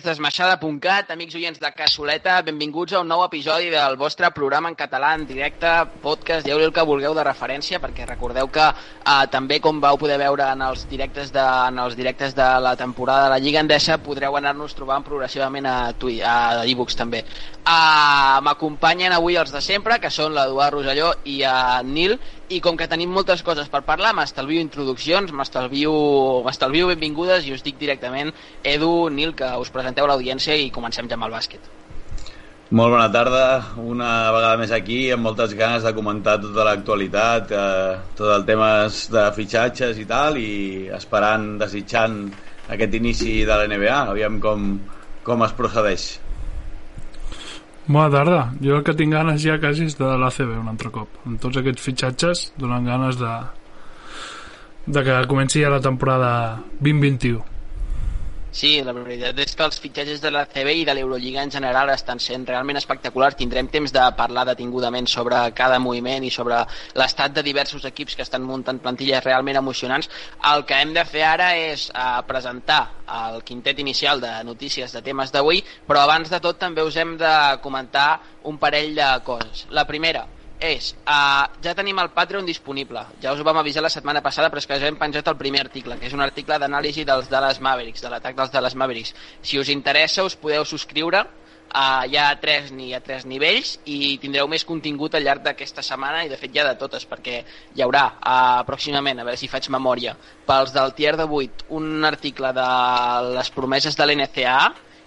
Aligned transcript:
oients 0.00 0.16
d'esmaixada.cat, 0.16 1.10
amics 1.12 1.34
oients 1.36 1.58
de 1.60 1.68
Cassoleta, 1.76 2.38
benvinguts 2.42 2.94
a 2.94 3.00
un 3.02 3.08
nou 3.08 3.20
episodi 3.24 3.68
del 3.68 3.98
vostre 4.00 4.30
programa 4.32 4.70
en 4.70 4.76
català, 4.78 5.12
en 5.14 5.26
directe, 5.28 5.68
podcast, 6.00 6.46
dieu 6.46 6.56
el 6.58 6.72
que 6.72 6.84
vulgueu 6.88 7.12
de 7.14 7.24
referència, 7.26 7.80
perquè 7.82 8.06
recordeu 8.08 8.48
que 8.48 8.64
eh, 8.64 9.26
també, 9.30 9.60
com 9.60 9.80
vau 9.80 9.98
poder 10.00 10.16
veure 10.22 10.46
en 10.54 10.62
els 10.64 10.86
directes 10.88 11.32
de, 11.34 11.44
en 11.44 11.78
els 11.84 11.98
directes 11.98 12.34
de 12.34 12.48
la 12.64 12.76
temporada 12.80 13.26
de 13.26 13.34
la 13.34 13.40
Lliga 13.44 13.60
Endesa, 13.60 13.98
podreu 14.00 14.38
anar-nos 14.38 14.74
trobant 14.78 15.04
progressivament 15.04 15.68
a, 15.68 15.92
Twi 15.92 16.22
a 16.24 16.64
e-books 16.64 16.96
també. 16.96 17.24
Uh, 17.60 18.40
M'acompanyen 18.46 19.12
avui 19.12 19.36
els 19.36 19.52
de 19.52 19.60
sempre, 19.60 20.00
que 20.00 20.08
són 20.10 20.32
l'Eduard 20.32 20.78
Roselló 20.78 21.12
i 21.28 21.42
uh, 21.44 21.82
Nil, 21.84 22.16
i 22.50 22.58
com 22.58 22.76
que 22.76 22.88
tenim 22.90 23.12
moltes 23.14 23.44
coses 23.46 23.68
per 23.70 23.84
parlar, 23.86 24.10
m'estalvio 24.16 24.60
introduccions, 24.60 25.30
m'estalvio 25.30 26.88
benvingudes 26.90 27.46
i 27.46 27.54
us 27.54 27.62
dic 27.62 27.78
directament, 27.78 28.32
Edu, 28.66 29.08
Nil, 29.14 29.36
que 29.38 29.50
us 29.62 29.70
presenteu 29.70 30.06
a 30.06 30.10
l'audiència 30.10 30.56
i 30.58 30.72
comencem 30.74 31.08
ja 31.08 31.18
amb 31.18 31.28
el 31.28 31.36
bàsquet. 31.36 31.70
Molt 32.70 32.94
bona 32.94 33.08
tarda, 33.10 33.44
una 33.82 34.10
vegada 34.34 34.58
més 34.58 34.70
aquí, 34.74 34.98
amb 35.14 35.26
moltes 35.26 35.54
ganes 35.58 35.86
de 35.86 35.94
comentar 35.94 36.36
tota 36.42 36.66
l'actualitat, 36.66 37.50
eh, 37.50 37.96
tot 38.18 38.30
el 38.34 38.46
temes 38.46 39.00
de 39.10 39.24
fitxatges 39.34 39.98
i 39.98 40.06
tal, 40.10 40.38
i 40.38 40.86
esperant, 40.94 41.52
desitjant 41.62 42.18
aquest 42.70 42.98
inici 42.98 43.40
de 43.46 43.58
l'NBA, 43.58 44.00
aviam 44.14 44.38
com, 44.42 44.74
com 45.26 45.46
es 45.46 45.54
procedeix. 45.58 46.10
Bona 47.86 48.10
tarda. 48.12 48.40
Jo 48.62 48.76
el 48.78 48.84
que 48.86 48.94
tinc 48.94 49.14
ganes 49.16 49.40
ja 49.42 49.58
quasi 49.60 49.88
és 49.88 49.96
de 49.98 50.08
l'ACB 50.20 50.52
un 50.58 50.68
altre 50.72 50.92
cop. 50.94 51.22
Amb 51.26 51.40
tots 51.42 51.60
aquests 51.60 51.86
fitxatges 51.86 52.44
donen 52.60 52.86
ganes 52.86 53.18
de, 53.20 53.32
de 54.86 55.04
que 55.06 55.22
comenci 55.30 55.64
ja 55.64 55.72
la 55.72 55.80
temporada 55.84 56.32
2021. 56.80 57.49
Sí, 58.50 58.80
la 58.82 58.90
veritat 58.90 59.38
és 59.38 59.52
que 59.54 59.62
els 59.62 59.76
fitxatges 59.78 60.18
de 60.22 60.30
la 60.34 60.40
CB 60.50 60.72
i 60.80 60.86
de 60.86 60.94
l'Eurolliga 60.96 61.42
en 61.46 61.52
general 61.54 61.92
estan 61.92 62.18
sent 62.18 62.48
realment 62.48 62.80
espectaculars. 62.80 63.36
Tindrem 63.38 63.68
temps 63.70 63.92
de 63.94 64.06
parlar 64.18 64.42
detingudament 64.48 65.06
sobre 65.12 65.38
cada 65.54 65.78
moviment 65.78 66.26
i 66.26 66.32
sobre 66.34 66.58
l'estat 66.98 67.36
de 67.36 67.44
diversos 67.46 67.86
equips 67.86 68.18
que 68.18 68.26
estan 68.26 68.42
muntant 68.42 68.82
plantilles 68.82 69.22
realment 69.22 69.60
emocionants. 69.60 70.10
El 70.50 70.66
que 70.66 70.80
hem 70.82 70.96
de 70.98 71.06
fer 71.06 71.22
ara 71.28 71.52
és 71.60 71.86
uh, 71.94 72.18
presentar 72.26 72.80
el 73.20 73.44
quintet 73.46 73.78
inicial 73.78 74.18
de 74.20 74.34
notícies 74.50 74.98
de 74.98 75.04
temes 75.06 75.30
d'avui, 75.30 75.62
però 75.86 76.02
abans 76.02 76.34
de 76.34 76.42
tot 76.42 76.58
també 76.58 76.82
us 76.82 76.98
hem 76.98 77.14
de 77.22 77.34
comentar 77.62 78.10
un 78.50 78.58
parell 78.58 78.98
de 78.98 79.12
coses. 79.30 79.68
La 79.70 79.86
primera, 79.86 80.26
és, 80.60 80.92
uh, 81.08 81.48
ja 81.64 81.74
tenim 81.74 81.98
el 82.02 82.12
Patreon 82.12 82.46
disponible, 82.46 83.02
ja 83.22 83.32
us 83.32 83.40
ho 83.40 83.44
vam 83.48 83.58
avisar 83.62 83.82
la 83.82 83.90
setmana 83.92 84.20
passada, 84.20 84.50
però 84.52 84.60
és 84.60 84.68
que 84.68 84.78
ja 84.78 84.88
hem 84.90 84.98
penjat 85.00 85.28
el 85.32 85.38
primer 85.40 85.64
article, 85.64 85.96
que 85.98 86.10
és 86.10 86.16
un 86.16 86.20
article 86.20 86.58
d'anàlisi 86.60 87.06
dels 87.08 87.30
Dallas 87.32 87.60
Mavericks, 87.64 88.02
de 88.04 88.10
l'atac 88.12 88.36
dels 88.36 88.52
Dallas 88.52 88.76
Mavericks. 88.76 89.14
Si 89.40 89.58
us 89.58 89.72
interessa, 89.72 90.24
us 90.24 90.36
podeu 90.36 90.66
subscriure, 90.68 91.22
uh, 91.24 92.02
hi 92.04 92.18
ha 92.20 92.26
tres, 92.42 92.68
hi 92.76 92.92
ha 92.92 93.00
tres 93.00 93.24
nivells 93.24 93.78
i 93.86 94.18
tindreu 94.20 94.48
més 94.52 94.66
contingut 94.68 95.16
al 95.16 95.24
llarg 95.24 95.46
d'aquesta 95.46 95.82
setmana 95.86 96.26
i 96.26 96.30
de 96.32 96.38
fet 96.40 96.52
ja 96.54 96.66
de 96.68 96.76
totes, 96.80 97.08
perquè 97.08 97.40
hi 97.74 97.84
haurà 97.86 98.04
uh, 98.18 98.60
pròximament, 98.68 99.22
a 99.22 99.26
veure 99.30 99.40
si 99.40 99.48
faig 99.48 99.70
memòria, 99.72 100.16
pels 100.46 100.76
del 100.76 100.92
tier 100.98 101.16
de 101.16 101.24
8, 101.24 101.70
un 101.80 102.04
article 102.04 102.52
de 102.52 102.68
les 103.38 103.50
promeses 103.56 103.96
de 103.96 104.06
l'NCAA 104.06 104.60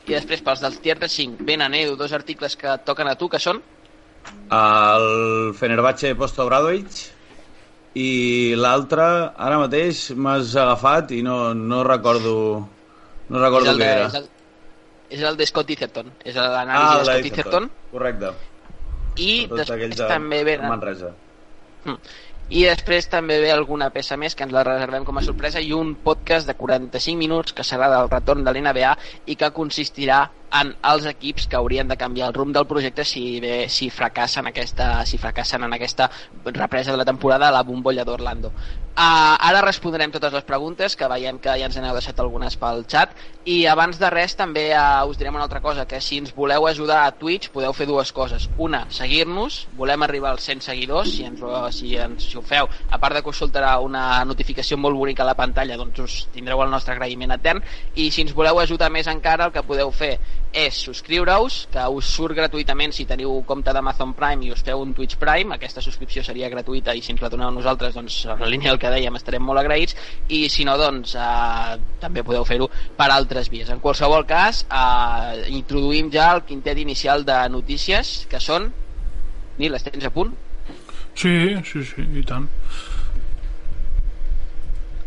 i 0.04 0.12
després 0.18 0.42
pels 0.44 0.60
del 0.60 0.82
tier 0.84 0.98
de 1.00 1.08
5 1.08 1.46
venen 1.48 1.78
Edu 1.78 1.96
dos 1.96 2.12
articles 2.12 2.58
que 2.60 2.74
toquen 2.84 3.08
a 3.08 3.16
tu, 3.16 3.30
que 3.30 3.40
són 3.40 3.62
el 4.54 5.54
Fenerbahce 5.58 6.14
Posto 6.20 6.46
Obradovic 6.46 7.02
i 8.00 8.54
l'altre 8.58 9.06
ara 9.48 9.60
mateix 9.62 10.06
m'has 10.18 10.56
agafat 10.58 11.14
i 11.14 11.22
no, 11.26 11.54
no 11.54 11.84
recordo 11.88 12.36
no 13.30 13.42
recordo 13.42 13.76
què 13.78 13.90
era. 13.90 14.08
és 14.08 14.18
el, 14.20 14.28
és 15.18 15.26
el 15.30 15.38
de 15.38 15.48
Scott 15.50 15.74
Etherton 15.76 16.10
és 16.26 16.38
l'anàlisi 16.38 16.90
ah, 16.90 16.98
de 16.98 17.06
Scott 17.10 17.32
Etherton 17.32 17.70
correcte. 17.92 18.34
I 19.22 19.34
després 19.52 19.94
de 19.94 20.08
també 20.10 20.42
ve 20.48 20.58
Manresa. 20.64 21.12
Hmm. 21.84 22.00
I 22.54 22.68
després 22.68 23.08
també 23.10 23.40
ve 23.42 23.50
alguna 23.50 23.88
peça 23.94 24.14
més 24.22 24.36
que 24.38 24.46
ens 24.46 24.54
la 24.54 24.62
reservem 24.68 25.08
com 25.08 25.18
a 25.18 25.24
sorpresa 25.26 25.62
i 25.62 25.72
un 25.74 25.96
podcast 26.06 26.46
de 26.46 26.54
45 26.60 27.18
minuts 27.18 27.56
que 27.58 27.66
serà 27.66 27.90
del 27.90 28.12
retorn 28.12 28.46
de 28.46 28.54
l'NBA 28.54 28.94
i 29.26 29.38
que 29.40 29.50
consistirà 29.58 30.20
en 30.54 30.70
els 30.86 31.06
equips 31.10 31.48
que 31.50 31.58
haurien 31.58 31.90
de 31.90 31.98
canviar 31.98 32.30
el 32.30 32.36
rumb 32.36 32.54
del 32.54 32.68
projecte 32.70 33.04
si, 33.08 33.40
bé, 33.42 33.68
si, 33.74 33.90
fracassen, 33.90 34.48
aquesta, 34.50 34.90
si 35.10 35.18
fracassen 35.18 35.66
en 35.66 35.74
aquesta 35.74 36.10
represa 36.46 36.92
de 36.92 36.98
la 37.02 37.06
temporada 37.10 37.48
a 37.48 37.56
la 37.56 37.64
bombolla 37.66 38.06
d'Orlando. 38.06 38.54
Uh, 38.94 39.34
ara 39.42 39.64
respondrem 39.66 40.12
totes 40.14 40.36
les 40.36 40.46
preguntes, 40.46 40.94
que 40.94 41.08
veiem 41.10 41.40
que 41.42 41.56
ja 41.58 41.66
ens 41.66 41.80
n'heu 41.82 41.96
deixat 41.98 42.20
algunes 42.22 42.54
pel 42.62 42.84
xat, 42.86 43.16
i 43.50 43.64
abans 43.66 43.98
de 43.98 44.12
res 44.14 44.38
també 44.38 44.68
uh, 44.78 45.02
us 45.10 45.18
direm 45.18 45.34
una 45.34 45.48
altra 45.48 45.64
cosa, 45.64 45.88
que 45.90 45.98
si 45.98 46.20
ens 46.22 46.36
voleu 46.38 46.68
ajudar 46.70 47.02
a 47.08 47.16
Twitch 47.18 47.50
podeu 47.56 47.74
fer 47.74 47.90
dues 47.90 48.14
coses. 48.14 48.46
Una, 48.62 48.84
seguir-nos, 48.94 49.64
volem 49.80 50.06
arribar 50.06 50.36
als 50.36 50.46
100 50.46 50.62
seguidors, 50.70 51.10
si, 51.10 51.26
ens, 51.26 51.42
si, 51.74 51.96
ens, 51.98 52.30
si 52.30 52.38
ho 52.38 52.43
feu, 52.48 52.70
a 52.90 53.00
part 53.02 53.18
de 53.18 53.24
que 53.24 53.34
us 53.34 53.42
soltarà 53.42 53.78
una 53.84 54.24
notificació 54.28 54.78
molt 54.78 54.98
bonica 54.98 55.24
a 55.24 55.30
la 55.30 55.38
pantalla, 55.40 55.78
doncs 55.80 56.04
us 56.04 56.20
tindreu 56.34 56.62
el 56.64 56.72
nostre 56.72 56.96
agraïment 56.96 57.36
etern, 57.36 57.64
i 57.96 58.10
si 58.12 58.24
ens 58.26 58.34
voleu 58.36 58.60
ajudar 58.60 58.92
més 58.94 59.10
encara, 59.12 59.50
el 59.50 59.56
que 59.56 59.66
podeu 59.68 59.92
fer 59.92 60.18
és 60.54 60.78
subscriure-us, 60.86 61.64
que 61.74 61.84
us 61.98 62.10
surt 62.16 62.38
gratuïtament 62.38 62.94
si 62.94 63.08
teniu 63.10 63.40
compte 63.50 63.74
d'Amazon 63.74 64.14
Prime 64.18 64.46
i 64.46 64.52
us 64.54 64.62
feu 64.66 64.84
un 64.84 64.94
Twitch 64.94 65.18
Prime, 65.22 65.56
aquesta 65.56 65.82
subscripció 65.82 66.24
seria 66.24 66.50
gratuïta 66.54 66.94
i 66.94 67.02
si 67.02 67.12
ens 67.16 67.24
la 67.26 67.32
doneu 67.34 67.50
nosaltres, 67.56 67.98
doncs 67.98 68.20
en 68.30 68.44
la 68.44 68.52
línia 68.52 68.70
del 68.70 68.80
que 68.82 68.94
dèiem 68.94 69.18
estarem 69.18 69.44
molt 69.44 69.64
agraïts 69.64 69.98
i 70.30 70.46
si 70.54 70.68
no, 70.68 70.78
doncs 70.78 71.16
eh, 71.18 71.80
també 72.04 72.24
podeu 72.24 72.46
fer-ho 72.46 72.70
per 72.98 73.10
altres 73.10 73.50
vies. 73.50 73.74
En 73.74 73.82
qualsevol 73.82 74.28
cas, 74.30 74.64
eh, 74.70 75.50
introduïm 75.58 76.14
ja 76.14 76.30
el 76.38 76.46
quintet 76.46 76.78
inicial 76.86 77.26
de 77.26 77.42
notícies, 77.50 78.16
que 78.30 78.42
són... 78.44 78.72
Nil, 79.58 79.74
les 79.74 79.86
tens 79.86 80.06
a 80.06 80.14
punt? 80.14 80.34
Sí, 81.16 81.36
sí, 81.70 81.84
sí, 81.86 82.10
i 82.20 82.26
tant. 82.26 82.50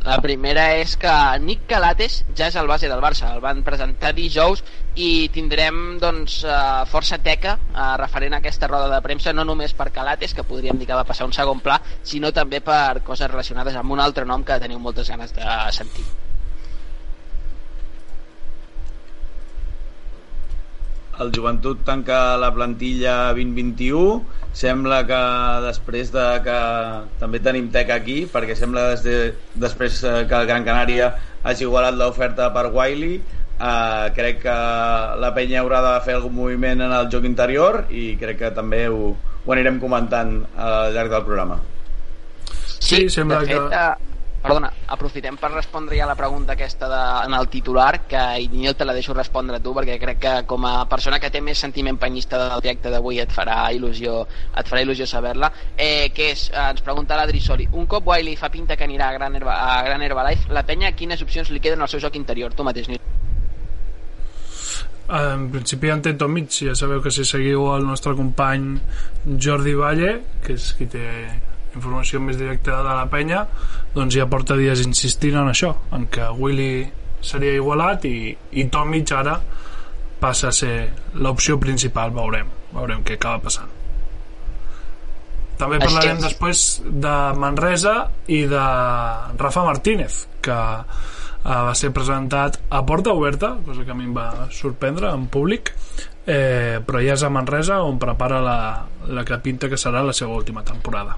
La 0.06 0.20
primera 0.22 0.68
és 0.78 0.92
que 1.02 1.12
Nick 1.42 1.64
Calates 1.66 2.20
ja 2.38 2.46
és 2.46 2.56
el 2.60 2.68
base 2.70 2.86
del 2.86 3.00
Barça, 3.02 3.32
el 3.34 3.40
van 3.42 3.64
presentar 3.66 4.12
dijous 4.14 4.62
i 4.94 5.26
tindrem 5.34 5.98
doncs, 5.98 6.36
eh, 6.46 6.84
força 6.92 7.18
teca 7.24 7.56
uh, 7.58 7.96
referent 7.98 8.36
a 8.36 8.38
aquesta 8.38 8.68
roda 8.70 8.86
de 8.92 9.00
premsa, 9.02 9.34
no 9.34 9.42
només 9.48 9.74
per 9.74 9.88
Calates, 9.96 10.36
que 10.36 10.46
podríem 10.46 10.78
dir 10.78 10.86
que 10.86 11.00
va 11.00 11.08
passar 11.08 11.26
un 11.26 11.34
segon 11.34 11.58
pla, 11.64 11.80
sinó 12.06 12.30
també 12.30 12.62
per 12.62 13.02
coses 13.02 13.32
relacionades 13.32 13.74
amb 13.74 13.98
un 13.98 14.04
altre 14.06 14.24
nom 14.30 14.46
que 14.46 14.60
teniu 14.62 14.78
moltes 14.78 15.10
ganes 15.10 15.34
de 15.34 15.58
sentir. 15.74 16.06
El 21.20 21.32
Joventut 21.34 21.82
tanca 21.86 22.36
la 22.40 22.50
plantilla 22.54 23.32
2021 23.36 24.24
sembla 24.56 25.02
que 25.08 25.20
després 25.66 26.12
de 26.14 26.26
que 26.44 26.58
també 27.20 27.40
tenim 27.44 27.70
tec 27.74 27.92
aquí 27.94 28.18
perquè 28.32 28.56
sembla 28.58 28.90
des 28.92 29.04
de, 29.06 29.16
després 29.66 30.00
que 30.02 30.40
el 30.40 30.48
Gran 30.48 30.66
Canària 30.66 31.12
hagi 31.46 31.66
igualat 31.66 31.96
l'oferta 31.96 32.50
per 32.54 32.66
Wiley 32.74 33.20
uh, 33.20 34.08
crec 34.16 34.42
que 34.46 34.56
la 35.22 35.32
penya 35.36 35.62
haurà 35.62 35.82
de 35.84 35.94
fer 36.08 36.18
algun 36.18 36.36
moviment 36.40 36.84
en 36.88 36.92
el 36.98 37.08
joc 37.12 37.28
interior 37.28 37.84
i 37.90 38.10
crec 38.20 38.42
que 38.44 38.52
també 38.56 38.86
ho, 38.88 39.14
ho 39.44 39.56
anirem 39.56 39.80
comentant 39.82 40.38
al 40.56 40.92
llarg 40.96 41.12
del 41.12 41.24
programa. 41.28 41.60
Sí, 42.76 43.06
sí 43.06 43.08
sembla 43.20 43.40
de 43.44 43.54
fet, 43.54 43.72
que... 43.72 44.12
Uh 44.12 44.15
Perdona, 44.46 44.69
aprofitem 44.94 45.34
per 45.43 45.48
respondre 45.50 45.96
ja 45.98 46.06
la 46.06 46.14
pregunta 46.14 46.54
aquesta 46.54 46.87
de, 46.87 47.00
en 47.26 47.34
el 47.34 47.48
titular, 47.50 48.04
que 48.06 48.20
Iñigo 48.44 48.76
te 48.78 48.84
la 48.87 48.94
deixo 48.94 49.14
respondre 49.16 49.58
tu, 49.58 49.72
perquè 49.75 49.96
crec 49.98 50.20
que 50.22 50.34
com 50.46 50.62
a 50.69 50.84
persona 50.87 51.19
que 51.19 51.32
té 51.34 51.40
més 51.43 51.58
sentiment 51.58 51.98
penyista 51.98 52.38
del 52.38 52.62
directe 52.62 52.93
d'avui 52.94 53.19
et 53.19 53.34
farà 53.34 53.56
il·lusió 53.75 54.20
et 54.54 54.70
farà 54.70 54.84
il·lusió 54.84 55.08
saber-la, 55.10 55.50
eh, 55.75 56.12
que 56.14 56.31
és, 56.31 56.44
eh, 56.52 56.69
ens 56.76 56.84
pregunta 56.87 57.19
l'Adri 57.19 57.40
Sori, 57.43 57.66
un 57.72 57.90
cop 57.90 58.06
Wiley 58.06 58.38
fa 58.38 58.52
pinta 58.54 58.76
que 58.76 58.87
anirà 58.87 59.08
a 59.08 59.16
Gran, 59.19 59.34
Herba, 59.34 59.58
a 59.66 59.82
Gran 59.82 60.06
Herbalife, 60.06 60.46
la 60.54 60.62
penya 60.62 60.94
quines 60.94 61.26
opcions 61.26 61.50
li 61.50 61.58
queden 61.58 61.82
al 61.82 61.90
seu 61.90 61.99
joc 61.99 62.14
interior? 62.14 62.54
Tu 62.54 62.62
mateix, 62.62 62.87
Nil. 62.87 63.02
En 65.06 65.50
principi 65.50 65.90
en 65.90 66.00
té 66.02 66.14
Tomic, 66.14 66.54
ja 66.70 66.78
sabeu 66.78 67.02
que 67.02 67.10
si 67.10 67.26
seguiu 67.26 67.66
el 67.75 67.84
nostre 67.87 68.14
company 68.14 68.76
Jordi 69.42 69.75
Valle, 69.75 70.20
que 70.46 70.54
és 70.54 70.72
qui 70.78 70.87
té 70.90 71.06
informació 71.76 72.20
més 72.25 72.38
directa 72.40 72.81
de 72.82 72.94
la 72.96 73.06
penya 73.12 73.44
doncs 73.94 74.17
ja 74.17 74.26
porta 74.31 74.56
dies 74.58 74.82
insistint 74.84 75.38
en 75.38 75.52
això 75.52 75.75
en 75.96 76.08
que 76.12 76.28
Willy 76.37 76.87
seria 77.26 77.56
igualat 77.56 78.05
i, 78.08 78.19
i 78.56 78.67
Tomic 78.73 79.12
ara 79.17 79.38
passa 80.20 80.49
a 80.49 80.55
ser 80.55 80.76
l'opció 81.20 81.58
principal. 81.61 82.12
Veurem, 82.14 82.49
veurem 82.73 83.02
què 83.06 83.19
acaba 83.19 83.43
passant. 83.49 83.73
També 85.56 85.78
parlarem 85.81 86.19
després 86.20 86.82
de 86.84 87.14
Manresa 87.40 87.94
i 88.28 88.43
de 88.50 88.64
Rafa 89.40 89.62
Martínez 89.64 90.26
que 90.44 90.56
uh, 90.56 90.82
va 91.49 91.73
ser 91.78 91.94
presentat 91.96 92.58
a 92.69 92.82
porta 92.84 93.14
oberta 93.17 93.55
cosa 93.64 93.87
que 93.87 93.94
a 93.94 93.96
mi 93.96 94.05
em 94.05 94.12
va 94.17 94.50
sorprendre 94.52 95.14
en 95.17 95.31
públic. 95.32 95.73
Eh, 96.26 96.82
però 96.82 96.99
ja 97.05 97.14
és 97.14 97.23
a 97.23 97.31
Manresa 97.31 97.78
on 97.87 98.00
prepara 98.02 98.40
la, 98.43 98.58
la 99.14 99.23
que 99.25 99.38
pinta 99.44 99.70
que 99.70 99.78
serà 99.78 100.02
la 100.02 100.14
seva 100.17 100.34
última 100.34 100.64
temporada 100.67 101.14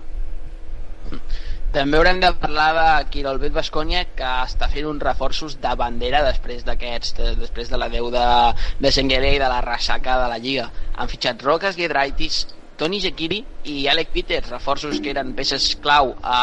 també 1.72 1.98
haurem 1.98 2.20
de 2.22 2.30
parlar 2.40 2.68
de 2.76 2.84
Quirolbet 3.12 3.52
Bascònia 3.52 4.04
que 4.16 4.28
està 4.44 4.70
fent 4.72 4.86
uns 4.88 5.02
reforços 5.04 5.58
de 5.60 5.72
bandera 5.76 6.22
després 6.24 6.64
d'aquests 6.64 7.18
després 7.42 7.68
de 7.68 7.80
la 7.80 7.90
deu 7.92 8.08
de, 8.14 8.92
Senguere 8.94 9.34
i 9.34 9.42
de 9.42 9.50
la 9.52 9.60
ressaca 9.64 10.16
de 10.22 10.30
la 10.32 10.38
Lliga. 10.40 10.70
Han 10.96 11.12
fitxat 11.12 11.44
Roques 11.44 11.76
Giedraitis 11.76 12.46
Toni 12.78 13.02
Jekiri 13.02 13.42
i 13.68 13.76
Alec 13.90 14.14
Peters 14.14 14.48
reforços 14.54 15.02
que 15.02 15.12
eren 15.12 15.34
peces 15.36 15.74
clau 15.82 16.14
a 16.22 16.40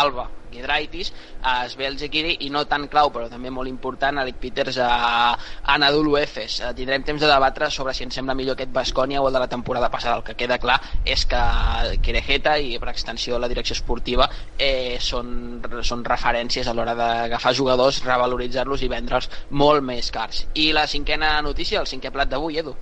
Alba 0.00 0.30
Giedraitis, 0.56 1.12
a 1.46 1.58
Svel 1.70 1.98
Zekiri 2.00 2.36
i 2.46 2.50
no 2.50 2.64
tan 2.68 2.88
clau, 2.92 3.12
però 3.14 3.28
també 3.30 3.52
molt 3.52 3.70
important, 3.70 4.18
Alec 4.18 4.40
Peters 4.42 4.80
a, 4.82 4.90
a 5.36 5.78
Nadulu 5.80 6.16
Efes. 6.20 6.60
Eh, 6.60 6.72
tindrem 6.78 7.04
temps 7.06 7.22
de 7.22 7.30
debatre 7.30 7.70
sobre 7.70 7.94
si 7.94 8.06
ens 8.06 8.16
sembla 8.18 8.36
millor 8.38 8.56
aquest 8.56 8.72
Bascònia 8.74 9.22
o 9.22 9.28
el 9.28 9.36
de 9.36 9.44
la 9.44 9.50
temporada 9.52 9.90
passada. 9.92 10.16
El 10.20 10.26
que 10.26 10.36
queda 10.38 10.60
clar 10.62 10.78
és 11.04 11.26
que 11.28 11.42
Querejeta 12.02 12.56
i 12.58 12.76
per 12.82 12.90
extensió 12.92 13.38
la 13.38 13.50
direcció 13.52 13.76
esportiva 13.76 14.28
eh, 14.58 14.98
són, 15.00 15.62
són 15.86 16.04
referències 16.06 16.66
a 16.66 16.74
l'hora 16.76 16.96
d'agafar 16.98 17.54
jugadors, 17.54 18.02
revaloritzar-los 18.06 18.82
i 18.82 18.90
vendre'ls 18.92 19.30
molt 19.50 19.84
més 19.84 20.10
cars. 20.14 20.46
I 20.54 20.72
la 20.76 20.86
cinquena 20.90 21.36
notícia, 21.42 21.80
el 21.80 21.90
cinquè 21.90 22.12
plat 22.14 22.30
d'avui, 22.30 22.60
Edu. 22.62 22.76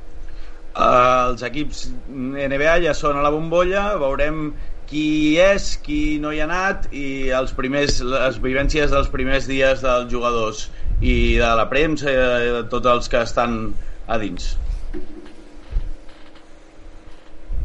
Uh, 0.74 1.30
els 1.30 1.42
equips 1.46 1.84
NBA 2.10 2.80
ja 2.82 2.94
són 2.98 3.20
a 3.20 3.22
la 3.22 3.30
bombolla, 3.30 3.92
veurem 4.00 4.48
qui 4.88 5.36
és, 5.40 5.74
qui 5.84 6.18
no 6.22 6.32
hi 6.32 6.42
ha 6.42 6.48
anat 6.48 6.88
i 6.92 7.30
els 7.34 7.54
primers, 7.56 8.00
les 8.04 8.40
vivències 8.42 8.92
dels 8.94 9.08
primers 9.12 9.48
dies 9.50 9.82
dels 9.84 10.10
jugadors 10.12 10.66
i 11.00 11.36
de 11.40 11.54
la 11.58 11.66
premsa 11.70 12.12
i 12.12 12.52
de 12.58 12.62
tots 12.72 12.92
els 12.92 13.10
que 13.10 13.22
estan 13.24 13.58
a 14.06 14.20
dins. 14.20 14.54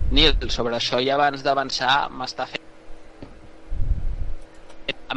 Nil, 0.09 0.33
sobre 0.49 0.79
això 0.79 0.97
i 1.03 1.11
abans 1.13 1.43
d'avançar 1.45 2.09
m'està 2.09 2.47
fent 2.49 2.68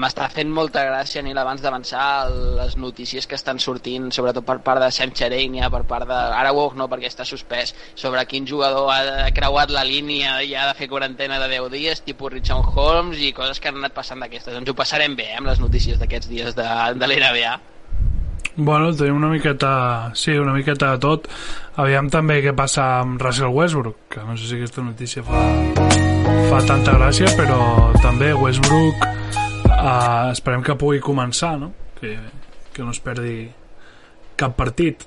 m'està 0.00 0.28
fent 0.32 0.50
molta 0.52 0.82
gràcia, 0.86 1.22
Nil, 1.24 1.38
abans 1.38 1.62
d'avançar 1.62 2.04
les 2.58 2.76
notícies 2.80 3.26
que 3.28 3.36
estan 3.38 3.60
sortint, 3.62 4.10
sobretot 4.14 4.46
per 4.48 4.58
part 4.64 4.80
de 4.82 4.90
Sam 4.94 5.12
Xerenia, 5.16 5.70
per 5.72 5.82
part 5.88 6.08
de... 6.08 6.18
Ara 6.38 6.52
Wog 6.56 6.76
no, 6.78 6.88
perquè 6.90 7.10
està 7.10 7.26
suspès, 7.28 7.74
sobre 7.94 8.24
quin 8.30 8.48
jugador 8.48 8.90
ha 8.92 9.30
creuat 9.34 9.72
la 9.74 9.84
línia 9.88 10.38
i 10.42 10.54
ha 10.56 10.68
de 10.70 10.78
fer 10.78 10.88
quarantena 10.90 11.40
de 11.42 11.50
10 11.52 11.68
dies, 11.72 12.04
tipus 12.06 12.32
Richard 12.32 12.72
Holmes 12.74 13.20
i 13.20 13.32
coses 13.36 13.60
que 13.60 13.70
han 13.70 13.82
anat 13.82 13.96
passant 13.96 14.22
d'aquestes. 14.22 14.54
Doncs 14.56 14.72
ho 14.72 14.78
passarem 14.78 15.16
bé, 15.18 15.28
eh, 15.32 15.38
amb 15.40 15.52
les 15.52 15.60
notícies 15.62 16.00
d'aquests 16.00 16.32
dies 16.32 16.56
de, 16.58 16.68
de 16.96 17.12
l'NBA. 17.12 17.58
Bueno, 18.56 18.92
tenim 18.96 19.16
una 19.16 19.30
miqueta... 19.32 20.12
Sí, 20.14 20.32
una 20.36 20.52
miqueta 20.52 20.92
de 20.92 21.00
tot. 21.00 21.28
Aviam 21.80 22.10
també 22.12 22.42
què 22.44 22.52
passa 22.56 22.98
amb 23.00 23.20
Russell 23.22 23.54
Westbrook, 23.54 23.96
que 24.12 24.24
no 24.26 24.36
sé 24.36 24.48
si 24.48 24.58
aquesta 24.58 24.84
notícia 24.84 25.24
fa, 25.24 25.40
fa 26.50 26.60
tanta 26.68 26.98
gràcia, 26.98 27.32
però 27.38 27.62
també 28.04 28.34
Westbrook 28.36 29.08
uh, 29.82 30.30
esperem 30.32 30.62
que 30.64 30.76
pugui 30.78 31.02
començar 31.04 31.54
no? 31.60 31.72
que, 31.98 32.16
que 32.72 32.84
no 32.84 32.94
es 32.94 33.00
perdi 33.02 33.36
cap 34.38 34.54
partit 34.58 35.06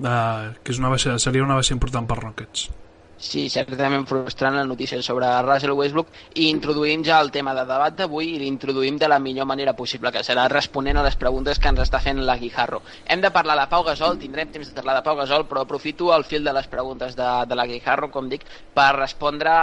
uh, 0.00 0.54
que 0.62 0.74
és 0.74 0.80
una 0.82 0.92
baixa, 0.92 1.18
seria 1.22 1.44
una 1.44 1.58
baixa 1.60 1.76
important 1.76 2.08
per 2.08 2.20
Rockets 2.22 2.68
Sí, 3.16 3.48
certament 3.48 4.08
frustrant 4.10 4.56
la 4.58 4.64
notícia 4.66 5.00
sobre 5.02 5.28
Russell 5.46 5.72
Westbrook 5.78 6.08
i 6.34 6.48
introduïm 6.50 7.04
ja 7.06 7.20
el 7.22 7.30
tema 7.30 7.52
de 7.54 7.62
debat 7.62 7.94
d'avui 7.94 8.32
i 8.34 8.40
l'introduïm 8.40 8.96
de 8.98 9.06
la 9.08 9.20
millor 9.22 9.46
manera 9.46 9.72
possible, 9.78 10.10
que 10.10 10.24
serà 10.26 10.48
responent 10.50 10.98
a 10.98 11.04
les 11.06 11.14
preguntes 11.16 11.60
que 11.62 11.70
ens 11.70 11.78
està 11.84 12.00
fent 12.02 12.18
la 12.26 12.36
Guijarro. 12.40 12.82
Hem 13.06 13.22
de 13.22 13.30
parlar 13.30 13.54
de 13.60 13.68
Pau 13.70 13.84
Gasol, 13.86 14.18
tindrem 14.18 14.50
temps 14.50 14.66
de 14.66 14.74
parlar 14.74 14.96
de 14.98 15.04
Pau 15.06 15.14
Gasol, 15.16 15.46
però 15.46 15.62
aprofito 15.62 16.10
el 16.14 16.24
fil 16.24 16.42
de 16.44 16.52
les 16.52 16.66
preguntes 16.66 17.14
de, 17.14 17.28
de 17.46 17.54
la 17.54 17.66
Guijarro, 17.70 18.10
com 18.10 18.28
dic, 18.28 18.42
per 18.74 18.90
respondre, 18.98 19.54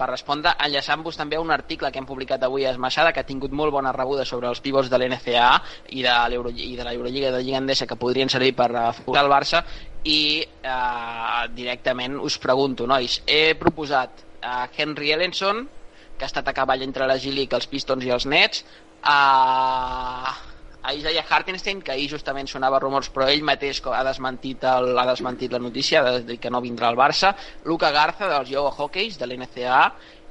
per 0.00 0.08
respondre 0.08 0.56
enllaçant-vos 0.56 1.20
també 1.20 1.36
a 1.36 1.44
un 1.44 1.52
article 1.52 1.92
que 1.92 2.00
hem 2.00 2.08
publicat 2.08 2.48
avui 2.48 2.64
a 2.64 2.72
Esmaixada, 2.72 3.12
que 3.12 3.20
ha 3.20 3.28
tingut 3.28 3.52
molt 3.52 3.76
bona 3.76 3.92
rebuda 3.92 4.24
sobre 4.24 4.48
els 4.48 4.64
pivots 4.64 4.88
de 4.88 4.98
l'NCAA 4.98 5.52
i 5.92 6.02
de 6.08 6.16
l'Eurolliga 6.32 6.72
i 6.72 6.76
de 6.80 6.88
la 6.88 6.96
Lliga 7.38 7.60
Endesa 7.60 7.86
que 7.86 8.00
podrien 8.00 8.32
servir 8.32 8.54
per 8.56 8.72
el 8.72 9.30
Barça 9.30 9.62
i 10.04 10.20
eh, 10.42 11.42
directament 11.56 12.18
us 12.22 12.38
pregunto, 12.38 12.86
nois, 12.86 13.20
he 13.26 13.54
proposat 13.58 14.24
a 14.42 14.68
Henry 14.76 15.12
Ellenson, 15.12 15.64
que 16.18 16.26
ha 16.26 16.30
estat 16.30 16.48
a 16.50 16.54
cavall 16.54 16.82
entre 16.82 17.06
la 17.06 17.18
G-League, 17.18 17.54
els 17.54 17.66
Pistons 17.70 18.04
i 18.06 18.12
els 18.14 18.26
Nets, 18.26 18.64
a, 19.02 20.34
a 20.82 20.94
Isaiah 20.94 21.24
Hartenstein, 21.28 21.82
que 21.82 21.92
ahir 21.94 22.08
justament 22.10 22.50
sonava 22.50 22.80
rumors, 22.82 23.10
però 23.14 23.28
ell 23.30 23.44
mateix 23.46 23.80
ha 23.86 24.04
desmentit, 24.06 24.64
el, 24.64 24.92
ha 24.98 25.06
desmentit 25.10 25.54
la 25.54 25.62
notícia 25.62 26.02
de, 26.02 26.22
de 26.26 26.38
que 26.42 26.50
no 26.50 26.62
vindrà 26.64 26.90
al 26.90 26.98
Barça, 26.98 27.34
Luca 27.64 27.90
Garza, 27.94 28.28
dels 28.30 28.50
Yoga 28.50 28.74
Hockeys, 28.74 29.18
de 29.18 29.26
l'NCAA, 29.26 29.84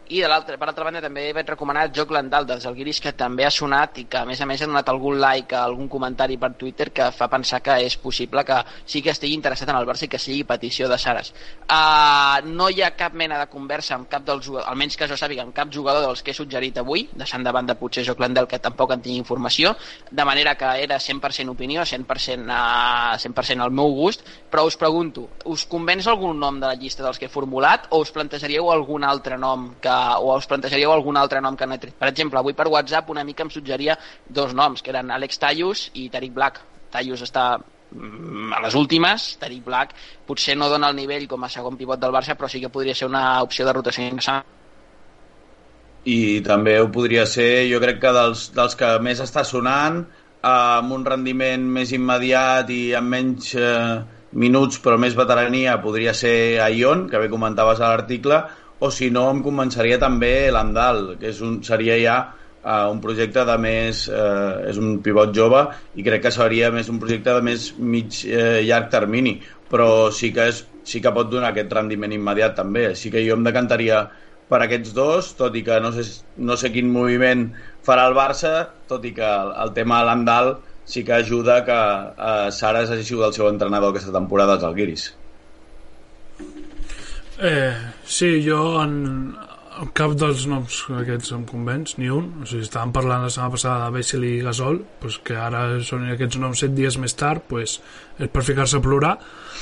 i 0.09 0.21
de 0.21 0.27
l'altra, 0.29 0.55
per 0.55 0.69
altra 0.69 0.85
banda 0.87 1.01
també 1.03 1.25
vaig 1.35 1.49
recomanar 1.49 1.87
Joc 1.91 2.11
Landal 2.15 2.45
dels 2.47 2.65
Alguiris 2.69 3.01
que 3.03 3.11
també 3.17 3.43
ha 3.43 3.51
sonat 3.51 3.97
i 3.99 4.05
que 4.07 4.21
a 4.21 4.25
més 4.27 4.39
a 4.39 4.45
més 4.47 4.61
ha 4.61 4.67
donat 4.69 4.87
algun 4.87 5.17
like 5.19 5.55
algun 5.57 5.89
comentari 5.91 6.37
per 6.39 6.53
Twitter 6.59 6.89
que 6.95 7.09
fa 7.11 7.27
pensar 7.27 7.59
que 7.65 7.75
és 7.83 7.97
possible 7.99 8.43
que 8.47 8.57
sí 8.85 9.01
que 9.03 9.11
estigui 9.11 9.35
interessat 9.35 9.69
en 9.73 9.79
el 9.79 9.87
Barça 9.89 10.05
i 10.07 10.11
que 10.11 10.19
sigui 10.21 10.45
petició 10.47 10.87
de 10.87 10.97
Sares 11.01 11.33
uh, 11.67 12.39
no 12.47 12.69
hi 12.69 12.83
ha 12.85 12.93
cap 12.95 13.17
mena 13.19 13.39
de 13.41 13.49
conversa 13.51 13.95
amb 13.97 14.07
cap 14.07 14.23
dels 14.27 14.45
jugadors, 14.45 14.69
almenys 14.71 14.95
que 14.95 15.09
jo 15.11 15.17
sàpiga 15.19 15.43
amb 15.43 15.55
cap 15.55 15.73
jugador 15.73 16.05
dels 16.05 16.23
que 16.23 16.31
he 16.31 16.37
suggerit 16.37 16.79
avui 16.79 17.07
deixant 17.13 17.43
de 17.43 17.51
banda 17.51 17.75
potser 17.75 18.05
Joc 18.07 18.23
Landal 18.23 18.47
que 18.47 18.61
tampoc 18.63 18.95
en 18.95 19.03
tinc 19.03 19.19
informació 19.19 19.75
de 20.11 20.25
manera 20.25 20.55
que 20.55 20.71
era 20.83 21.01
100% 21.03 21.51
opinió 21.51 21.83
100%, 21.83 22.47
uh, 22.47 23.19
100 23.19 23.61
al 23.61 23.75
meu 23.75 23.91
gust 23.97 24.23
però 24.49 24.63
us 24.63 24.79
pregunto, 24.79 25.27
us 25.45 25.67
convenç 25.67 26.07
algun 26.07 26.39
nom 26.39 26.61
de 26.61 26.67
la 26.67 26.79
llista 26.79 27.03
dels 27.03 27.19
que 27.19 27.27
he 27.27 27.33
formulat 27.33 27.91
o 27.91 27.99
us 27.99 28.15
plantejaríeu 28.15 28.71
algun 28.71 29.03
altre 29.03 29.37
nom 29.37 29.73
que 29.81 29.96
o 30.19 30.35
us 30.35 30.47
plantejaríeu 30.49 30.91
algun 30.91 31.17
altre 31.17 31.41
nom 31.41 31.55
que 31.57 31.65
he 31.65 31.77
tret. 31.77 31.95
Per 31.99 32.09
exemple, 32.09 32.39
avui 32.39 32.53
per 32.53 32.67
WhatsApp 32.67 33.09
una 33.09 33.23
mica 33.23 33.43
em 33.43 33.49
suggeria 33.53 33.97
dos 34.27 34.53
noms, 34.53 34.81
que 34.81 34.93
eren 34.93 35.11
Alex 35.11 35.39
Tallus 35.39 35.87
i 35.93 36.09
Tariq 36.09 36.33
Black. 36.33 36.61
Tallus 36.91 37.23
està 37.25 37.47
mm, 37.57 38.53
a 38.57 38.61
les 38.65 38.75
últimes, 38.75 39.29
Tariq 39.41 39.63
Black 39.65 39.95
potser 40.27 40.57
no 40.57 40.69
dona 40.69 40.91
el 40.91 40.95
nivell 40.95 41.27
com 41.27 41.43
a 41.43 41.49
segon 41.49 41.77
pivot 41.79 41.99
del 41.99 42.15
Barça, 42.15 42.35
però 42.35 42.49
sí 42.51 42.61
que 42.63 42.73
podria 42.73 42.95
ser 42.95 43.09
una 43.09 43.41
opció 43.43 43.65
de 43.65 43.75
rotació 43.75 44.05
interessant. 44.05 44.53
I 46.07 46.39
també 46.45 46.77
ho 46.79 46.87
podria 46.93 47.25
ser, 47.27 47.67
jo 47.67 47.81
crec 47.83 47.99
que 47.99 48.13
dels, 48.15 48.47
dels 48.55 48.77
que 48.79 48.93
més 49.03 49.19
està 49.19 49.43
sonant, 49.43 50.05
eh, 50.37 50.51
amb 50.51 50.93
un 50.95 51.03
rendiment 51.05 51.65
més 51.79 51.91
immediat 51.91 52.69
i 52.71 52.93
amb 52.95 53.11
menys 53.11 53.49
eh, 53.59 53.97
minuts 54.31 54.79
però 54.83 54.97
més 54.99 55.15
veterania, 55.17 55.77
podria 55.83 56.13
ser 56.13 56.59
Aion, 56.63 57.07
que 57.09 57.19
bé 57.21 57.29
comentaves 57.31 57.81
a 57.81 57.91
l'article, 57.91 58.41
o 58.79 58.91
si 58.93 59.09
no 59.13 59.27
em 59.31 59.41
començaria 59.45 59.99
també 60.01 60.49
l'Andal, 60.53 61.15
que 61.21 61.31
és 61.31 61.41
un, 61.45 61.59
seria 61.65 61.97
ja 62.01 62.17
uh, 62.27 62.87
un 62.91 63.01
projecte 63.03 63.45
de 63.47 63.57
més... 63.61 64.05
Uh, 64.11 64.69
és 64.69 64.77
un 64.81 64.99
pivot 65.05 65.33
jove 65.35 65.63
i 65.97 66.05
crec 66.05 66.27
que 66.27 66.33
seria 66.33 66.71
més 66.73 66.91
un 66.93 67.01
projecte 67.01 67.33
de 67.33 67.43
més 67.45 67.71
mig 67.79 68.21
uh, 68.29 68.59
llarg 68.67 68.91
termini, 68.93 69.37
però 69.71 70.09
sí 70.13 70.31
que 70.35 70.49
és 70.51 70.63
sí 70.87 71.01
que 71.03 71.11
pot 71.11 71.27
donar 71.27 71.51
aquest 71.51 71.73
rendiment 71.75 72.13
immediat 72.15 72.55
també, 72.55 72.87
així 72.93 73.11
que 73.11 73.25
jo 73.25 73.35
em 73.35 73.43
decantaria 73.43 74.05
per 74.47 74.61
aquests 74.63 74.93
dos, 74.95 75.33
tot 75.35 75.55
i 75.59 75.63
que 75.67 75.81
no 75.83 75.91
sé, 75.91 76.05
no 76.39 76.55
sé 76.55 76.71
quin 76.71 76.87
moviment 76.93 77.49
farà 77.83 78.07
el 78.07 78.15
Barça, 78.15 78.53
tot 78.87 79.03
i 79.03 79.11
que 79.17 79.27
el, 79.27 79.51
el 79.65 79.73
tema 79.75 79.99
de 79.99 80.07
l'Andal 80.07 80.53
sí 80.87 81.03
que 81.03 81.17
ajuda 81.17 81.63
que 81.67 81.75
eh, 81.75 82.51
Saras 82.55 82.93
hagi 82.93 83.03
sigut 83.03 83.27
el 83.27 83.33
seu 83.35 83.49
entrenador 83.51 83.91
aquesta 83.91 84.13
temporada 84.15 84.55
als 84.55 84.63
Alguiris. 84.63 85.09
Eh, 87.39 87.73
sí, 88.05 88.41
jo 88.41 88.81
en, 88.81 89.35
en 89.77 89.89
cap 89.93 90.13
dels 90.17 90.47
noms 90.49 90.79
aquests 91.01 91.35
em 91.35 91.43
convenç, 91.45 91.95
ni 92.01 92.09
un. 92.13 92.31
O 92.41 92.47
sigui, 92.49 92.65
estàvem 92.65 92.93
parlant 92.95 93.25
la 93.25 93.29
setmana 93.33 93.53
passada 93.53 93.85
de 93.85 93.97
Bessel 93.97 94.25
i 94.25 94.31
Gasol, 94.45 94.79
pues 95.01 95.19
que 95.25 95.37
ara 95.37 95.65
són 95.85 96.07
aquests 96.13 96.39
noms 96.41 96.63
set 96.63 96.73
dies 96.77 96.97
més 97.01 97.13
tard, 97.17 97.45
pues, 97.49 97.77
és 98.17 98.31
per 98.33 98.45
ficar-se 98.47 98.79
a 98.79 98.83
plorar. 98.83 99.13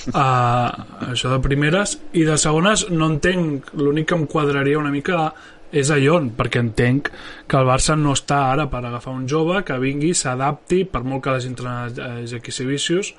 Uh, 0.05 0.69
això 1.11 1.33
de 1.33 1.41
primeres. 1.43 1.97
I 2.15 2.23
de 2.27 2.39
segones 2.39 2.87
no 2.93 3.11
entenc, 3.11 3.73
l'únic 3.75 4.11
que 4.11 4.19
em 4.21 4.25
quadraria 4.31 4.79
una 4.79 4.93
mica 4.93 5.27
és 5.75 5.89
a 5.91 5.97
Ion, 5.99 6.29
perquè 6.37 6.61
entenc 6.63 7.09
que 7.49 7.57
el 7.59 7.67
Barça 7.67 7.97
no 7.99 8.13
està 8.15 8.45
ara 8.53 8.69
per 8.71 8.85
agafar 8.85 9.15
un 9.17 9.25
jove 9.27 9.63
que 9.67 9.75
vingui, 9.81 10.13
s'adapti, 10.15 10.85
per 10.87 11.03
molt 11.03 11.25
que 11.25 11.33
l'hagi 11.33 11.51
entrenat 11.51 11.99
eh, 11.99 12.11
Jackie 12.29 12.67
Vicius, 12.69 13.11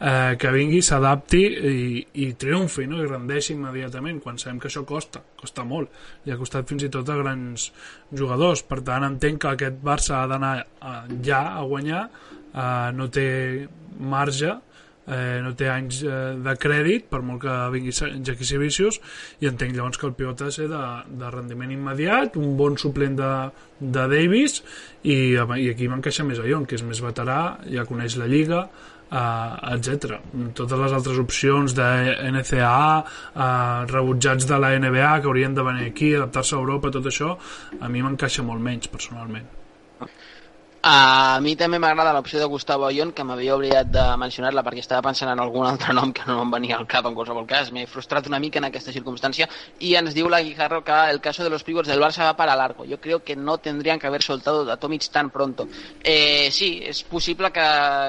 eh, 0.00 0.36
que 0.40 0.52
vingui, 0.54 0.80
s'adapti 0.82 1.42
i, 1.44 2.04
i 2.24 2.30
triomfi, 2.40 2.86
no? 2.90 3.02
i 3.02 3.08
rendeixi 3.08 3.54
immediatament, 3.54 4.22
quan 4.24 4.40
sabem 4.40 4.60
que 4.60 4.70
això 4.70 4.84
costa, 4.88 5.22
costa 5.40 5.66
molt, 5.68 5.92
i 6.24 6.32
ha 6.32 6.40
costat 6.40 6.68
fins 6.68 6.86
i 6.86 6.92
tot 6.92 7.08
a 7.12 7.18
grans 7.20 7.68
jugadors, 8.16 8.64
per 8.66 8.80
tant 8.86 9.06
entenc 9.06 9.44
que 9.44 9.54
aquest 9.54 9.78
Barça 9.84 10.22
ha 10.22 10.26
d'anar 10.30 10.54
ja 11.24 11.44
a 11.52 11.62
guanyar, 11.68 12.08
eh, 12.54 12.90
no 12.96 13.08
té 13.12 13.28
marge, 14.00 14.56
eh, 15.10 15.40
no 15.42 15.52
té 15.58 15.68
anys 15.70 16.02
eh, 16.04 16.36
de 16.44 16.54
crèdit 16.60 17.08
per 17.10 17.20
molt 17.26 17.42
que 17.44 17.56
vingui 17.74 17.92
Jackie 17.92 18.60
Vicius 18.60 19.00
i 19.42 19.48
entenc 19.50 19.74
llavors 19.76 19.98
que 19.98 20.06
el 20.08 20.14
pivot 20.18 20.42
ha 20.42 20.50
de 20.50 20.54
ser 20.54 20.68
de, 20.70 20.82
de 21.20 21.32
rendiment 21.34 21.72
immediat 21.74 22.38
un 22.40 22.54
bon 22.58 22.78
suplent 22.80 23.18
de, 23.18 23.32
de 23.80 24.06
Davis 24.14 24.60
i, 25.02 25.34
i 25.34 25.68
aquí 25.72 25.90
m'encaixa 25.90 26.26
més 26.28 26.40
a 26.40 26.46
Ion 26.48 26.66
que 26.68 26.78
és 26.78 26.86
més 26.86 27.02
veterà, 27.02 27.40
ja 27.72 27.86
coneix 27.88 28.18
la 28.20 28.30
lliga 28.30 28.66
uh, 29.10 29.74
etc. 29.74 30.18
Totes 30.56 30.82
les 30.84 30.96
altres 30.96 31.20
opcions 31.22 31.76
de 31.76 31.88
NCA, 32.30 32.74
uh, 33.00 33.46
rebutjats 33.90 34.48
de 34.48 34.60
la 34.62 34.74
NBA 34.78 35.14
que 35.20 35.32
haurien 35.32 35.54
de 35.54 35.66
venir 35.66 35.88
aquí, 35.90 36.14
adaptar-se 36.14 36.56
a 36.56 36.60
Europa, 36.64 36.92
tot 36.94 37.10
això, 37.10 37.36
a 37.80 37.88
mi 37.88 38.02
m'encaixa 38.02 38.46
molt 38.46 38.62
menys, 38.64 38.90
personalment. 38.90 39.59
A 40.82 41.36
mi 41.44 41.52
també 41.60 41.76
m'agrada 41.76 42.14
l'opció 42.16 42.38
de 42.40 42.46
Gustavo 42.48 42.86
Ayón, 42.86 43.10
que 43.12 43.20
m'havia 43.20 43.52
oblidat 43.52 43.90
de 43.92 44.04
mencionar-la 44.16 44.62
perquè 44.64 44.80
estava 44.80 45.02
pensant 45.04 45.28
en 45.28 45.40
algun 45.42 45.66
altre 45.68 45.92
nom 45.92 46.08
que 46.16 46.24
no 46.24 46.38
em 46.40 46.52
venia 46.54 46.78
al 46.78 46.86
cap 46.88 47.04
en 47.04 47.12
qualsevol 47.12 47.44
cas. 47.46 47.68
M'he 47.68 47.84
frustrat 47.84 48.30
una 48.30 48.38
mica 48.40 48.56
en 48.62 48.64
aquesta 48.64 48.90
circunstància 48.90 49.46
y 49.78 49.92
ens 50.00 50.14
diu 50.16 50.30
la 50.32 50.40
Guijarro 50.40 50.82
que 50.82 50.96
el 51.10 51.20
caso 51.20 51.44
de 51.44 51.50
los 51.50 51.64
pivots 51.64 51.88
del 51.88 52.00
Barça 52.00 52.24
va 52.24 52.34
para 52.34 52.56
largo. 52.56 52.86
Yo 52.86 52.98
creo 52.98 53.22
que 53.22 53.36
no 53.36 53.58
tendrían 53.58 53.98
que 53.98 54.06
haber 54.06 54.22
soltado 54.22 54.72
a 54.72 54.78
Tomic 54.78 55.10
tan 55.10 55.28
pronto. 55.28 55.68
Eh, 56.02 56.48
sí, 56.50 56.80
és 56.80 57.02
possible 57.04 57.52
que 57.52 57.66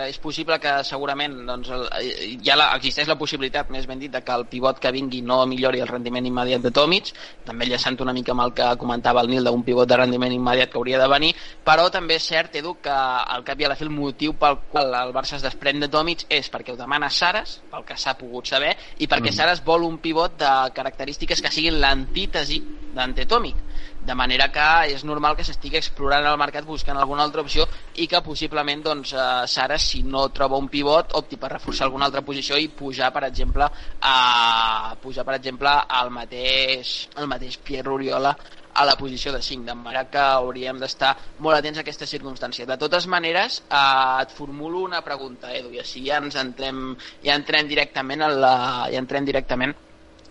és 0.07 0.17
possible 0.23 0.57
que 0.63 0.77
segurament 0.87 1.35
doncs, 1.45 1.73
el, 1.75 1.85
eh, 1.99 2.37
ja 2.39 2.55
la, 2.55 2.69
existeix 2.79 3.11
la 3.11 3.19
possibilitat, 3.19 3.67
més 3.67 3.83
ben 3.85 3.99
dit, 3.99 4.13
de 4.15 4.23
que 4.23 4.31
el 4.31 4.47
pivot 4.47 4.79
que 4.79 4.93
vingui 4.95 5.19
no 5.21 5.41
millori 5.45 5.83
el 5.83 5.91
rendiment 5.91 6.25
immediat 6.25 6.63
de 6.63 6.71
Tomic, 6.71 7.11
també 7.43 7.67
llaçant 7.67 7.99
una 7.99 8.15
mica 8.15 8.31
amb 8.31 8.47
el 8.47 8.55
que 8.55 8.71
comentava 8.79 9.19
el 9.19 9.27
Nil 9.27 9.43
d'un 9.43 9.67
pivot 9.67 9.91
de 9.91 9.99
rendiment 9.99 10.31
immediat 10.31 10.71
que 10.71 10.79
hauria 10.79 11.03
de 11.03 11.11
venir, 11.11 11.35
però 11.67 11.89
també 11.91 12.15
és 12.15 12.31
cert, 12.31 12.60
Edu, 12.61 12.75
que 12.83 12.93
al 12.93 13.45
cap 13.47 13.59
i 13.59 13.67
a 13.67 13.71
la 13.71 13.77
fi 13.79 13.87
el 13.87 13.93
motiu 13.93 14.35
pel 14.39 14.59
qual 14.71 14.93
el 15.01 15.13
Barça 15.15 15.37
es 15.37 15.45
desprèn 15.45 15.81
de 15.81 15.89
Tomic 15.91 16.27
és 16.29 16.49
perquè 16.53 16.73
ho 16.73 16.79
demana 16.79 17.09
Saras, 17.09 17.59
pel 17.71 17.85
que 17.87 17.97
s'ha 17.97 18.17
pogut 18.19 18.49
saber, 18.53 18.75
i 18.99 19.09
perquè 19.09 19.31
mm. 19.31 19.37
Saras 19.39 19.65
vol 19.65 19.87
un 19.87 19.97
pivot 20.03 20.37
de 20.39 20.53
característiques 20.77 21.41
que 21.41 21.53
siguin 21.53 21.81
l'antítesi 21.81 22.61
d'Ante 22.91 23.25
Tomic 23.25 23.59
de 24.01 24.15
manera 24.15 24.47
que 24.51 24.67
és 24.95 25.03
normal 25.05 25.35
que 25.37 25.45
s'estigui 25.45 25.77
explorant 25.77 26.25
el 26.25 26.39
mercat 26.41 26.65
buscant 26.65 26.97
alguna 26.97 27.23
altra 27.27 27.43
opció 27.45 27.67
i 28.01 28.07
que 28.09 28.21
possiblement 28.25 28.81
doncs, 28.83 29.13
eh, 29.13 29.47
Sara, 29.47 29.77
si 29.77 30.01
no 30.03 30.27
troba 30.33 30.57
un 30.57 30.69
pivot, 30.73 31.13
opti 31.19 31.37
per 31.37 31.51
reforçar 31.53 31.85
alguna 31.85 32.09
altra 32.09 32.23
posició 32.25 32.57
i 32.57 32.67
pujar, 32.67 33.11
per 33.13 33.27
exemple, 33.29 33.69
a 34.01 34.95
pujar, 35.01 35.25
per 35.25 35.37
exemple, 35.37 35.69
al 35.69 36.09
mateix, 36.09 36.95
el 37.15 37.29
mateix 37.29 37.59
Pierre 37.61 37.93
Oriola 37.93 38.35
a 38.73 38.85
la 38.85 38.95
posició 38.97 39.33
de 39.33 39.41
5, 39.41 39.65
de 39.65 39.75
manera 39.75 40.05
que 40.09 40.21
hauríem 40.21 40.79
d'estar 40.79 41.11
molt 41.39 41.57
atents 41.57 41.79
a 41.79 41.83
aquesta 41.85 42.07
circumstància. 42.07 42.65
De 42.69 42.77
totes 42.79 43.07
maneres, 43.07 43.61
eh, 43.69 44.21
et 44.21 44.35
formulo 44.35 44.83
una 44.85 45.01
pregunta, 45.05 45.53
Edu, 45.53 45.71
i 45.75 45.81
així 45.83 46.05
ja 46.07 46.21
ens 46.23 46.37
entrem, 46.39 46.95
ja 47.23 47.35
entrem 47.35 47.67
directament 47.67 48.21
en 48.27 48.39
la, 48.41 48.55
ja 48.91 49.01
entrem 49.01 49.25
directament 49.25 49.75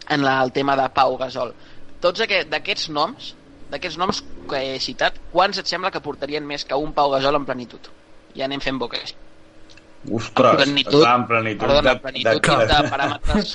en 0.08 0.24
la, 0.24 0.40
el 0.42 0.52
tema 0.52 0.76
de 0.76 0.88
Pau 0.94 1.16
Gasol. 1.20 1.54
Tots 2.00 2.24
d'aquests 2.50 2.88
noms, 2.96 3.34
d'aquests 3.70 3.98
noms 4.00 4.22
que 4.50 4.60
he 4.72 4.78
citat, 4.82 5.18
quants 5.32 5.60
et 5.60 5.68
sembla 5.68 5.92
que 5.94 6.02
portarien 6.02 6.46
més 6.46 6.64
que 6.64 6.78
un 6.78 6.94
Pau 6.96 7.12
Gasol 7.12 7.38
en 7.38 7.48
plenitud? 7.48 7.90
Ja 8.36 8.46
anem 8.46 8.62
fent 8.62 8.78
boques. 8.78 9.14
Ostres, 10.08 10.52
en 10.52 10.56
plenitud, 10.56 11.04
en 11.04 11.26
plenitud, 11.28 11.66
perdona, 11.66 11.82
de, 11.82 11.96
en 11.96 12.00
plenitud 12.00 12.40
de, 12.40 12.56
de, 12.56 12.66
de 12.72 12.90
paràmetres 12.94 13.50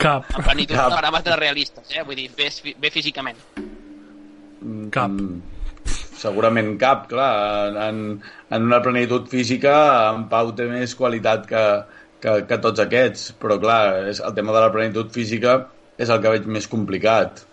Cap. 0.00 0.30
en 0.32 0.44
plenitud 0.46 0.74
Cap. 0.78 0.88
de 0.88 0.96
paràmetres 0.96 1.36
realistes, 1.36 1.92
eh? 1.92 2.04
vull 2.08 2.16
dir, 2.16 2.30
bé, 2.38 2.48
bé 2.80 2.90
físicament. 2.94 3.36
Cap. 4.92 5.10
Mm, 5.10 5.40
segurament 6.20 6.74
cap, 6.80 7.06
clar. 7.10 7.72
En, 7.88 8.02
en 8.50 8.68
una 8.68 8.80
plenitud 8.84 9.28
física, 9.32 9.74
en 10.12 10.26
Pau 10.32 10.52
té 10.56 10.68
més 10.68 10.94
qualitat 10.98 11.46
que, 11.48 11.62
que, 12.20 12.34
que 12.48 12.58
tots 12.62 12.82
aquests, 12.84 13.30
però 13.40 13.56
clar, 13.62 13.82
és, 14.12 14.20
el 14.20 14.34
tema 14.36 14.56
de 14.56 14.64
la 14.66 14.72
plenitud 14.74 15.12
física 15.14 15.62
és 16.00 16.10
el 16.10 16.20
que 16.20 16.34
veig 16.34 16.50
més 16.58 16.68
complicat. 16.70 17.46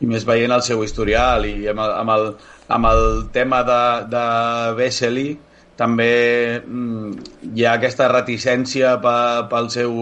I 0.00 0.08
més 0.08 0.24
veient 0.24 0.56
el 0.56 0.64
seu 0.64 0.80
historial 0.84 1.44
i 1.44 1.68
amb 1.68 1.84
el, 1.84 1.94
amb 2.00 2.14
el, 2.14 2.26
amb 2.72 2.88
el 2.88 3.06
tema 3.34 3.60
de, 3.68 3.82
de 4.08 4.24
Vesely 4.78 5.28
també 5.80 6.12
mm, 6.60 7.28
hi 7.56 7.64
ha 7.64 7.76
aquesta 7.76 8.08
reticència 8.12 8.94
pe, 9.04 9.14
pel 9.52 9.68
seu 9.72 9.94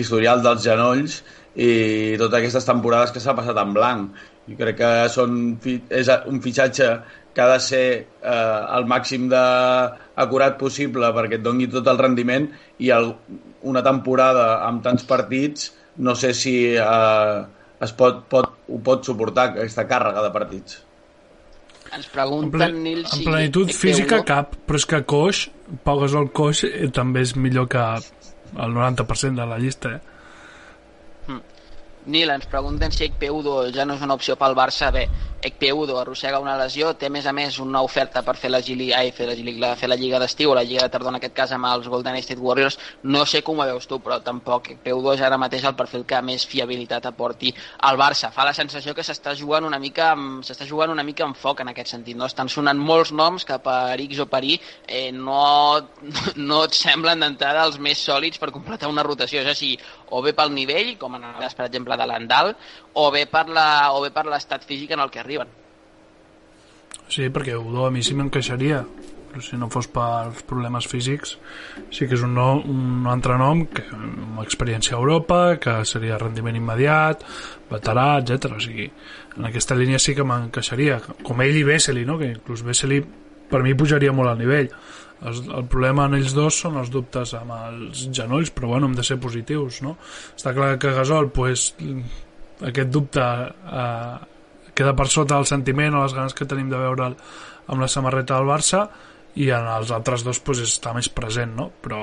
historial 0.00 0.40
dels 0.44 0.64
genolls 0.64 1.20
i 1.54 2.16
totes 2.20 2.38
aquestes 2.38 2.68
temporades 2.68 3.12
que 3.12 3.20
s'ha 3.20 3.36
passat 3.36 3.58
en 3.60 3.74
blanc. 3.76 4.22
I 4.50 4.56
crec 4.58 4.78
que 4.80 4.92
són, 5.12 5.36
és 5.62 6.10
un 6.28 6.40
fitxatge 6.42 6.88
que 7.32 7.40
ha 7.40 7.48
de 7.52 7.60
ser 7.64 7.84
eh, 7.96 8.60
el 8.76 8.88
màxim 8.90 9.28
de 9.32 9.42
acurat 10.24 10.58
possible 10.60 11.12
perquè 11.16 11.38
et 11.38 11.44
doni 11.44 11.68
tot 11.72 11.88
el 11.88 12.00
rendiment 12.00 12.48
i 12.82 12.90
el, 12.92 13.12
una 13.68 13.82
temporada 13.84 14.64
amb 14.66 14.82
tants 14.84 15.06
partits 15.08 15.70
no 15.96 16.14
sé 16.16 16.32
si 16.34 16.56
eh, 16.74 17.44
es 17.82 17.92
pot, 17.96 18.24
pot, 18.32 18.56
ho 18.68 18.80
pot 18.84 19.04
suportar 19.04 19.50
aquesta 19.50 19.86
càrrega 19.88 20.24
de 20.24 20.32
partits. 20.34 20.80
Ens 21.92 22.06
En, 22.06 22.12
pregunten, 22.12 22.52
ple, 22.54 22.68
Nil, 22.72 23.02
en 23.04 23.10
si... 23.10 23.24
plenitud 23.26 23.68
Equeu 23.68 23.80
física 23.80 24.22
cap, 24.28 24.54
però 24.66 24.80
és 24.80 24.88
que 24.88 25.02
coix, 25.08 25.42
Pau 25.84 26.00
Gasol 26.00 26.30
coix 26.32 26.64
eh, 26.68 26.88
també 26.94 27.24
és 27.26 27.34
millor 27.36 27.68
que 27.72 27.82
el 27.82 28.74
90% 28.76 29.40
de 29.40 29.48
la 29.48 29.58
llista, 29.60 29.96
eh? 29.98 30.11
Nil, 32.04 32.30
ens 32.30 32.48
pregunten 32.50 32.90
si 32.90 33.04
Ekpeudo 33.06 33.68
ja 33.70 33.84
no 33.86 33.94
és 33.94 34.02
una 34.02 34.16
opció 34.18 34.34
pel 34.34 34.56
Barça. 34.58 34.88
Bé, 34.90 35.04
Ekpeudo 35.42 36.00
arrossega 36.00 36.40
una 36.42 36.56
lesió, 36.58 36.92
té 36.98 37.06
a 37.06 37.10
més 37.14 37.26
a 37.26 37.32
més 37.34 37.60
una 37.62 37.82
oferta 37.82 38.24
per 38.26 38.34
fer 38.38 38.50
la 38.50 38.60
Gili, 38.62 38.88
ai, 38.94 39.12
fer 39.14 39.28
la, 39.28 39.36
Gili, 39.38 39.54
la, 39.62 39.72
fer 39.78 39.88
la 39.90 39.98
Lliga 39.98 40.18
d'estiu 40.22 40.50
o 40.50 40.56
la 40.58 40.64
Lliga 40.66 40.82
de 40.82 40.90
tardor 40.90 41.10
en 41.10 41.18
aquest 41.18 41.34
cas 41.34 41.52
amb 41.54 41.66
els 41.70 41.86
Golden 41.90 42.18
State 42.22 42.42
Warriors. 42.42 42.78
No 43.02 43.22
sé 43.26 43.42
com 43.46 43.58
ho 43.58 43.66
veus 43.66 43.86
tu, 43.90 44.00
però 44.02 44.18
tampoc 44.22 44.72
Ekpeudo 44.74 45.14
és 45.14 45.22
ara 45.22 45.38
mateix 45.38 45.66
el 45.66 45.76
perfil 45.78 46.02
que 46.06 46.20
més 46.22 46.46
fiabilitat 46.46 47.06
aporti 47.10 47.54
al 47.86 47.98
Barça. 47.98 48.32
Fa 48.34 48.46
la 48.46 48.54
sensació 48.54 48.94
que 48.94 49.06
s'està 49.06 49.36
jugant 49.38 49.66
una 49.66 49.78
mica 49.82 50.12
amb, 50.16 50.42
s'està 50.46 50.66
jugant 50.66 50.90
una 50.90 51.06
mica 51.06 51.26
amb 51.26 51.38
foc 51.38 51.62
en 51.62 51.70
aquest 51.70 51.94
sentit. 51.94 52.18
No 52.18 52.26
estan 52.30 52.50
sonant 52.50 52.78
molts 52.78 53.14
noms 53.14 53.46
que 53.46 53.58
per 53.62 53.98
X 54.08 54.22
o 54.22 54.28
per 54.30 54.42
Y 54.42 54.58
eh, 54.86 55.10
no, 55.14 55.42
no 56.50 56.62
et 56.66 56.78
semblen 56.78 57.22
d'entrada 57.22 57.66
els 57.66 57.78
més 57.78 58.02
sòlids 58.02 58.42
per 58.42 58.50
completar 58.50 58.90
una 58.90 59.06
rotació. 59.06 59.42
És 59.42 59.54
així, 59.54 59.74
o 60.12 60.20
bé 60.22 60.34
pel 60.36 60.52
nivell, 60.54 60.94
com 61.00 61.16
en 61.16 61.24
el 61.24 61.34
cas, 61.40 61.54
per 61.56 61.66
exemple, 61.70 61.96
de 61.96 62.06
l'Andal, 62.06 62.54
o 62.94 63.10
bé 63.10 63.24
per 63.26 63.46
la- 63.48 63.92
o 63.96 64.02
bé 64.04 64.10
per 64.12 64.26
l'estat 64.28 64.64
físic 64.68 64.92
en 64.92 65.00
el 65.00 65.10
que 65.10 65.20
arriben. 65.20 65.48
Sí, 67.08 67.28
perquè 67.28 67.56
Udo 67.58 67.86
a 67.86 67.90
mi 67.90 68.02
sí 68.02 68.14
m'encaixaria 68.14 68.84
però 69.32 69.40
si 69.40 69.56
no 69.56 69.70
fos 69.72 69.86
pels 69.88 70.42
problemes 70.44 70.84
físics 70.90 71.38
sí 71.88 72.04
que 72.04 72.18
és 72.18 72.20
un, 72.24 72.34
no, 72.36 72.58
un 72.68 73.06
altre 73.08 73.38
nom 73.40 73.62
que, 73.64 73.80
amb 73.96 74.42
experiència 74.44 74.92
a 74.92 75.00
Europa 75.00 75.56
que 75.56 75.78
seria 75.88 76.18
rendiment 76.20 76.58
immediat 76.58 77.24
veterà, 77.70 78.18
etc. 78.20 78.50
O 78.58 78.60
sigui, 78.60 78.90
en 79.38 79.48
aquesta 79.48 79.74
línia 79.78 79.98
sí 79.98 80.12
que 80.14 80.26
m'encaixaria 80.28 80.98
com 81.24 81.40
ell 81.40 81.56
i 81.56 81.64
Vesely, 81.64 82.04
no? 82.04 82.18
que 82.20 82.28
inclús 82.34 82.60
Vesely 82.62 83.00
per 83.48 83.62
mi 83.64 83.72
pujaria 83.72 84.12
molt 84.12 84.34
al 84.34 84.38
nivell 84.44 84.68
el, 85.28 85.38
el 85.58 85.68
problema 85.70 86.08
en 86.08 86.18
ells 86.18 86.34
dos 86.36 86.58
són 86.64 86.78
els 86.80 86.90
dubtes 86.92 87.34
amb 87.38 87.54
els 87.56 88.06
genolls, 88.10 88.52
però 88.54 88.74
bueno, 88.74 88.90
hem 88.90 88.98
de 88.98 89.06
ser 89.06 89.20
positius, 89.22 89.82
no? 89.86 89.96
Està 90.36 90.54
clar 90.56 90.74
que 90.82 90.92
Gasol, 90.96 91.30
pues, 91.34 91.72
aquest 92.62 92.92
dubte 92.92 93.22
eh, 93.22 94.18
queda 94.74 94.94
per 94.96 95.08
sota 95.12 95.38
el 95.38 95.48
sentiment 95.48 95.96
o 95.96 96.04
les 96.04 96.14
ganes 96.16 96.36
que 96.36 96.48
tenim 96.48 96.70
de 96.70 96.80
veure'l 96.80 97.16
amb 97.72 97.82
la 97.82 97.90
samarreta 97.90 98.38
del 98.38 98.50
Barça 98.50 98.86
i 99.40 99.48
en 99.54 99.68
els 99.74 99.92
altres 99.94 100.24
dos 100.26 100.40
pues, 100.44 100.60
està 100.64 100.92
més 100.96 101.08
present 101.08 101.54
no? 101.56 101.70
però 101.84 102.02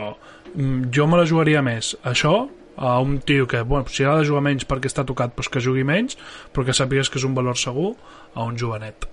mm, 0.55 0.89
jo 0.93 1.05
me 1.09 1.19
la 1.19 1.27
jugaria 1.29 1.61
més 1.65 1.93
això 2.09 2.47
a 2.79 2.97
un 3.03 3.19
tio 3.19 3.45
que, 3.47 3.61
bueno, 3.61 3.91
si 3.91 4.05
ha 4.07 4.15
de 4.15 4.25
jugar 4.27 4.45
menys 4.45 4.63
perquè 4.67 4.88
està 4.88 5.03
tocat, 5.03 5.33
doncs 5.35 5.51
que 5.51 5.59
jugui 5.59 5.83
menys, 5.83 6.15
però 6.55 6.63
que 6.63 6.75
sàpigues 6.77 7.11
que 7.11 7.19
és 7.19 7.25
un 7.27 7.35
valor 7.35 7.59
segur, 7.59 7.89
a 8.31 8.45
un 8.47 8.55
jovenet. 8.55 9.09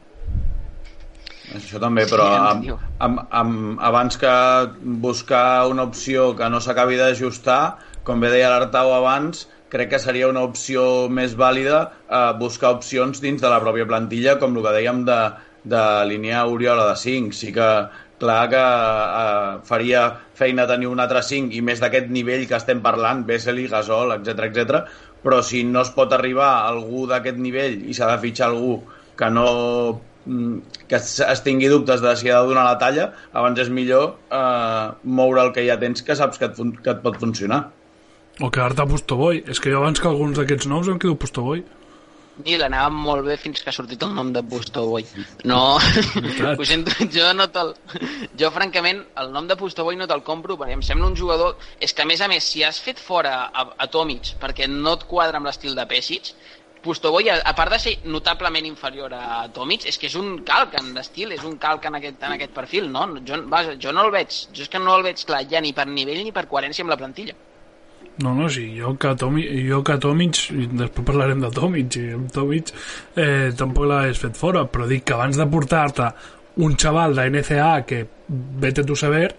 Això 1.55 1.79
també, 1.79 2.07
però 2.11 2.27
amb, 2.27 2.71
amb, 2.99 3.21
amb, 3.31 3.59
abans 3.87 4.19
que 4.19 4.33
buscar 5.05 5.69
una 5.71 5.85
opció 5.87 6.33
que 6.39 6.49
no 6.51 6.59
s'acabi 6.61 6.99
d'ajustar, 6.99 7.61
com 8.07 8.23
bé 8.23 8.33
deia 8.33 8.51
l'Artau 8.51 8.91
abans, 8.97 9.47
crec 9.71 9.93
que 9.95 10.01
seria 10.03 10.31
una 10.31 10.43
opció 10.47 11.07
més 11.11 11.37
vàlida 11.39 11.79
eh, 11.87 12.33
buscar 12.41 12.75
opcions 12.79 13.23
dins 13.23 13.43
de 13.43 13.51
la 13.51 13.61
pròpia 13.63 13.87
plantilla, 13.87 14.39
com 14.43 14.57
el 14.57 14.67
que 14.67 14.75
dèiem 14.79 15.05
de, 15.07 15.21
de 15.71 15.85
línia 16.11 16.45
Oriola 16.51 16.91
de 16.91 16.99
5. 16.99 17.35
Sí 17.35 17.53
que 17.55 17.71
clar 18.19 18.49
que 18.51 18.63
eh, 18.63 19.59
faria 19.69 20.07
feina 20.35 20.67
tenir 20.67 20.89
un 20.89 21.03
altre 21.03 21.23
5 21.23 21.55
i 21.57 21.63
més 21.65 21.83
d'aquest 21.83 22.09
nivell 22.13 22.47
que 22.49 22.57
estem 22.59 22.81
parlant, 22.85 23.25
Vesely, 23.29 23.67
Gasol, 23.73 24.15
etc 24.17 24.49
etc. 24.49 24.83
però 25.23 25.43
si 25.43 25.65
no 25.65 25.83
es 25.83 25.91
pot 25.95 26.13
arribar 26.15 26.49
a 26.55 26.69
algú 26.71 27.07
d'aquest 27.11 27.39
nivell 27.43 27.81
i 27.85 27.95
s'ha 27.97 28.09
de 28.13 28.21
fitxar 28.23 28.51
algú 28.53 28.79
que 29.19 29.31
no 29.33 29.47
mm, 30.25 30.76
que 30.91 31.01
es 31.01 31.43
tingui 31.47 31.71
dubtes 31.73 32.03
de 32.05 32.15
si 32.17 32.31
ha 32.31 32.43
de 32.43 32.53
donar 32.53 32.67
la 32.69 32.77
talla, 32.83 33.09
abans 33.33 33.59
és 33.63 33.73
millor 33.73 34.13
eh, 34.31 34.85
moure 35.03 35.47
el 35.47 35.55
que 35.57 35.67
ja 35.67 35.79
tens 35.81 36.05
que 36.07 36.19
saps 36.19 36.39
que 36.43 36.51
et, 36.51 36.61
que 36.83 36.95
et 36.95 37.03
pot 37.05 37.19
funcionar. 37.23 37.67
O 38.41 38.51
quedar-te 38.53 38.85
a 38.85 38.89
Postoboi. 38.91 39.43
És 39.49 39.63
que 39.63 39.73
jo 39.73 39.81
abans 39.81 40.01
que 40.01 40.09
alguns 40.11 40.37
d'aquests 40.39 40.69
nous 40.69 40.93
em 40.93 41.01
quedo 41.01 41.17
a 41.17 41.23
Postoboi. 41.25 41.65
I 42.45 42.59
l'anava 42.61 42.91
molt 42.93 43.25
bé 43.25 43.39
fins 43.41 43.63
que 43.65 43.71
ha 43.71 43.73
sortit 43.73 44.03
el 44.05 44.11
nom 44.13 44.29
de 44.33 44.43
Bustoboy. 44.45 45.07
No, 45.49 45.61
ho 45.79 46.67
sento, 46.71 46.93
jo 47.13 47.31
no 47.33 47.47
te'l... 47.53 47.73
Jo, 48.37 48.51
francament, 48.53 49.01
el 49.23 49.31
nom 49.33 49.49
de 49.49 49.57
Bustoboy 49.57 49.97
no 49.97 50.09
te'l 50.11 50.25
compro 50.27 50.59
perquè 50.61 50.77
em 50.77 50.85
sembla 50.85 51.09
un 51.09 51.17
jugador... 51.17 51.57
És 51.81 51.97
que, 51.97 52.05
a 52.05 52.09
més 52.11 52.21
a 52.21 52.29
més, 52.29 52.45
si 52.45 52.65
has 52.67 52.81
fet 52.83 53.01
fora 53.01 53.39
a, 53.49 53.65
a 53.81 53.89
Tomic 53.89 54.35
perquè 54.43 54.69
no 54.69 54.99
et 54.99 55.07
quadra 55.09 55.41
amb 55.41 55.49
l'estil 55.49 55.73
de 55.79 55.89
Pesic, 55.89 56.35
Pustoboy, 56.87 57.29
a, 57.33 57.41
a 57.45 57.55
part 57.59 57.75
de 57.75 57.81
ser 57.83 57.97
notablement 58.07 58.69
inferior 58.69 59.13
a 59.19 59.43
Tomic, 59.55 59.89
és 59.91 59.99
que 59.99 60.09
és 60.09 60.17
un 60.19 60.39
calc 60.47 60.79
en 60.81 60.93
l'estil, 60.97 61.35
és 61.35 61.43
un 61.45 61.59
calc 61.63 61.91
en 61.91 61.99
aquest, 61.99 62.23
en 62.23 62.37
aquest 62.37 62.55
perfil, 62.55 62.89
no? 62.93 63.05
Jo, 63.27 63.43
vaja, 63.51 63.75
jo 63.83 63.93
no 63.93 64.07
el 64.07 64.15
veig, 64.15 64.39
jo 64.55 64.65
és 64.65 64.73
que 64.73 64.83
no 64.83 64.95
el 64.97 65.05
veig 65.07 65.27
clar 65.27 65.43
ja 65.51 65.63
ni 65.65 65.75
per 65.77 65.89
nivell 65.91 66.23
ni 66.25 66.33
per 66.35 66.47
coherència 66.51 66.87
amb 66.87 66.95
la 66.95 67.01
plantilla. 67.03 67.37
No, 68.23 68.33
no, 68.33 68.49
sí, 68.49 68.71
jo 68.79 68.95
que, 68.97 69.13
Tomi, 69.21 69.45
jo 69.67 69.83
que 69.85 69.99
Tomic, 70.01 70.39
després 70.73 71.05
parlarem 71.05 71.43
de 71.45 71.51
Tomic, 71.53 71.99
i 72.01 72.15
amb 72.17 72.31
Tomic 72.33 72.73
eh, 72.73 73.53
tampoc 73.59 73.91
l'hagués 73.91 74.23
fet 74.23 74.39
fora, 74.41 74.65
però 74.73 74.89
dic 74.89 75.05
que 75.05 75.19
abans 75.19 75.37
de 75.37 75.47
portar-te 75.53 76.09
un 76.65 76.79
xaval 76.81 77.19
de 77.19 77.29
NCA 77.35 77.73
que 77.85 78.07
vete 78.63 78.87
tu 78.89 78.97
saber, 78.97 79.35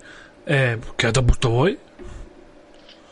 eh, 0.46 0.78
queda't 0.94 1.24
a 1.24 1.26
Pustoboy, 1.26 1.78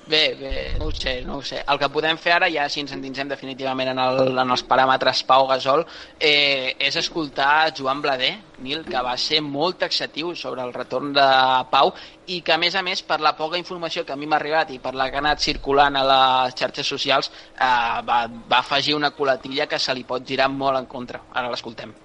Bé, 0.08 0.36
bé, 0.40 0.76
no 0.78 0.86
ho 0.86 0.92
sé, 0.92 1.24
no 1.26 1.38
ho 1.38 1.42
sé. 1.42 1.64
El 1.66 1.80
que 1.82 1.88
podem 1.90 2.18
fer 2.22 2.36
ara, 2.36 2.50
ja 2.54 2.68
si 2.70 2.84
ens 2.84 2.92
endinsem 2.94 3.30
definitivament 3.32 3.90
en, 3.90 4.02
el, 4.04 4.38
en 4.38 4.52
els 4.54 4.62
paràmetres 4.70 5.24
Pau 5.26 5.48
Gasol, 5.50 5.82
eh, 6.20 6.76
és 6.78 6.98
escoltar 7.02 7.72
Joan 7.74 8.04
Blader, 8.04 8.36
Nil, 8.62 8.84
que 8.86 9.02
va 9.02 9.16
ser 9.18 9.42
molt 9.42 9.80
taxatiu 9.82 10.36
sobre 10.38 10.62
el 10.62 10.76
retorn 10.76 11.10
de 11.16 11.26
Pau 11.72 11.90
i 12.30 12.38
que, 12.46 12.54
a 12.54 12.60
més 12.62 12.78
a 12.78 12.84
més, 12.86 13.02
per 13.02 13.18
la 13.24 13.34
poca 13.40 13.58
informació 13.58 14.06
que 14.06 14.14
a 14.14 14.20
mi 14.20 14.30
m'ha 14.30 14.38
arribat 14.38 14.76
i 14.76 14.78
per 14.84 14.94
la 14.94 15.10
que 15.10 15.18
ha 15.18 15.24
anat 15.26 15.42
circulant 15.42 15.98
a 15.98 16.04
les 16.12 16.58
xarxes 16.60 16.86
socials, 16.86 17.32
eh, 17.58 17.70
va, 18.06 18.20
va 18.30 18.60
afegir 18.62 18.94
una 18.94 19.10
colatilla 19.10 19.66
que 19.66 19.82
se 19.82 19.96
li 19.98 20.06
pot 20.06 20.22
girar 20.22 20.52
molt 20.54 20.78
en 20.78 20.86
contra. 20.86 21.24
Ara 21.34 21.50
l'escoltem. 21.50 21.96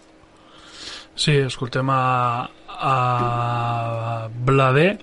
Sí, 1.21 1.37
escoltem 1.45 1.93
a, 1.93 2.49
a 2.81 2.97
Blader 4.49 4.95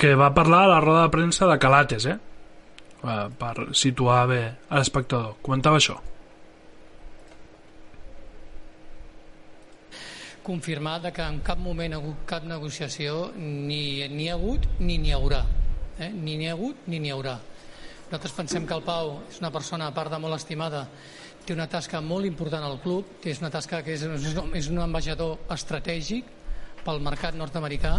que 0.00 0.14
va 0.16 0.30
parlar 0.32 0.64
a 0.64 0.70
la 0.74 0.80
roda 0.80 1.02
de 1.04 1.12
premsa 1.12 1.48
de 1.50 1.58
Calates, 1.60 2.06
eh? 2.08 2.16
per 3.40 3.54
situar 3.76 4.22
bé 4.28 4.40
a 4.68 4.80
l'espectador. 4.80 5.36
Comentava 5.44 5.80
això. 5.80 6.00
confirmar 10.50 11.12
que 11.12 11.22
en 11.22 11.40
cap 11.46 11.58
moment 11.62 11.92
ha 11.92 11.98
hagut 12.00 12.22
cap 12.26 12.46
negociació 12.48 13.30
ni 13.36 14.08
n'hi 14.08 14.28
ha 14.30 14.34
hagut 14.34 14.64
ni 14.80 14.96
n'hi 14.98 15.12
haurà 15.12 15.44
eh? 15.98 16.08
ni 16.10 16.36
n'hi 16.40 16.48
ha 16.48 16.54
hagut 16.56 16.88
ni 16.88 16.98
n'hi 16.98 17.12
haurà 17.12 17.36
nosaltres 18.08 18.32
pensem 18.34 18.66
que 18.66 18.74
el 18.74 18.82
Pau 18.82 19.20
és 19.28 19.38
una 19.38 19.52
persona 19.54 19.86
a 19.86 19.94
part 19.94 20.10
de 20.10 20.18
molt 20.18 20.34
estimada 20.34 20.86
té 21.44 21.54
una 21.54 21.68
tasca 21.70 22.00
molt 22.00 22.26
important 22.26 22.64
al 22.66 22.80
club 22.82 23.20
que 23.22 23.30
és 23.30 23.38
una 23.44 23.52
tasca 23.52 23.82
que 23.84 23.94
és, 23.94 24.02
és 24.02 24.72
un 24.72 24.80
ambaixador 24.82 25.38
estratègic 25.54 26.24
pel 26.82 27.04
mercat 27.04 27.36
nord-americà 27.36 27.94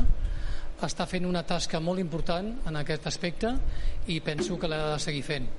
està 0.88 1.08
fent 1.10 1.26
una 1.30 1.44
tasca 1.48 1.80
molt 1.84 2.02
important 2.02 2.52
en 2.70 2.78
aquest 2.80 3.08
aspecte 3.10 3.52
i 4.14 4.20
penso 4.26 4.58
que 4.60 4.70
l'ha 4.70 4.94
de 4.94 5.02
seguir 5.04 5.24
fent. 5.26 5.50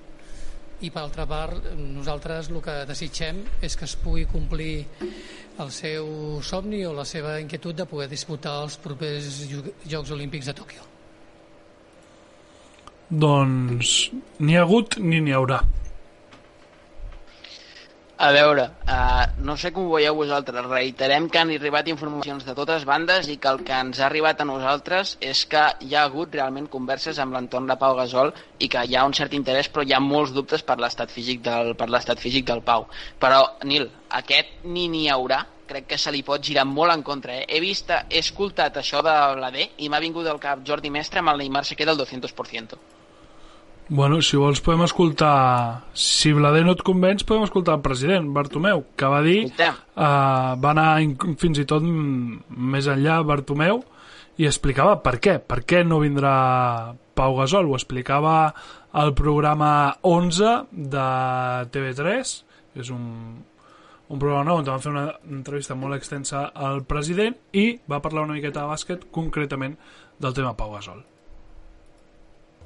I 0.82 0.90
per 0.90 1.02
altra 1.04 1.26
part 1.30 1.68
nosaltres 1.78 2.50
el 2.50 2.62
que 2.62 2.78
desitgem 2.88 3.42
és 3.62 3.76
que 3.78 3.86
es 3.86 3.94
pugui 3.96 4.24
complir 4.30 4.86
el 5.62 5.70
seu 5.70 6.40
somni 6.42 6.82
o 6.86 6.94
la 6.96 7.04
seva 7.06 7.36
inquietud 7.40 7.76
de 7.78 7.86
poder 7.86 8.08
disputar 8.10 8.56
els 8.64 8.78
propers 8.82 9.44
Jocs 9.86 10.10
Olímpics 10.10 10.50
de 10.50 10.56
Tòquio. 10.58 10.88
Doncs 13.12 14.10
ni 14.40 14.56
ha 14.56 14.66
hagut 14.66 14.98
ni 14.98 15.20
n'hi 15.20 15.36
haurà 15.36 15.60
a 18.22 18.30
veure, 18.30 18.64
uh, 18.86 19.24
no 19.42 19.56
sé 19.58 19.72
com 19.74 19.88
ho 19.88 19.96
veieu 19.96 20.14
vosaltres, 20.14 20.68
reiterem 20.70 21.24
que 21.26 21.40
han 21.40 21.50
arribat 21.50 21.88
informacions 21.90 22.44
de 22.46 22.54
totes 22.54 22.84
bandes 22.86 23.26
i 23.32 23.34
que 23.42 23.50
el 23.50 23.58
que 23.66 23.74
ens 23.74 23.98
ha 23.98 24.04
arribat 24.06 24.44
a 24.44 24.46
nosaltres 24.46 25.16
és 25.32 25.40
que 25.50 25.62
hi 25.82 25.96
ha 25.96 26.04
hagut 26.06 26.38
realment 26.38 26.68
converses 26.70 27.18
amb 27.18 27.34
l'entorn 27.34 27.66
de 27.66 27.76
Pau 27.80 27.96
Gasol 27.98 28.30
i 28.62 28.68
que 28.70 28.84
hi 28.86 28.94
ha 28.94 29.02
un 29.10 29.16
cert 29.18 29.34
interès 29.40 29.72
però 29.74 29.82
hi 29.82 29.96
ha 29.98 30.00
molts 30.04 30.30
dubtes 30.38 30.62
per 30.62 30.78
l'estat 30.78 31.10
físic, 31.10 31.42
del, 31.48 31.74
per 31.74 31.90
l'estat 31.90 32.22
físic 32.22 32.46
del 32.52 32.62
Pau. 32.62 32.86
Però, 33.18 33.42
Nil, 33.66 33.90
aquest 34.22 34.62
ni 34.70 34.86
n'hi 34.94 35.08
haurà, 35.10 35.42
crec 35.66 35.90
que 35.90 35.98
se 35.98 36.14
li 36.14 36.22
pot 36.22 36.46
girar 36.46 36.68
molt 36.70 36.94
en 36.94 37.02
contra. 37.02 37.40
Eh? 37.42 37.46
He 37.50 37.58
vist, 37.64 37.90
he 37.90 38.22
escoltat 38.22 38.78
això 38.78 39.02
de 39.02 39.18
la 39.42 39.50
D 39.50 39.66
i 39.82 39.90
m'ha 39.90 40.04
vingut 40.06 40.30
al 40.30 40.38
cap 40.38 40.62
Jordi 40.62 40.94
Mestre 40.94 41.26
amb 41.26 41.34
el 41.34 41.42
Neymar 41.42 41.66
se 41.66 41.74
queda 41.74 41.90
el 41.90 41.98
200%. 42.06 42.78
Bueno, 43.88 44.20
si 44.22 44.38
vols 44.38 44.62
podem 44.62 44.84
escoltar... 44.86 45.82
Si 45.92 46.30
Blader 46.32 46.62
no 46.64 46.76
et 46.76 46.82
convenç, 46.86 47.24
podem 47.28 47.42
escoltar 47.44 47.74
el 47.76 47.82
president, 47.84 48.28
Bartomeu, 48.32 48.84
que 48.96 49.08
va 49.10 49.22
dir... 49.24 49.40
Uh, 49.92 50.54
va 50.62 50.70
anar 50.70 51.02
fins 51.40 51.58
i 51.60 51.66
tot 51.68 51.84
més 51.84 52.88
enllà, 52.88 53.18
Bartomeu, 53.26 53.82
i 54.38 54.46
explicava 54.48 55.00
per 55.04 55.18
què. 55.22 55.36
Per 55.44 55.60
què 55.68 55.82
no 55.84 56.00
vindrà 56.00 56.32
Pau 57.18 57.36
Gasol? 57.40 57.68
Ho 57.68 57.76
explicava 57.76 58.36
al 58.92 59.12
programa 59.18 59.72
11 60.08 60.54
de 60.72 61.08
TV3, 61.74 62.32
és 62.80 62.92
un, 62.94 63.04
un 64.08 64.22
programa 64.22 64.46
nou 64.48 64.62
on 64.62 64.70
van 64.70 64.84
fer 64.84 64.92
una 64.92 65.04
entrevista 65.28 65.76
molt 65.76 65.98
extensa 65.98 66.46
al 66.54 66.84
president 66.88 67.36
i 67.52 67.66
va 67.88 68.00
parlar 68.04 68.24
una 68.28 68.38
miqueta 68.38 68.62
de 68.62 68.72
bàsquet, 68.72 69.04
concretament 69.12 69.76
del 70.22 70.38
tema 70.38 70.54
Pau 70.56 70.72
Gasol. 70.76 71.04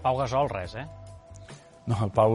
Pau 0.05 0.23
Gasol, 0.23 0.53
res, 0.53 0.77
eh? 0.79 0.87
No, 1.87 1.97
el 2.03 2.11
Pau 2.11 2.33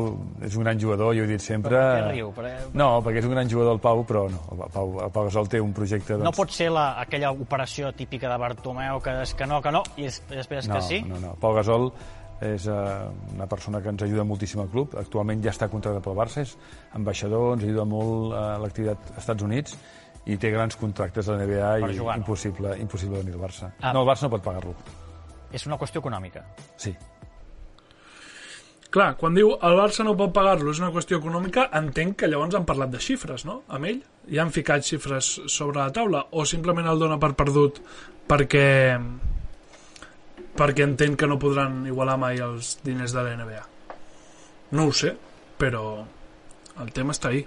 és 0.47 0.53
un 0.55 0.63
gran 0.63 0.79
jugador, 0.79 1.11
jo 1.17 1.25
he 1.25 1.27
dit 1.27 1.43
sempre... 1.43 1.75
Però 1.75 2.05
per 2.05 2.13
riu? 2.13 2.29
Per... 2.31 2.51
No, 2.77 2.87
perquè 3.03 3.19
és 3.19 3.27
un 3.27 3.33
gran 3.35 3.49
jugador 3.51 3.75
el 3.75 3.81
Pau, 3.83 4.05
però 4.07 4.23
no, 4.31 4.39
el 4.55 4.61
Pau, 4.71 4.93
el 5.03 5.11
Pau 5.11 5.27
Gasol 5.27 5.49
té 5.51 5.59
un 5.59 5.73
projecte... 5.75 6.15
Doncs... 6.15 6.23
No 6.29 6.31
pot 6.37 6.55
ser 6.55 6.69
la, 6.71 6.85
aquella 7.01 7.33
operació 7.35 7.91
típica 7.97 8.31
de 8.31 8.39
Bartomeu 8.39 9.03
que 9.03 9.17
és 9.25 9.35
que 9.35 9.49
no, 9.51 9.59
que 9.61 9.75
no, 9.75 9.83
i 9.99 10.07
després 10.07 10.71
no, 10.71 10.77
que 10.77 10.81
sí? 10.87 11.01
No, 11.07 11.19
no, 11.19 11.35
Pau 11.41 11.57
Gasol 11.57 11.91
és 12.41 12.65
uh, 12.71 13.11
una 13.35 13.45
persona 13.45 13.83
que 13.83 13.91
ens 13.91 14.01
ajuda 14.07 14.23
moltíssim 14.25 14.63
al 14.63 14.71
club. 14.71 14.95
Actualment 14.97 15.43
ja 15.43 15.51
està 15.51 15.67
contractat 15.69 16.07
pel 16.07 16.17
Barça, 16.17 16.45
és 16.47 16.55
ambaixador, 16.97 17.51
ens 17.57 17.67
ajuda 17.67 17.85
molt 17.85 18.31
a 18.33 18.45
uh, 18.55 18.63
l'activitat 18.63 19.11
als 19.11 19.21
Estats 19.25 19.45
Units 19.45 19.77
i 20.31 20.37
té 20.39 20.51
grans 20.53 20.77
contractes 20.77 21.27
a 21.27 21.35
la 21.35 21.45
NBA 21.45 21.69
per 21.83 21.91
i 21.91 21.99
jugar, 21.99 22.15
no? 22.15 22.23
impossible, 22.23 22.75
impossible 22.81 23.21
venir 23.21 23.35
al 23.35 23.43
Barça. 23.43 23.71
Ah. 23.81 23.91
No, 23.91 24.05
el 24.05 24.09
Barça 24.09 24.29
no 24.29 24.33
pot 24.33 24.47
pagar-lo. 24.47 24.73
És 25.51 25.67
una 25.67 25.77
qüestió 25.77 25.99
econòmica. 25.99 26.45
Sí. 26.79 26.95
Clar, 28.91 29.13
quan 29.15 29.35
diu 29.37 29.53
el 29.55 29.77
Barça 29.79 30.03
no 30.03 30.17
pot 30.19 30.33
pagar-lo, 30.35 30.73
és 30.73 30.81
una 30.81 30.91
qüestió 30.91 31.21
econòmica, 31.21 31.69
entenc 31.79 32.17
que 32.19 32.27
llavors 32.27 32.57
han 32.57 32.67
parlat 32.67 32.91
de 32.91 32.99
xifres, 32.99 33.45
no?, 33.47 33.61
amb 33.71 33.87
ell. 33.87 34.01
I 34.27 34.41
han 34.43 34.51
ficat 34.51 34.83
xifres 34.83 35.29
sobre 35.47 35.79
la 35.79 35.93
taula, 35.95 36.25
o 36.35 36.43
simplement 36.45 36.89
el 36.91 36.99
dona 36.99 37.19
per 37.21 37.31
perdut 37.39 37.79
perquè 38.27 38.67
perquè 40.59 40.83
entén 40.83 41.15
que 41.15 41.29
no 41.31 41.39
podran 41.39 41.85
igualar 41.87 42.17
mai 42.19 42.43
els 42.43 42.75
diners 42.83 43.15
de 43.15 43.23
la 43.23 43.35
NBA. 43.39 43.63
No 44.75 44.89
ho 44.89 44.93
sé, 44.95 45.15
però 45.57 45.85
el 46.83 46.91
tema 46.91 47.15
està 47.15 47.31
ahí. 47.31 47.45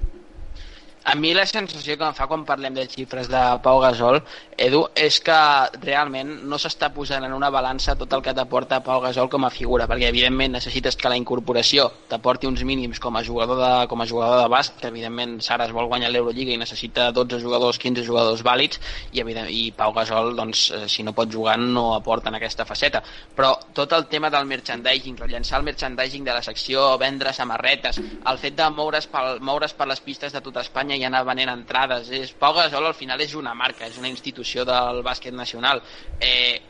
A 1.04 1.14
mi 1.14 1.34
la 1.36 1.44
sensació 1.44 1.98
que 2.00 2.06
em 2.08 2.14
fa 2.16 2.26
quan 2.30 2.46
parlem 2.48 2.74
de 2.74 2.86
xifres 2.88 3.28
de 3.28 3.40
Pau 3.62 3.80
Gasol, 3.82 4.22
Edu, 4.56 4.84
és 4.96 5.18
que 5.20 5.36
realment 5.82 6.30
no 6.48 6.56
s'està 6.60 6.88
posant 6.94 7.24
en 7.26 7.34
una 7.36 7.50
balança 7.52 7.96
tot 7.98 8.12
el 8.16 8.22
que 8.24 8.32
t'aporta 8.36 8.80
Pau 8.86 9.02
Gasol 9.04 9.28
com 9.28 9.44
a 9.44 9.50
figura, 9.52 9.88
perquè 9.90 10.08
evidentment 10.08 10.54
necessites 10.56 10.96
que 10.96 11.10
la 11.12 11.18
incorporació 11.20 11.90
t'aporti 12.08 12.48
uns 12.48 12.62
mínims 12.64 13.00
com 13.02 13.18
a 13.18 13.24
jugador 13.26 13.60
de, 13.60 13.72
com 13.90 14.00
a 14.00 14.06
jugador 14.08 14.40
de 14.42 14.48
bàsquet, 14.52 14.86
evidentment 14.88 15.36
Sara 15.44 15.66
es 15.68 15.74
vol 15.76 15.90
guanyar 15.92 16.08
l'Eurolliga 16.12 16.54
i 16.54 16.60
necessita 16.60 17.10
12 17.12 17.40
jugadors, 17.42 17.78
15 17.82 18.06
jugadors 18.06 18.44
vàlids, 18.46 18.80
i, 19.12 19.20
i 19.20 19.62
Pau 19.76 19.92
Gasol, 19.92 20.32
doncs, 20.38 20.64
eh, 20.70 20.88
si 20.88 21.04
no 21.04 21.12
pot 21.12 21.28
jugar, 21.30 21.58
no 21.60 21.90
aporta 21.98 22.32
en 22.32 22.38
aquesta 22.40 22.64
faceta. 22.64 23.02
Però 23.36 23.52
tot 23.76 23.92
el 23.92 24.08
tema 24.08 24.30
del 24.32 24.48
merchandising, 24.48 25.18
rellençar 25.20 25.60
el 25.60 25.68
merchandising 25.68 26.24
de 26.24 26.38
la 26.38 26.42
secció, 26.42 26.86
vendre 26.98 27.34
samarretes, 27.36 28.00
el 28.00 28.40
fet 28.40 28.56
de 28.56 28.70
moure's, 28.72 29.10
pel, 29.10 29.40
moure's 29.44 29.76
per 29.76 29.90
les 29.90 30.00
pistes 30.00 30.32
de 30.32 30.40
tota 30.40 30.64
Espanya 30.64 30.93
i 31.00 31.06
anar 31.06 31.24
venent 31.26 31.50
entrades, 31.52 32.10
és, 32.10 32.34
Pau 32.38 32.54
Gasol 32.56 32.86
al 32.86 32.96
final 32.98 33.20
és 33.20 33.34
una 33.38 33.54
marca, 33.54 33.88
és 33.88 33.98
una 33.98 34.10
institució 34.10 34.64
del 34.68 35.02
bàsquet 35.06 35.34
nacional. 35.34 35.82
Eh, 36.20 36.60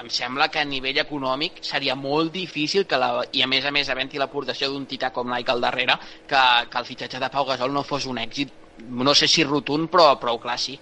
em 0.00 0.08
sembla 0.08 0.48
que 0.48 0.60
a 0.60 0.64
nivell 0.64 1.00
econòmic 1.02 1.60
seria 1.66 1.96
molt 1.98 2.32
difícil 2.32 2.86
que 2.88 2.98
la, 3.00 3.10
i 3.36 3.42
a 3.44 3.48
més 3.50 3.66
a 3.66 3.72
més 3.74 3.90
havent-hi 3.92 4.20
l'aportació 4.20 4.70
d'un 4.70 4.86
tità 4.88 5.10
com 5.12 5.28
Nike 5.28 5.52
al 5.52 5.64
darrere 5.64 5.96
que, 6.28 6.40
que 6.70 6.78
el 6.80 6.86
fitxatge 6.88 7.20
de 7.20 7.28
Pau 7.32 7.48
Gasol 7.48 7.74
no 7.74 7.82
fos 7.86 8.06
un 8.08 8.20
èxit 8.22 8.54
no 8.88 9.14
sé 9.14 9.28
si 9.28 9.44
rotund 9.44 9.90
però 9.92 10.14
prou 10.22 10.40
clar 10.40 10.56
sí 10.60 10.78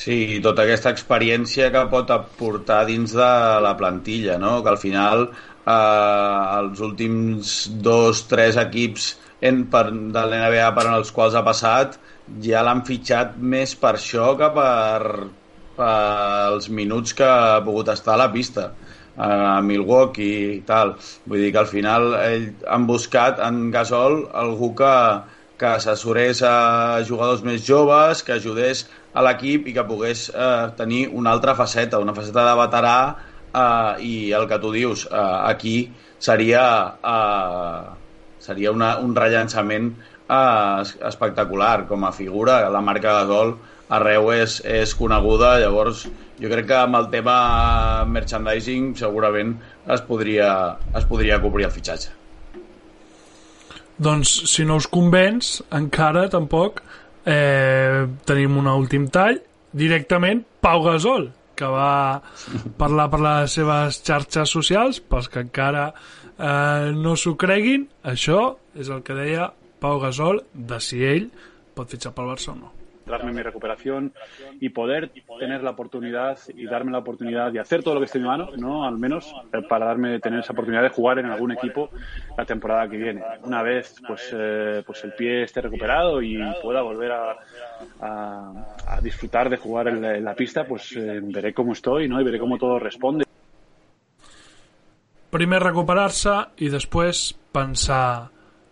Sí, 0.00 0.38
tota 0.38 0.62
aquesta 0.62 0.92
experiència 0.94 1.66
que 1.74 1.80
pot 1.90 2.12
aportar 2.14 2.84
dins 2.86 3.10
de 3.10 3.30
la 3.64 3.72
plantilla, 3.76 4.36
no? 4.38 4.60
que 4.62 4.70
al 4.70 4.78
final 4.78 5.24
eh, 5.26 6.60
els 6.60 6.78
últims 6.86 7.56
dos, 7.82 8.22
tres 8.30 8.60
equips 8.62 9.08
en, 9.40 9.64
per, 9.72 9.88
de 9.90 10.22
l'NBA 10.30 10.70
per 10.76 10.86
als 10.92 11.10
quals 11.16 11.34
ha 11.34 11.42
passat 11.42 11.98
ja 12.44 12.62
l'han 12.66 12.84
fitxat 12.86 13.36
més 13.54 13.74
per 13.80 13.94
això 13.96 14.32
que 14.38 14.48
per, 14.54 15.02
per 15.76 15.96
els 16.52 16.70
minuts 16.80 17.16
que 17.16 17.26
ha 17.26 17.60
pogut 17.66 17.90
estar 17.92 18.14
a 18.14 18.22
la 18.24 18.30
pista 18.32 18.70
a 19.20 19.60
Milwaukee 19.60 20.56
i 20.56 20.62
tal. 20.66 20.94
Vull 21.26 21.44
dir 21.44 21.50
que 21.52 21.60
al 21.62 21.68
final 21.68 22.14
ell, 22.20 22.46
han 22.68 22.86
buscat 22.88 23.40
en 23.44 23.68
Gasol 23.74 24.22
algú 24.42 24.72
que, 24.78 24.94
que 25.60 25.68
assessorés 25.74 26.42
a 26.46 27.02
jugadors 27.08 27.44
més 27.44 27.64
joves, 27.66 28.24
que 28.24 28.38
ajudés 28.38 28.86
a 29.12 29.24
l'equip 29.26 29.68
i 29.68 29.74
que 29.76 29.86
pogués 29.86 30.28
eh, 30.30 30.70
tenir 30.78 31.08
una 31.12 31.34
altra 31.34 31.56
faceta, 31.58 32.00
una 32.00 32.14
faceta 32.16 32.46
de 32.46 32.54
veterà 32.62 32.98
eh, 33.10 34.04
i 34.06 34.14
el 34.36 34.46
que 34.48 34.60
tu 34.62 34.72
dius, 34.72 35.06
eh, 35.10 35.26
aquí 35.52 35.76
seria, 36.18 36.64
eh, 37.14 37.82
seria 38.40 38.72
una, 38.72 38.94
un 39.04 39.16
rellançament 39.16 39.92
eh, 40.30 41.06
espectacular 41.08 41.86
com 41.90 42.06
a 42.06 42.14
figura, 42.14 42.62
la 42.70 42.82
marca 42.84 43.18
Gasol 43.20 43.56
arreu 43.90 44.30
és, 44.32 44.60
és 44.62 44.94
coneguda, 44.94 45.56
llavors 45.62 46.04
jo 46.40 46.50
crec 46.52 46.68
que 46.70 46.78
amb 46.78 46.96
el 47.00 47.10
tema 47.12 47.34
merchandising 48.06 48.94
segurament 48.98 49.56
es 49.90 50.02
podria, 50.06 50.50
es 50.96 51.06
podria 51.10 51.40
cobrir 51.42 51.66
el 51.66 51.74
fitxatge. 51.74 52.14
Doncs 54.00 54.30
si 54.48 54.64
no 54.64 54.78
us 54.80 54.86
convenç, 54.88 55.58
encara 55.76 56.24
tampoc 56.32 56.80
eh, 57.28 58.06
tenim 58.24 58.56
un 58.62 58.70
últim 58.72 59.10
tall, 59.12 59.42
directament 59.76 60.46
Pau 60.64 60.86
Gasol, 60.86 61.28
que 61.58 61.68
va 61.68 62.22
parlar 62.80 63.10
per 63.12 63.20
les 63.20 63.58
seves 63.58 64.00
xarxes 64.06 64.56
socials, 64.56 65.02
pels 65.04 65.28
que 65.28 65.44
encara 65.44 65.90
eh, 65.90 66.90
no 66.96 67.16
s'ho 67.18 67.36
creguin, 67.36 67.84
això 68.08 68.54
és 68.78 68.88
el 68.88 69.02
que 69.04 69.18
deia 69.18 69.50
Pau 69.80 69.98
Gasol 70.00 70.44
de 70.52 70.80
si 70.80 71.02
ell 71.04 71.30
pot 71.74 71.88
fitxar 71.88 72.12
pel 72.14 72.28
Barça 72.30 72.52
o 72.52 72.58
no. 72.58 72.70
darme 73.10 73.32
mi 73.32 73.42
recuperación 73.42 74.12
y 74.60 74.68
poder 74.68 75.10
tener 75.40 75.62
la 75.62 75.70
oportunidad 75.70 76.38
y 76.54 76.66
darme 76.66 76.92
la 76.92 76.98
oportunidad 76.98 77.50
de 77.50 77.58
hacer 77.58 77.82
todo 77.82 77.94
lo 77.94 78.00
que 78.00 78.06
esté 78.06 78.18
en 78.18 78.22
mi 78.24 78.28
mano, 78.30 78.50
¿no? 78.56 78.84
Al 78.86 78.98
menos 78.98 79.34
eh, 79.52 79.62
para 79.68 79.86
darme 79.86 80.20
tener 80.20 80.40
esa 80.40 80.52
oportunidad 80.52 80.82
de 80.82 80.90
jugar 80.90 81.18
en 81.18 81.26
algún 81.26 81.50
equipo 81.50 81.90
la 82.38 82.44
temporada 82.44 82.88
que 82.88 82.96
viene. 82.96 83.22
Una 83.42 83.62
vez 83.62 83.96
pues 84.06 84.30
eh, 84.32 84.82
pues 84.86 85.02
el 85.02 85.12
pie 85.14 85.42
esté 85.42 85.60
recuperado 85.60 86.22
y 86.22 86.38
pueda 86.62 86.82
volver 86.82 87.10
a, 87.10 87.36
a, 88.00 88.52
a 88.86 89.00
disfrutar 89.00 89.50
de 89.50 89.56
jugar 89.56 89.88
en 89.88 90.00
la, 90.02 90.16
en 90.16 90.24
la 90.24 90.34
pista, 90.34 90.64
pues 90.64 90.92
eh, 90.92 91.20
veré 91.20 91.52
cómo 91.52 91.72
estoy, 91.72 92.08
¿no? 92.08 92.20
Y 92.20 92.24
veré 92.24 92.38
cómo 92.38 92.58
todo 92.58 92.78
responde. 92.78 93.24
Primer 95.30 95.62
recuperar-se 95.62 96.32
i 96.58 96.68
després 96.70 97.34
pensar 97.54 98.30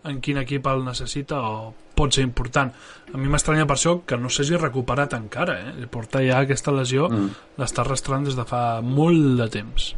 en 0.09 0.21
quin 0.25 0.41
equip 0.41 0.67
el 0.71 0.85
necessita 0.87 1.41
o 1.45 1.71
pot 1.99 2.15
ser 2.15 2.25
important. 2.27 2.73
A 3.13 3.19
mi 3.19 3.31
m'estranya 3.31 3.67
per 3.67 3.77
això 3.77 3.95
que 4.07 4.19
no 4.21 4.31
s'hagi 4.31 4.59
recuperat 4.61 5.17
encara, 5.19 5.59
eh? 5.71 5.87
Porta 5.91 6.23
ja 6.25 6.43
aquesta 6.43 6.75
lesió, 6.75 7.09
mm. 7.11 7.57
l'està 7.61 7.85
arrastrant 7.85 8.29
des 8.29 8.39
de 8.39 8.47
fa 8.49 8.81
molt 8.83 9.39
de 9.41 9.49
temps. 9.59 9.95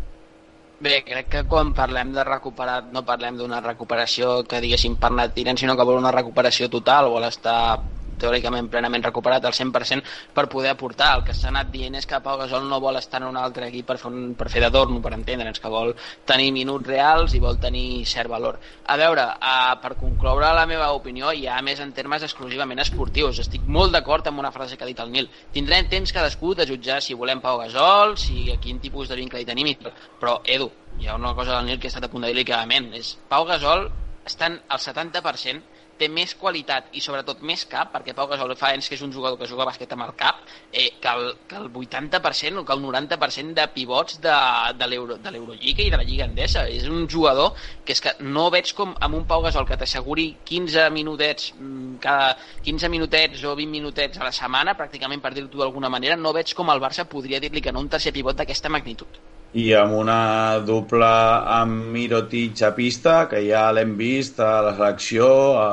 Bé, 0.80 1.02
crec 1.04 1.26
que 1.28 1.40
quan 1.44 1.74
parlem 1.76 2.14
de 2.14 2.22
recuperat 2.24 2.86
no 2.94 3.02
parlem 3.04 3.36
d'una 3.36 3.58
recuperació 3.60 4.38
que 4.48 4.62
diguéssim 4.64 4.94
per 4.96 5.10
anar 5.10 5.28
tirant, 5.36 5.58
sinó 5.60 5.76
que 5.76 5.84
vol 5.84 6.00
una 6.00 6.12
recuperació 6.14 6.70
total, 6.72 7.10
vol 7.12 7.26
estar 7.28 7.76
teòricament 8.20 8.68
plenament 8.70 9.04
recuperat 9.06 9.44
al 9.44 9.56
100% 9.56 10.04
per 10.34 10.46
poder 10.52 10.74
aportar. 10.74 11.12
El 11.18 11.24
que 11.26 11.34
s'ha 11.36 11.48
anat 11.50 11.70
dient 11.72 11.96
és 11.98 12.06
que 12.06 12.20
Pau 12.24 12.38
Gasol 12.40 12.68
no 12.68 12.80
vol 12.82 12.98
estar 13.00 13.22
en 13.22 13.28
un 13.30 13.38
altre 13.40 13.68
equip 13.68 13.88
per 13.90 13.98
fer, 13.98 14.10
un, 14.12 14.34
per 14.38 14.50
fer 14.52 14.62
d'adorno, 14.64 15.00
per 15.02 15.14
entendre'ns, 15.16 15.60
que 15.60 15.72
vol 15.72 15.94
tenir 16.28 16.50
minuts 16.56 16.88
reals 16.88 17.34
i 17.34 17.42
vol 17.42 17.58
tenir 17.62 18.04
cert 18.08 18.30
valor. 18.30 18.60
A 18.86 18.96
veure, 19.00 19.26
uh, 19.36 19.76
per 19.82 19.94
concloure 20.00 20.52
la 20.56 20.66
meva 20.70 20.90
opinió, 20.96 21.32
ja 21.36 21.60
més 21.64 21.80
en 21.80 21.94
termes 21.96 22.24
exclusivament 22.26 22.82
esportius, 22.84 23.40
estic 23.44 23.66
molt 23.66 23.94
d'acord 23.96 24.26
amb 24.28 24.42
una 24.42 24.52
frase 24.54 24.76
que 24.76 24.84
ha 24.84 24.90
dit 24.90 25.00
el 25.00 25.10
Nil. 25.10 25.30
Tindrem 25.54 25.88
temps 25.90 26.12
cadascú 26.14 26.54
de 26.54 26.68
jutjar 26.68 27.00
si 27.02 27.16
volem 27.18 27.40
Pau 27.40 27.58
Gasol, 27.62 28.16
si 28.20 28.50
a 28.52 28.58
quin 28.62 28.80
tipus 28.82 29.08
de 29.08 29.18
vincle 29.18 29.40
hi 29.40 29.48
tenim, 29.48 29.72
però 30.20 30.40
Edu, 30.44 30.70
hi 30.98 31.08
ha 31.08 31.16
una 31.16 31.34
cosa 31.34 31.56
del 31.56 31.66
Nil 31.66 31.80
que 31.80 31.88
he 31.88 31.92
estat 31.92 32.06
a 32.06 32.12
punt 32.12 32.26
de 32.26 32.32
dir 32.34 32.46
clarament, 32.46 32.90
és 32.96 33.16
Pau 33.28 33.46
Gasol 33.48 33.88
estan 34.26 34.60
al 34.68 34.78
70% 34.78 35.79
té 36.00 36.08
més 36.08 36.32
qualitat 36.40 36.88
i 36.96 37.02
sobretot 37.04 37.42
més 37.46 37.66
cap, 37.68 37.90
perquè 37.92 38.14
Pau 38.16 38.28
Gasol 38.30 38.54
fa 38.58 38.72
anys 38.74 38.88
que 38.88 38.96
és 38.96 39.04
un 39.04 39.12
jugador 39.12 39.38
que 39.38 39.48
juga 39.50 39.66
a 39.66 39.68
bàsquet 39.68 39.92
amb 39.94 40.06
el 40.06 40.14
cap, 40.18 40.40
eh, 40.72 40.88
que, 41.00 41.12
el, 41.12 41.34
que 41.48 41.58
el 41.60 41.68
80% 41.82 42.62
o 42.62 42.64
que 42.64 42.76
el 42.76 42.84
90% 42.84 43.56
de 43.58 43.66
pivots 43.74 44.20
de, 44.24 44.36
de 44.80 44.88
l'Eurolliga 44.90 45.84
i 45.84 45.90
de 45.92 46.00
la 46.00 46.06
Lliga 46.06 46.28
Endesa. 46.28 46.66
És 46.68 46.88
un 46.88 47.08
jugador 47.08 47.52
que 47.84 47.96
és 47.96 48.02
que 48.04 48.14
no 48.24 48.48
veig 48.54 48.72
com 48.78 48.94
amb 48.98 49.20
un 49.20 49.26
Pau 49.30 49.44
Gasol 49.44 49.68
que 49.68 49.78
t'asseguri 49.80 50.30
15 50.52 50.88
minutets 50.94 51.52
mm, 51.58 51.98
cada 52.04 52.36
15 52.64 52.92
minutets 52.92 53.44
o 53.44 53.56
20 53.58 53.76
minutets 53.76 54.20
a 54.20 54.28
la 54.28 54.34
setmana, 54.34 54.76
pràcticament 54.78 55.20
per 55.20 55.34
dir-ho 55.36 55.50
d'alguna 55.52 55.92
manera, 55.92 56.16
no 56.16 56.34
veig 56.36 56.54
com 56.56 56.72
el 56.72 56.82
Barça 56.82 57.08
podria 57.10 57.42
dir-li 57.42 57.60
que 57.60 57.74
no 57.74 57.84
un 57.84 57.92
tercer 57.92 58.14
pivot 58.16 58.38
d'aquesta 58.40 58.72
magnitud 58.72 59.20
i 59.58 59.72
amb 59.74 59.96
una 59.98 60.60
dupla 60.62 61.42
amb 61.58 61.88
Mirotic 61.90 62.62
a 62.62 62.70
pista, 62.76 63.24
que 63.30 63.40
ja 63.48 63.66
l'hem 63.74 63.96
vist 63.98 64.38
a 64.40 64.60
la 64.62 64.74
selecció, 64.76 65.28
a, 65.58 65.70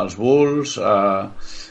als 0.00 0.16
Bulls, 0.18 0.76
a, 0.82 1.30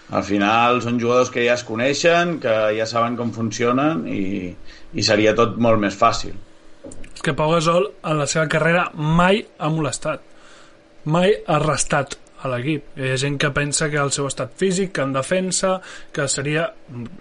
al 0.09 0.23
final 0.25 0.79
són 0.81 0.99
jugadors 1.01 1.31
que 1.33 1.43
ja 1.45 1.57
es 1.57 1.65
coneixen, 1.67 2.37
que 2.43 2.55
ja 2.77 2.87
saben 2.89 3.17
com 3.19 3.33
funcionen 3.35 4.05
i, 4.07 4.53
i 4.95 5.03
seria 5.05 5.35
tot 5.35 5.59
molt 5.59 5.81
més 5.83 5.97
fàcil. 5.99 6.37
És 7.13 7.25
que 7.25 7.35
Pau 7.35 7.51
Gasol 7.51 7.89
en 8.07 8.21
la 8.21 8.27
seva 8.31 8.47
carrera 8.47 8.87
mai 8.95 9.43
ha 9.59 9.69
molestat, 9.73 10.23
mai 11.11 11.35
ha 11.45 11.59
restat 11.59 12.15
a 12.39 12.53
l'equip. 12.53 12.95
Hi 12.95 13.11
ha 13.11 13.19
gent 13.19 13.35
que 13.41 13.51
pensa 13.51 13.89
que 13.91 13.99
el 13.99 14.13
seu 14.15 14.29
estat 14.29 14.55
físic, 14.55 14.93
que 14.95 15.03
en 15.03 15.11
defensa, 15.11 15.75
que 16.15 16.29
seria 16.31 16.69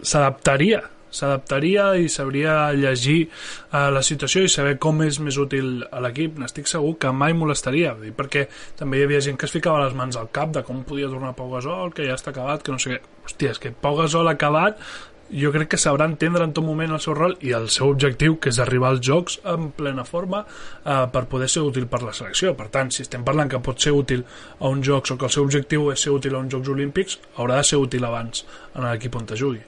s'adaptaria 0.07 0.85
s'adaptaria 1.11 1.91
i 1.99 2.09
sabria 2.13 2.73
llegir 2.77 3.19
eh, 3.27 3.89
la 3.95 4.03
situació 4.03 4.45
i 4.45 4.53
saber 4.53 4.77
com 4.83 5.03
és 5.07 5.21
més 5.25 5.39
útil 5.41 5.85
a 5.91 6.03
l'equip. 6.05 6.39
N'estic 6.39 6.71
segur 6.71 6.97
que 7.01 7.13
mai 7.13 7.37
molestaria 7.37 7.95
dir, 8.01 8.15
perquè 8.17 8.47
també 8.79 9.01
hi 9.01 9.07
havia 9.09 9.23
gent 9.25 9.39
que 9.39 9.49
es 9.49 9.55
ficava 9.55 9.85
les 9.85 9.97
mans 9.99 10.17
al 10.17 10.33
cap 10.33 10.55
de 10.55 10.65
com 10.67 10.85
podia 10.89 11.11
tornar 11.11 11.37
Pau 11.39 11.53
Gasol 11.53 11.95
que 11.95 12.07
ja 12.09 12.19
està 12.19 12.35
acabat, 12.35 12.65
que 12.65 12.75
no 12.75 12.83
sé 12.83 12.97
què. 12.97 13.05
Hòstia, 13.29 13.55
és 13.55 13.63
que 13.63 13.75
Pau 13.77 13.97
Gasol 13.99 14.29
acabat 14.31 14.81
jo 15.29 15.51
crec 15.53 15.69
que 15.75 15.81
sabrà 15.81 16.07
entendre 16.09 16.45
en 16.45 16.55
tot 16.57 16.65
moment 16.65 16.95
el 16.97 17.01
seu 17.05 17.15
rol 17.17 17.37
i 17.45 17.53
el 17.57 17.69
seu 17.73 17.91
objectiu, 17.93 18.39
que 18.41 18.49
és 18.53 18.61
arribar 18.65 18.95
als 18.95 19.05
jocs 19.05 19.39
en 19.53 19.71
plena 19.77 20.05
forma 20.09 20.45
eh, 20.45 21.05
per 21.13 21.27
poder 21.29 21.51
ser 21.53 21.67
útil 21.69 21.87
per 21.87 22.03
la 22.03 22.15
selecció. 22.17 22.55
Per 22.57 22.71
tant, 22.73 22.93
si 22.95 23.05
estem 23.05 23.27
parlant 23.29 23.53
que 23.53 23.61
pot 23.65 23.81
ser 23.81 23.93
útil 23.97 24.25
a 24.59 24.69
uns 24.69 24.87
jocs 24.89 25.13
o 25.13 25.19
que 25.19 25.29
el 25.29 25.35
seu 25.37 25.45
objectiu 25.45 25.91
és 25.93 26.05
ser 26.05 26.15
útil 26.17 26.37
a 26.37 26.45
uns 26.45 26.53
Jocs 26.53 26.73
Olímpics, 26.73 27.19
haurà 27.37 27.61
de 27.61 27.69
ser 27.69 27.83
útil 27.83 28.09
abans 28.09 28.47
en 28.75 28.89
l'equip 28.89 29.21
on 29.21 29.29
te 29.29 29.37
jugui 29.37 29.61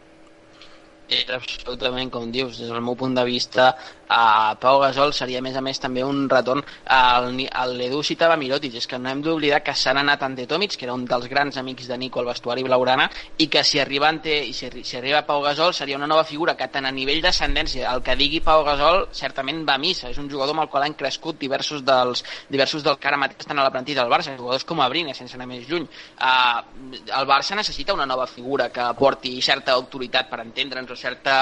és 1.10 1.30
absolutament 1.34 2.10
com 2.14 2.30
dius, 2.30 2.58
des 2.60 2.70
del 2.70 2.84
meu 2.86 2.96
punt 2.98 3.16
de 3.18 3.24
vista 3.26 3.72
a 4.10 4.56
Pau 4.60 4.80
Gasol 4.82 5.14
seria 5.14 5.38
a 5.38 5.44
més 5.44 5.56
a 5.56 5.62
més 5.62 5.78
també 5.78 6.02
un 6.02 6.24
retorn 6.28 6.64
al, 6.90 7.30
al 7.54 7.78
citava 8.02 8.36
Mirotic, 8.36 8.74
és 8.80 8.88
que 8.90 8.98
no 8.98 9.08
hem 9.10 9.22
d'oblidar 9.22 9.62
que 9.62 9.74
s'han 9.76 10.00
anat 10.02 10.24
Ante 10.26 10.48
Tomic, 10.50 10.74
que 10.76 10.88
era 10.88 10.96
un 10.96 11.04
dels 11.06 11.28
grans 11.30 11.56
amics 11.60 11.86
de 11.86 11.98
Nico 11.98 12.18
al 12.20 12.26
vestuari 12.26 12.64
blaugrana, 12.66 13.06
i 13.38 13.46
que 13.46 13.62
si 13.64 13.78
arriba, 13.78 14.08
Ante, 14.08 14.40
si, 14.52 14.70
si 14.82 14.96
arriba 14.98 15.22
Pau 15.28 15.42
Gasol 15.44 15.74
seria 15.74 15.96
una 15.96 16.08
nova 16.10 16.24
figura 16.24 16.56
que 16.58 16.66
tant 16.68 16.88
a 16.88 16.92
nivell 16.94 17.22
d'ascendència, 17.22 17.92
el 17.94 18.02
que 18.02 18.16
digui 18.18 18.42
Pau 18.42 18.64
Gasol 18.66 19.06
certament 19.14 19.62
va 19.68 19.78
a 19.78 19.82
missa, 19.82 20.10
és 20.10 20.18
un 20.18 20.28
jugador 20.30 20.56
amb 20.56 20.64
el 20.64 20.72
qual 20.72 20.88
han 20.88 20.98
crescut 20.98 21.38
diversos 21.38 21.84
dels, 21.86 22.24
diversos 22.50 22.82
dels 22.82 22.98
que 22.98 23.08
ara 23.08 23.20
mateix 23.20 23.46
estan 23.46 23.62
a 23.62 23.68
la 23.68 23.70
plantilla 23.70 24.02
del 24.02 24.10
Barça, 24.10 24.34
jugadors 24.36 24.66
com 24.66 24.82
Abrina, 24.82 25.14
sense 25.14 25.38
anar 25.38 25.46
més 25.46 25.68
lluny. 25.70 25.86
Uh, 26.18 26.98
el 27.20 27.30
Barça 27.30 27.54
necessita 27.54 27.94
una 27.94 28.08
nova 28.10 28.26
figura 28.26 28.70
que 28.74 28.90
porti 28.98 29.36
certa 29.44 29.78
autoritat 29.78 30.30
per 30.32 30.42
entendre'ns 30.42 30.90
o 30.90 30.98
certa, 30.98 31.36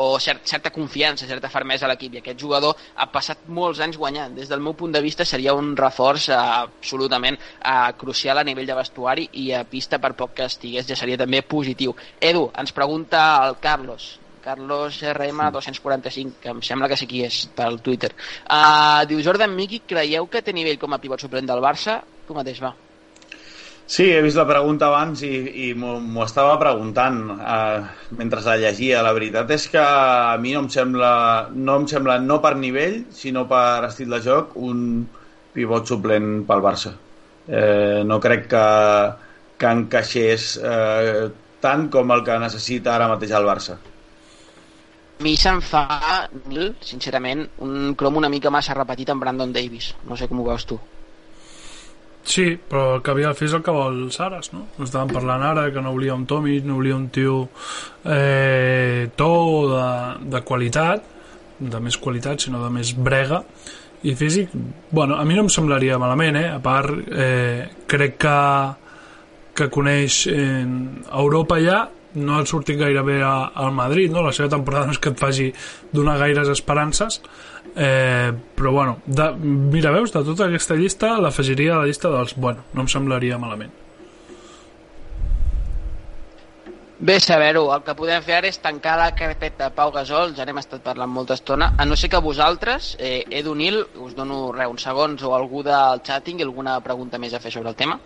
o 0.00 0.14
cert, 0.18 0.46
certa 0.48 0.72
confiança, 0.72 1.28
certa 1.28 1.52
fermesa 1.52 1.84
a 1.84 1.92
l'equip 1.92 2.13
i 2.14 2.20
aquest 2.22 2.40
jugador 2.40 2.78
ha 2.96 3.08
passat 3.12 3.46
molts 3.48 3.82
anys 3.84 3.98
guanyant. 4.00 4.34
Des 4.38 4.50
del 4.50 4.62
meu 4.64 4.76
punt 4.78 4.94
de 4.94 5.02
vista 5.04 5.26
seria 5.28 5.54
un 5.54 5.74
reforç 5.76 6.28
uh, 6.30 6.40
absolutament 6.64 7.38
uh, 7.38 7.92
crucial 7.98 8.38
a 8.38 8.46
nivell 8.46 8.68
de 8.70 8.78
vestuari 8.78 9.28
i 9.44 9.50
a 9.52 9.64
pista 9.68 10.00
per 10.02 10.14
poc 10.18 10.36
que 10.38 10.48
estigués 10.50 10.88
ja 10.88 10.98
seria 10.98 11.20
també 11.20 11.42
positiu. 11.42 11.96
Edu, 12.20 12.48
ens 12.60 12.74
pregunta 12.76 13.24
el 13.46 13.58
Carlos, 13.62 14.14
Carlos 14.44 15.00
RM245, 15.02 16.40
que 16.42 16.52
em 16.52 16.62
sembla 16.62 16.90
que 16.92 16.98
sí 17.00 17.08
qui 17.10 17.24
és, 17.24 17.44
pel 17.56 17.80
Twitter. 17.84 18.12
Uh, 18.44 19.04
diu, 19.08 19.22
Jordan 19.24 19.56
Miki, 19.56 19.82
creieu 19.88 20.28
que 20.28 20.44
té 20.44 20.52
nivell 20.52 20.80
com 20.80 20.92
a 20.92 21.00
pivot 21.00 21.24
suplent 21.24 21.48
del 21.48 21.64
Barça? 21.64 22.02
Tu 22.28 22.36
mateix, 22.36 22.60
va. 22.64 22.74
Sí, 23.86 24.06
he 24.10 24.22
vist 24.24 24.38
la 24.40 24.46
pregunta 24.48 24.86
abans 24.88 25.20
i, 25.26 25.30
i 25.66 25.72
m'ho 25.76 26.24
estava 26.24 26.54
preguntant 26.60 27.18
eh, 27.36 27.82
mentre 28.16 28.40
la 28.46 28.56
llegia. 28.56 29.02
La 29.04 29.12
veritat 29.12 29.50
és 29.52 29.66
que 29.68 29.82
a 29.82 30.38
mi 30.40 30.54
no 30.56 30.64
em 30.64 30.70
sembla, 30.72 31.10
no 31.52 31.76
em 31.82 31.84
sembla 31.90 32.16
no 32.22 32.40
per 32.40 32.54
nivell, 32.56 33.02
sinó 33.12 33.44
per 33.50 33.84
estil 33.90 34.16
de 34.16 34.22
joc, 34.24 34.56
un 34.56 35.04
pivot 35.54 35.92
suplent 35.92 36.46
pel 36.48 36.64
Barça. 36.64 36.94
Eh, 37.44 38.00
no 38.08 38.18
crec 38.24 38.48
que, 38.54 38.64
que 39.60 39.74
encaixés 39.78 40.54
eh, 40.64 41.28
tant 41.60 41.90
com 41.92 42.16
el 42.16 42.24
que 42.24 42.40
necessita 42.40 42.94
ara 42.94 43.10
mateix 43.12 43.36
el 43.36 43.50
Barça. 43.52 43.76
A 45.14 45.22
mi 45.22 45.36
se'm 45.38 45.60
fa, 45.62 45.84
sincerament, 46.82 47.44
un 47.62 47.92
crom 48.00 48.16
una 48.18 48.32
mica 48.32 48.50
massa 48.50 48.74
repetit 48.74 49.12
amb 49.12 49.22
Brandon 49.22 49.52
Davis. 49.52 49.92
No 50.08 50.16
sé 50.16 50.26
com 50.32 50.40
ho 50.40 50.48
veus 50.48 50.64
tu. 50.72 50.80
Sí, 52.24 52.54
però 52.56 52.96
el 52.96 53.02
que 53.04 53.12
havia 53.12 53.30
de 53.30 53.36
fer 53.36 53.50
és 53.50 53.54
el 53.58 53.62
que 53.64 53.72
vol 53.74 53.98
Saras, 54.14 54.48
no? 54.54 54.64
Estàvem 54.80 55.12
parlant 55.12 55.42
ara 55.44 55.66
que 55.72 55.82
no 55.84 55.92
volia 55.92 56.16
un 56.16 56.24
Tomic, 56.26 56.64
no 56.64 56.78
volia 56.78 56.96
un 56.96 57.10
tio 57.12 57.50
eh, 58.08 59.10
to 59.14 59.32
de, 59.68 59.88
de 60.32 60.40
qualitat, 60.48 61.04
de 61.60 61.80
més 61.84 61.98
qualitat, 62.00 62.40
sinó 62.40 62.62
de 62.64 62.70
més 62.72 62.94
brega, 62.96 63.42
i 64.04 64.14
físic, 64.16 64.52
bueno, 64.90 65.18
a 65.20 65.24
mi 65.24 65.36
no 65.36 65.44
em 65.44 65.52
semblaria 65.52 66.00
malament, 66.00 66.40
eh? 66.40 66.48
A 66.56 66.62
part, 66.64 66.96
eh, 67.12 67.68
crec 67.88 68.16
que, 68.24 68.38
que 69.60 69.68
coneix 69.72 70.24
eh, 70.32 70.64
Europa 71.12 71.60
ja, 71.60 71.84
no 72.14 72.38
ha 72.38 72.46
sortit 72.46 72.78
gaire 72.78 73.02
bé 73.02 73.20
al 73.24 73.72
Madrid, 73.74 74.12
no? 74.12 74.22
La 74.22 74.32
seva 74.32 74.52
temporada 74.52 74.86
no 74.90 74.96
és 74.96 75.02
que 75.02 75.12
et 75.14 75.20
faci 75.20 75.50
donar 75.92 76.18
gaires 76.22 76.48
esperances, 76.48 77.20
Eh, 77.76 78.32
però 78.54 78.70
bueno, 78.70 78.98
de, 79.04 79.32
mira, 79.34 79.90
veus, 79.90 80.12
de 80.12 80.22
tota 80.22 80.46
aquesta 80.46 80.76
llista 80.78 81.16
l'afegiria 81.18 81.74
a 81.74 81.80
la 81.82 81.88
llista 81.88 82.10
dels 82.12 82.36
bueno, 82.36 82.62
no 82.72 82.84
em 82.84 82.90
semblaria 82.90 83.38
malament. 83.38 83.72
Bé 87.04 87.18
saber-ho, 87.20 87.66
el 87.74 87.82
que 87.84 87.96
podem 87.98 88.22
fer 88.22 88.36
ara 88.38 88.48
és 88.48 88.60
tancar 88.62 88.94
la 88.96 89.10
carpeta 89.18 89.72
Pau 89.74 89.90
Gasol, 89.92 90.36
ja 90.38 90.46
n'hem 90.46 90.60
estat 90.62 90.84
parlant 90.86 91.10
molta 91.10 91.34
estona, 91.34 91.72
a 91.76 91.84
no 91.84 91.98
ser 91.98 92.08
que 92.12 92.22
vosaltres, 92.22 92.94
eh, 93.00 93.24
Edu 93.42 93.56
Nil, 93.58 93.82
us 94.00 94.14
dono 94.14 94.52
re, 94.54 94.68
uns 94.70 94.86
segons 94.86 95.26
o 95.26 95.34
algú 95.34 95.66
del 95.66 96.04
xat 96.06 96.24
tingui 96.24 96.46
alguna 96.46 96.78
pregunta 96.80 97.18
més 97.18 97.34
a 97.34 97.42
fer 97.42 97.52
sobre 97.52 97.74
el 97.74 97.76
tema. 97.76 97.98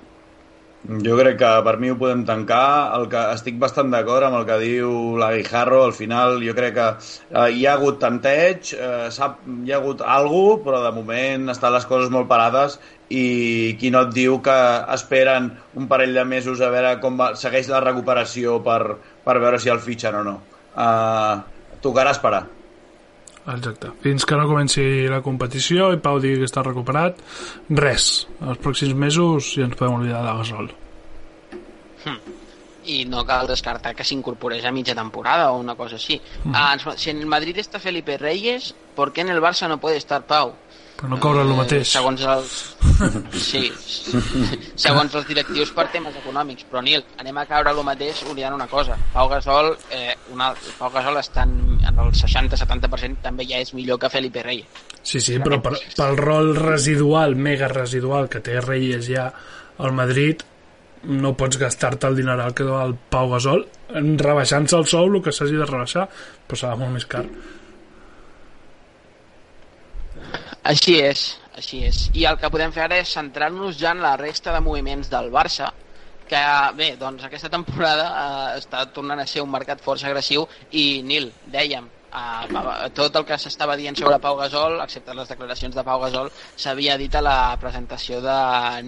Jo 0.86 1.16
crec 1.18 1.40
que 1.40 1.48
per 1.66 1.74
mi 1.82 1.90
ho 1.90 1.96
podem 1.98 2.22
tancar. 2.24 2.94
El 2.96 3.08
que 3.10 3.20
estic 3.34 3.56
bastant 3.58 3.90
d'acord 3.90 4.24
amb 4.28 4.38
el 4.38 4.44
que 4.46 4.58
diu 4.62 4.92
la 5.18 5.32
Guijarro. 5.34 5.82
Al 5.88 5.94
final 5.96 6.38
jo 6.44 6.54
crec 6.54 6.76
que 6.76 6.86
eh, 6.88 7.48
hi 7.56 7.66
ha 7.66 7.74
hagut 7.74 7.98
tanteig, 8.04 8.72
eh, 8.78 9.08
sap, 9.14 9.40
hi 9.66 9.74
ha 9.74 9.80
hagut 9.80 10.04
algú, 10.06 10.60
però 10.64 10.82
de 10.84 10.92
moment 10.94 11.50
estan 11.50 11.74
les 11.74 11.86
coses 11.90 12.12
molt 12.14 12.30
parades 12.30 12.78
i 13.10 13.74
qui 13.80 13.90
no 13.90 14.04
et 14.06 14.12
diu 14.14 14.38
que 14.44 14.58
esperen 14.94 15.50
un 15.80 15.88
parell 15.90 16.14
de 16.14 16.24
mesos 16.28 16.60
a 16.60 16.68
veure 16.70 16.98
com 17.02 17.18
va, 17.18 17.32
segueix 17.40 17.72
la 17.72 17.80
recuperació 17.84 18.60
per, 18.62 18.98
per 19.24 19.38
veure 19.40 19.58
si 19.58 19.72
el 19.74 19.82
fitxen 19.82 20.20
o 20.20 20.22
no. 20.30 20.38
Eh, 20.78 21.34
tocarà 21.82 22.14
esperar. 22.14 22.46
Exacte. 23.48 23.92
Fins 24.04 24.26
que 24.28 24.36
no 24.36 24.48
comenci 24.48 24.82
la 25.08 25.22
competició 25.24 25.92
i 25.94 26.00
Pau 26.04 26.18
digui 26.20 26.42
que 26.42 26.48
està 26.48 26.64
recuperat, 26.66 27.20
res. 27.70 28.26
Els 28.44 28.60
pròxims 28.64 28.96
mesos 29.06 29.54
ja 29.56 29.64
ens 29.68 29.78
podem 29.78 29.96
oblidar 29.96 30.20
de 30.26 30.34
Gasol. 30.40 30.68
Hmm. 32.04 32.36
I 32.88 33.02
no 33.08 33.24
cal 33.28 33.48
descartar 33.48 33.94
que 33.96 34.04
s'incorporés 34.04 34.64
a 34.64 34.72
mitja 34.72 34.94
temporada 34.96 35.50
o 35.52 35.58
una 35.60 35.76
cosa 35.76 35.96
així. 35.96 36.20
Hmm. 36.44 36.54
Ah, 36.54 36.94
si 36.96 37.10
en 37.10 37.24
el 37.24 37.28
Madrid 37.28 37.56
està 37.60 37.80
Felipe 37.80 38.16
Reyes, 38.20 38.74
¿por 38.94 39.12
qué 39.12 39.22
en 39.22 39.32
el 39.32 39.40
Barça 39.44 39.68
no 39.68 39.80
puede 39.80 39.96
estar 39.96 40.26
Pau? 40.26 40.54
Però 40.98 41.12
no 41.12 41.20
cobra 41.22 41.44
el 41.46 41.54
mateix. 41.54 41.92
Segons 41.94 42.24
els... 42.26 42.58
Sí, 43.38 43.60
segons 44.74 45.12
els 45.14 45.26
directius 45.28 45.70
per 45.76 45.84
temes 45.94 46.16
econòmics. 46.18 46.66
Però, 46.66 46.82
Nil, 46.82 47.04
anem 47.22 47.38
a 47.38 47.44
caure 47.46 47.70
el 47.70 47.80
mateix 47.86 48.24
oblidant 48.26 48.56
una 48.56 48.66
cosa. 48.66 48.96
Pau 49.14 49.30
Gasol, 49.30 49.70
eh, 49.94 50.16
una, 50.34 50.50
Pau 50.80 50.90
Gasol 50.94 51.20
està 51.20 51.44
en, 51.46 51.78
en 51.86 52.02
el 52.02 52.10
60-70% 52.18 53.22
també 53.22 53.46
ja 53.46 53.60
és 53.62 53.70
millor 53.78 54.00
que 54.02 54.10
Felipe 54.10 54.42
Reyes. 54.42 54.82
Sí, 55.02 55.22
sí, 55.22 55.38
però 55.44 55.60
per, 55.62 55.76
pel 55.94 56.18
rol 56.18 56.50
residual, 56.58 57.38
mega 57.38 57.70
residual 57.70 58.26
que 58.32 58.42
té 58.42 58.58
Reyes 58.64 59.06
ja 59.06 59.30
al 59.78 59.94
Madrid, 59.94 60.42
no 61.06 61.36
pots 61.38 61.60
gastar-te 61.60 62.08
el 62.10 62.18
dineral 62.18 62.54
que 62.58 62.66
el 62.66 62.96
Pau 63.10 63.30
Gasol 63.30 63.62
rebaixant-se 63.94 64.76
el 64.76 64.88
sou 64.90 65.06
el 65.06 65.22
que 65.22 65.32
s'hagi 65.32 65.54
de 65.54 65.68
rebaixar 65.68 66.08
però 66.10 66.58
serà 66.58 66.74
molt 66.80 66.90
més 66.96 67.06
car 67.06 67.22
així 70.72 70.98
és, 71.00 71.24
així 71.56 71.82
és. 71.88 71.98
I 72.20 72.26
el 72.30 72.38
que 72.40 72.50
podem 72.52 72.72
fer 72.74 72.84
ara 72.84 72.98
és 73.02 73.12
centrar-nos 73.16 73.78
ja 73.80 73.94
en 73.96 74.02
la 74.04 74.16
resta 74.20 74.52
de 74.54 74.60
moviments 74.64 75.08
del 75.12 75.30
Barça, 75.34 75.70
que 76.28 76.40
bé, 76.76 76.90
doncs 77.00 77.24
aquesta 77.24 77.48
temporada 77.52 78.08
eh, 78.08 78.58
està 78.60 78.84
tornant 78.92 79.22
a 79.22 79.26
ser 79.26 79.44
un 79.44 79.52
mercat 79.54 79.80
força 79.84 80.10
agressiu 80.10 80.44
i 80.70 81.00
Nil, 81.08 81.30
dèiem, 81.56 81.88
Uh, 82.08 82.88
tot 82.96 83.16
el 83.20 83.26
que 83.28 83.36
s'estava 83.36 83.76
dient 83.76 83.96
sobre 83.98 84.16
Pau 84.22 84.38
Gasol, 84.38 84.78
excepte 84.80 85.14
les 85.16 85.28
declaracions 85.28 85.74
de 85.76 85.84
Pau 85.84 86.00
Gasol, 86.00 86.30
s'havia 86.56 86.96
dit 87.00 87.14
a 87.14 87.24
la 87.24 87.38
presentació 87.60 88.22
de 88.24 88.36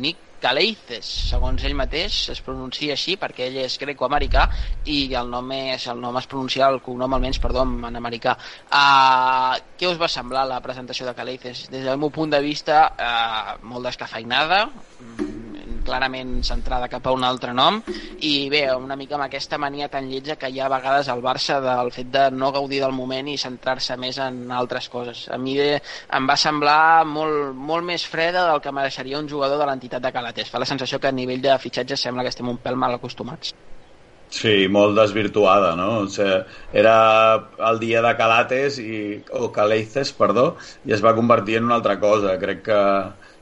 Nick 0.00 0.28
Caleices, 0.40 1.04
segons 1.28 1.66
ell 1.68 1.76
mateix, 1.76 2.16
es 2.32 2.40
pronuncia 2.40 2.94
així 2.96 3.18
perquè 3.20 3.50
ell 3.50 3.58
és 3.66 3.76
greco-americà 3.82 4.46
i 4.88 5.02
el 5.20 5.28
nom, 5.28 5.52
és, 5.52 5.84
el 5.92 6.00
nom 6.00 6.16
es 6.16 6.28
pronuncia, 6.30 6.70
el 6.72 6.80
cognom 6.86 7.18
almenys, 7.18 7.42
perdó, 7.44 7.66
en 7.68 8.00
americà. 8.00 8.38
Uh, 8.72 9.60
què 9.76 9.90
us 9.90 10.00
va 10.00 10.08
semblar 10.08 10.46
la 10.48 10.62
presentació 10.64 11.10
de 11.10 11.14
Caleices? 11.18 11.66
Des 11.68 11.84
del 11.84 12.00
meu 12.00 12.08
punt 12.14 12.32
de 12.32 12.40
vista, 12.44 12.86
uh, 12.96 13.60
molt 13.68 13.90
descafeinada, 13.90 14.64
clarament 15.90 16.38
centrada 16.46 16.88
cap 16.92 17.06
a 17.06 17.14
un 17.16 17.26
altre 17.26 17.52
nom 17.56 17.80
i 18.26 18.48
bé, 18.52 18.62
una 18.76 18.96
mica 18.96 19.16
amb 19.18 19.26
aquesta 19.26 19.58
mania 19.58 19.90
tan 19.92 20.08
lletja 20.10 20.38
que 20.40 20.50
hi 20.50 20.60
ha 20.60 20.68
a 20.68 20.74
vegades 20.76 21.10
al 21.10 21.22
Barça 21.24 21.58
del 21.64 21.90
fet 21.94 22.12
de 22.14 22.28
no 22.30 22.52
gaudir 22.54 22.80
del 22.84 22.94
moment 22.96 23.28
i 23.28 23.38
centrar-se 23.40 23.96
més 24.00 24.20
en 24.22 24.44
altres 24.60 24.88
coses. 24.92 25.26
A 25.34 25.38
mi 25.38 25.56
bé, 25.58 25.72
em 26.18 26.30
va 26.30 26.38
semblar 26.38 27.06
molt, 27.06 27.56
molt 27.70 27.86
més 27.86 28.06
freda 28.06 28.46
del 28.50 28.62
que 28.62 28.74
mereixeria 28.76 29.18
un 29.18 29.28
jugador 29.28 29.58
de 29.60 29.66
l'entitat 29.70 30.06
de 30.06 30.14
Calates. 30.14 30.52
Fa 30.52 30.62
la 30.62 30.70
sensació 30.72 31.00
que 31.00 31.10
a 31.10 31.16
nivell 31.16 31.42
de 31.42 31.58
fitxatge 31.58 31.98
sembla 31.98 32.26
que 32.26 32.34
estem 32.34 32.48
un 32.48 32.62
pèl 32.62 32.78
mal 32.78 32.96
acostumats. 32.96 33.54
Sí, 34.30 34.68
molt 34.70 34.94
desvirtuada, 34.94 35.72
no? 35.74 35.88
O 36.04 36.08
sigui, 36.08 36.36
era 36.82 36.94
el 37.68 37.80
dia 37.82 38.02
de 38.04 38.12
Calates 38.18 38.78
i, 38.78 39.00
o 39.34 39.50
Caleices, 39.52 40.12
perdó, 40.14 40.52
i 40.86 40.94
es 40.94 41.02
va 41.02 41.16
convertir 41.16 41.58
en 41.58 41.66
una 41.66 41.80
altra 41.80 41.98
cosa. 41.98 42.36
Crec 42.38 42.62
que 42.68 42.78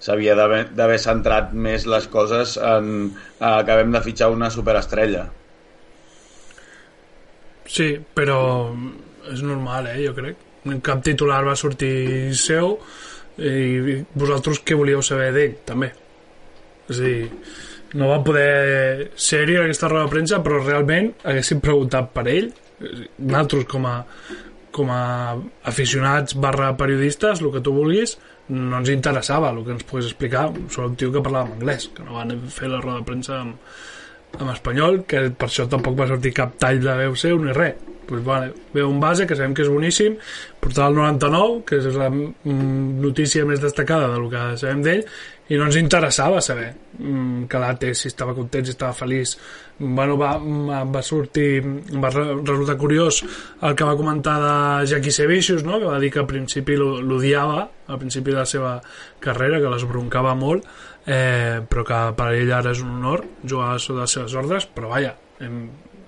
s'havia 0.03 0.35
d'haver 0.39 0.99
centrat 1.03 1.53
més 1.53 1.87
les 1.91 2.07
coses 2.13 2.57
en 2.63 2.91
eh, 3.09 3.45
acabem 3.51 3.93
de 3.95 4.03
fitxar 4.05 4.31
una 4.35 4.51
superestrella. 4.55 5.27
Sí, 7.69 7.93
però 8.15 8.41
és 9.29 9.43
normal, 9.45 9.91
eh, 9.93 10.03
jo 10.07 10.15
crec. 10.17 10.45
Cap 10.85 11.03
titular 11.05 11.43
va 11.47 11.57
sortir 11.57 12.35
seu 12.37 12.77
i 13.39 14.01
vosaltres 14.19 14.61
què 14.67 14.77
volíeu 14.77 15.03
saber 15.05 15.31
d'ell, 15.37 15.59
també? 15.69 15.93
És 16.89 16.99
a 16.99 17.05
dir, 17.05 17.29
no 18.01 18.09
va 18.11 18.23
poder 18.25 19.13
ser-hi 19.17 19.57
aquesta 19.61 19.89
roda 19.89 20.09
de 20.09 20.13
premsa 20.13 20.41
però 20.45 20.59
realment 20.65 21.13
haguéssim 21.23 21.63
preguntat 21.65 22.11
per 22.17 22.27
ell. 22.33 22.51
Nosaltres 22.81 23.69
com 23.71 23.87
a 23.89 23.97
com 24.79 24.91
a 24.93 25.35
aficionats 25.67 26.37
barra 26.39 26.75
periodistes, 26.79 27.41
el 27.41 27.51
que 27.55 27.63
tu 27.65 27.73
vulguis 27.75 28.19
no 28.49 28.81
ens 28.81 28.91
interessava 28.93 29.53
el 29.53 29.63
que 29.67 29.75
ens 29.77 29.85
pogués 29.89 30.09
explicar 30.09 30.49
sobre 30.69 30.89
un 30.89 30.97
tio 30.97 31.13
que 31.13 31.23
parlava 31.25 31.51
en 31.51 31.59
anglès, 31.59 31.91
que 31.95 32.07
no 32.07 32.17
van 32.19 32.35
fer 32.53 32.71
la 32.73 32.81
roda 32.81 33.03
de 33.03 33.09
premsa 33.09 33.43
en, 33.43 33.55
en 34.39 34.51
espanyol, 34.55 35.03
que 35.09 35.29
per 35.31 35.51
això 35.51 35.69
tampoc 35.71 35.99
va 35.99 36.09
sortir 36.11 36.35
cap 36.37 36.57
tall 36.61 36.81
de 36.85 36.97
veu 37.05 37.17
seu 37.17 37.41
ni 37.43 37.55
res. 37.57 37.77
pues, 38.09 38.25
vale, 38.25 38.55
ve 38.73 38.83
un 38.83 39.01
base 39.01 39.27
que 39.27 39.37
sabem 39.37 39.53
que 39.53 39.61
és 39.63 39.69
boníssim, 39.69 40.15
portar 40.65 40.87
el 40.89 40.95
99, 40.97 41.59
que 41.69 41.77
és 41.77 41.97
la 42.01 42.09
mm, 42.09 43.03
notícia 43.05 43.45
més 43.45 43.61
destacada 43.61 44.09
del 44.15 44.31
que 44.33 44.45
sabem 44.57 44.81
d'ell, 44.87 45.03
i 45.49 45.57
no 45.57 45.69
ens 45.69 45.79
interessava 45.81 46.43
saber 46.45 46.69
mm, 46.99 47.47
que 47.49 47.61
l'Ate 47.61 47.95
si 47.97 48.11
estava 48.11 48.35
content, 48.37 48.67
si 48.67 48.75
estava 48.75 48.97
feliç 48.97 49.37
bueno, 49.79 50.19
va, 50.21 50.35
va 50.85 51.03
sortir 51.03 51.63
va 51.63 52.11
resultar 52.13 52.77
curiós 52.81 53.23
el 53.63 53.75
que 53.79 53.89
va 53.89 53.97
comentar 53.97 54.37
de 54.43 54.87
Jackie 54.93 55.15
Sevicius 55.15 55.65
no? 55.65 55.79
que 55.79 55.89
va 55.89 55.99
dir 56.03 56.13
que 56.13 56.21
al 56.21 56.29
principi 56.31 56.77
l'odiava 56.77 57.65
al 57.89 58.01
principi 58.01 58.35
de 58.35 58.43
la 58.43 58.49
seva 58.49 58.77
carrera 59.25 59.63
que 59.63 59.73
l'esbroncava 59.73 60.35
molt 60.37 60.69
eh, 61.07 61.65
però 61.65 61.85
que 61.89 62.01
per 62.19 62.33
ell 62.37 62.53
ara 62.53 62.77
és 62.77 62.85
un 62.85 62.99
honor 62.99 63.25
jugar 63.45 63.79
sota 63.81 64.05
les 64.05 64.19
seves 64.19 64.37
ordres 64.37 64.69
però 64.75 64.93
vaja, 64.93 65.15
hem, 65.41 65.63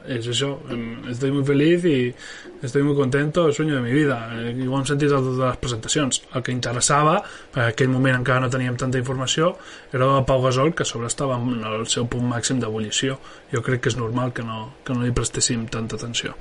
es 0.06 0.26
eso, 0.26 0.60
estoy 1.08 1.30
muy 1.30 1.44
feliz 1.44 1.84
y 1.84 2.14
estoy 2.62 2.82
muy 2.82 2.94
contento, 2.94 3.46
el 3.46 3.54
sueño 3.54 3.76
de 3.76 3.80
mi 3.80 3.92
vida. 3.92 4.30
Eh, 4.34 4.54
i 4.58 4.66
ho 4.66 4.76
hem 4.78 4.86
sentit 4.86 5.12
a 5.12 5.20
totes 5.20 5.38
les 5.38 5.56
presentacions. 5.62 6.20
El 6.34 6.44
que 6.44 6.52
interessava, 6.52 7.16
en 7.54 7.64
aquell 7.68 7.90
moment 7.92 8.20
encara 8.20 8.44
no 8.44 8.50
teníem 8.52 8.76
tanta 8.80 9.00
informació, 9.00 9.54
era 9.92 10.08
el 10.18 10.24
Pau 10.28 10.42
Gasol 10.42 10.74
que 10.74 10.84
a 10.84 10.88
sobre 10.88 11.08
estava 11.08 11.38
en 11.38 11.64
el 11.64 11.86
seu 11.86 12.08
punt 12.08 12.26
màxim 12.28 12.60
d'ebullició, 12.60 13.18
jo 13.52 13.62
crec 13.62 13.84
que 13.84 13.92
és 13.92 13.98
normal 13.98 14.32
que 14.32 14.46
no, 14.46 14.74
que 14.84 14.96
no 14.96 15.04
li 15.04 15.12
prestéssim 15.16 15.66
tanta 15.68 15.96
atenció. 15.96 16.36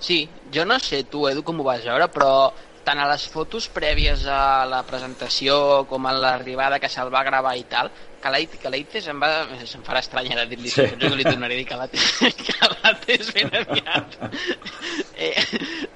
Sí, 0.00 0.28
jo 0.54 0.64
no 0.64 0.78
sé 0.80 1.04
tu, 1.04 1.26
Edu, 1.28 1.44
com 1.44 1.60
ho 1.60 1.64
vas 1.66 1.84
veure, 1.84 2.08
però 2.08 2.50
tant 2.84 2.98
a 2.98 3.08
les 3.10 3.26
fotos 3.28 3.66
prèvies 3.68 4.24
a 4.26 4.64
la 4.68 4.80
presentació 4.88 5.84
com 5.90 6.06
a 6.08 6.14
l'arribada 6.16 6.78
que 6.80 6.88
se'l 6.88 7.12
va 7.12 7.26
gravar 7.26 7.52
i 7.58 7.66
tal, 7.68 7.90
Calaites, 8.20 8.60
Calaites 8.62 9.08
em 9.10 9.20
va... 9.22 9.30
Se'm 9.64 9.84
farà 9.86 10.02
estrany 10.04 10.32
ara 10.34 10.46
dir-li 10.48 10.72
sí. 10.72 10.86
jo 11.00 11.12
li 11.16 11.26
tornaré 11.26 11.56
a 11.56 11.60
dir 11.60 11.68
Calates, 11.68 12.06
Calates 12.50 13.32
ben 13.36 13.52
aviat. 13.62 14.18
Eh, 15.20 15.36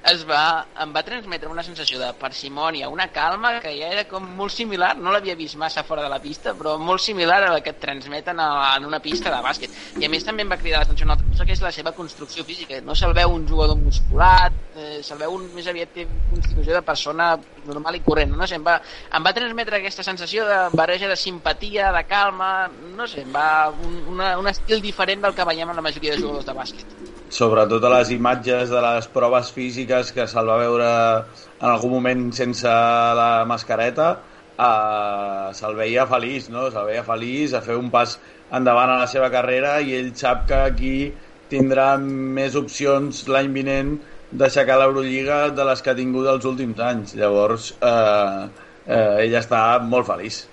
es 0.05 0.21
va, 0.29 0.67
em 0.83 0.91
va 0.93 1.01
transmetre 1.01 1.49
una 1.49 1.63
sensació 1.65 1.97
de 1.97 2.11
parsimònia, 2.19 2.91
una 2.93 3.07
calma 3.09 3.55
que 3.63 3.71
ja 3.73 3.87
era 3.89 4.03
com 4.05 4.27
molt 4.37 4.53
similar, 4.53 4.91
no 4.99 5.09
l'havia 5.09 5.33
vist 5.39 5.57
massa 5.57 5.81
fora 5.87 6.03
de 6.05 6.11
la 6.11 6.19
pista, 6.21 6.53
però 6.53 6.75
molt 6.77 7.01
similar 7.01 7.39
a 7.41 7.49
la 7.55 7.63
que 7.65 7.73
et 7.73 7.79
transmeten 7.81 8.37
a, 8.37 8.49
en 8.75 8.85
una 8.85 8.99
pista 9.01 9.33
de 9.33 9.39
bàsquet. 9.41 9.73
I 9.97 10.05
a 10.05 10.11
més 10.13 10.27
també 10.27 10.45
em 10.45 10.53
va 10.53 10.59
cridar 10.61 10.83
l'atenció 10.83 11.07
una 11.09 11.15
altra 11.17 11.31
cosa 11.31 11.47
que 11.49 11.57
és 11.57 11.63
la 11.65 11.73
seva 11.73 11.95
construcció 11.97 12.45
física. 12.45 12.77
No 12.85 12.93
se'l 12.93 13.15
veu 13.17 13.33
un 13.33 13.47
jugador 13.49 13.81
musculat, 13.81 14.53
eh, 14.77 14.99
se'l 15.01 15.23
veu 15.23 15.39
un, 15.39 15.49
més 15.57 15.71
aviat 15.73 15.95
té 15.97 16.05
constitució 16.29 16.77
de 16.77 16.83
persona 16.85 17.31
normal 17.65 17.97
i 17.97 18.03
corrent. 18.05 18.37
No 18.37 18.45
sé, 18.45 18.61
em 18.61 18.67
va, 18.69 18.77
em 19.09 19.25
va 19.25 19.33
transmetre 19.33 19.81
aquesta 19.81 20.05
sensació 20.05 20.45
de 20.45 20.61
barreja 20.77 21.09
de 21.09 21.17
simpatia, 21.17 21.89
de 21.97 22.05
calma, 22.05 22.14
no 22.97 23.07
sé, 23.07 23.25
va 23.33 23.69
un, 23.69 23.97
una, 24.15 24.35
un 24.39 24.47
estil 24.51 24.81
diferent 24.83 25.25
del 25.25 25.35
que 25.35 25.47
veiem 25.47 25.71
en 25.71 25.79
la 25.79 25.83
majoria 25.85 26.15
de 26.15 26.21
jugadors 26.21 26.45
de 26.47 26.55
bàsquet. 26.57 26.95
Sobretot 27.35 27.83
a 27.83 27.91
les 27.97 28.11
imatges 28.15 28.71
de 28.71 28.81
les 28.85 29.09
proves 29.11 29.51
físiques 29.55 30.11
que 30.15 30.27
se'l 30.29 30.47
va 30.47 30.57
veure 30.61 30.87
en 31.59 31.67
algun 31.71 31.95
moment 31.97 32.25
sense 32.37 32.71
la 33.19 33.29
mascareta, 33.49 34.09
eh, 34.57 35.53
se'l 35.59 35.75
veia 35.75 36.07
feliç, 36.07 36.49
no? 36.53 36.69
Se'l 36.71 36.89
veia 36.91 37.03
feliç 37.03 37.53
a 37.53 37.63
fer 37.65 37.77
un 37.81 37.91
pas 37.91 38.17
endavant 38.51 38.93
a 38.93 38.99
la 39.03 39.07
seva 39.11 39.31
carrera 39.33 39.79
i 39.81 39.95
ell 39.99 40.11
sap 40.15 40.45
que 40.49 40.59
aquí 40.71 40.97
tindrà 41.51 41.95
més 41.99 42.55
opcions 42.55 43.25
l'any 43.27 43.51
vinent 43.53 43.95
d'aixecar 44.31 44.77
l'Eurolliga 44.79 45.49
de 45.57 45.65
les 45.67 45.81
que 45.81 45.91
ha 45.91 45.97
tingut 45.97 46.27
els 46.27 46.45
últims 46.45 46.79
anys. 46.79 47.15
Llavors, 47.19 47.71
eh, 47.81 48.49
eh, 48.87 49.23
ell 49.25 49.39
està 49.41 49.61
molt 49.81 50.07
feliç. 50.07 50.45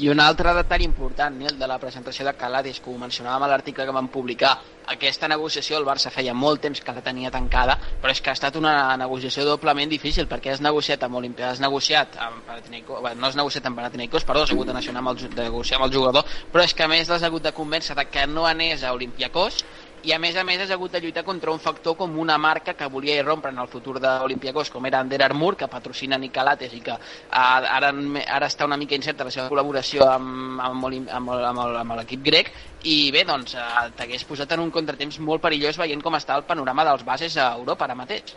I 0.00 0.08
un 0.08 0.20
altre 0.24 0.54
detall 0.56 0.80
important, 0.80 1.34
Nil, 1.36 1.58
de 1.60 1.66
la 1.68 1.76
presentació 1.78 2.24
de 2.24 2.32
Calades, 2.32 2.78
que 2.80 2.88
ho 2.88 2.94
mencionàvem 2.96 3.42
a 3.44 3.48
l'article 3.50 3.84
que 3.84 3.92
vam 3.92 4.06
publicar, 4.08 4.54
aquesta 4.94 5.28
negociació 5.28 5.76
el 5.76 5.84
Barça 5.84 6.08
feia 6.14 6.32
molt 6.32 6.62
temps 6.64 6.80
que 6.80 6.94
la 6.96 7.02
tenia 7.04 7.30
tancada, 7.30 7.76
però 8.00 8.14
és 8.14 8.22
que 8.24 8.32
ha 8.32 8.36
estat 8.38 8.56
una 8.56 8.96
negociació 8.96 9.44
doblement 9.44 9.92
difícil, 9.92 10.24
perquè 10.30 10.54
has 10.54 10.62
negociat 10.64 11.04
amb 11.04 11.20
Olimpia, 11.20 11.50
has 11.50 11.60
negociat 11.60 12.16
amb 12.16 12.40
Panathinaikos, 12.48 13.02
no 13.20 13.28
has 13.28 13.36
negociat 13.36 13.68
amb 13.68 13.76
Panathinaikos, 13.76 14.24
perdó, 14.24 14.46
has 14.46 14.54
hagut 14.56 14.72
de 14.72 14.78
amb 15.02 15.12
el, 15.12 15.20
de 15.36 15.42
negociar 15.42 15.82
amb 15.82 15.90
el 15.90 15.94
jugador, 15.98 16.24
però 16.50 16.64
és 16.64 16.72
que 16.72 16.86
a 16.86 16.88
més 16.88 17.12
l'has 17.12 17.28
hagut 17.28 17.44
de 17.44 17.52
convèncer 17.52 17.98
que 18.08 18.26
no 18.26 18.46
anés 18.48 18.82
a 18.82 18.94
Olympiacos 18.96 19.60
i 20.04 20.12
a 20.12 20.18
més 20.18 20.36
a 20.36 20.44
més 20.46 20.60
has 20.62 20.70
hagut 20.74 20.92
de 20.92 21.00
lluitar 21.02 21.24
contra 21.24 21.52
un 21.52 21.60
factor 21.60 21.96
com 21.96 22.18
una 22.18 22.38
marca 22.38 22.74
que 22.74 22.88
volia 22.88 23.18
irrompre 23.20 23.50
en 23.52 23.58
el 23.58 23.68
futur 23.68 23.98
d'Olimpiakos 24.00 24.70
com 24.72 24.86
era 24.86 25.00
Under 25.04 25.22
Armour, 25.24 25.56
que 25.56 25.68
patrocina 25.68 26.18
Nicolates 26.18 26.74
i 26.76 26.80
que 26.84 26.96
ara, 27.30 27.92
ara 27.92 28.48
està 28.48 28.68
una 28.68 28.78
mica 28.80 28.96
incerta 28.96 29.26
la 29.28 29.34
seva 29.34 29.48
col·laboració 29.52 30.06
amb, 30.08 30.60
amb, 30.60 30.86
amb, 30.88 31.32
amb, 31.36 31.64
amb 31.84 31.96
l'equip 32.00 32.24
grec 32.24 32.52
i 32.88 33.10
bé, 33.12 33.26
doncs 33.28 33.56
eh, 33.60 33.88
t'hagués 33.96 34.24
posat 34.28 34.56
en 34.56 34.64
un 34.64 34.72
contratemps 34.74 35.20
molt 35.20 35.44
perillós 35.44 35.78
veient 35.80 36.02
com 36.02 36.16
està 36.16 36.38
el 36.38 36.46
panorama 36.48 36.86
dels 36.88 37.04
bases 37.04 37.36
a 37.36 37.52
Europa 37.58 37.84
ara 37.84 37.98
mateix. 37.98 38.36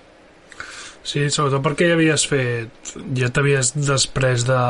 Sí, 1.04 1.28
sobretot 1.28 1.64
perquè 1.64 1.90
ja 1.90 1.98
havies 1.98 2.24
fet 2.28 2.96
ja 3.16 3.32
t'havies 3.32 3.74
després 3.76 4.48
de 4.48 4.62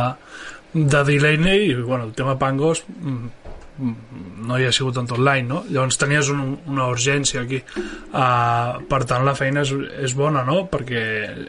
de 0.74 1.04
Delaney 1.06 1.70
i 1.70 1.76
bueno, 1.76 2.06
el 2.06 2.14
tema 2.14 2.40
Pangos 2.40 2.84
mm, 2.88 3.43
no 3.82 4.58
hi 4.60 4.68
ha 4.68 4.72
sigut 4.76 4.98
en 5.02 5.08
tot 5.10 5.18
l'any 5.18 5.48
no? 5.50 5.64
llavors 5.66 5.98
tenies 5.98 6.30
un, 6.30 6.42
una 6.70 6.86
urgència 6.92 7.42
aquí 7.42 7.58
uh, 7.58 8.78
per 8.90 9.02
tant 9.10 9.26
la 9.26 9.34
feina 9.38 9.64
és, 9.66 9.74
és 10.06 10.14
bona 10.18 10.44
no? 10.46 10.68
perquè 10.70 11.02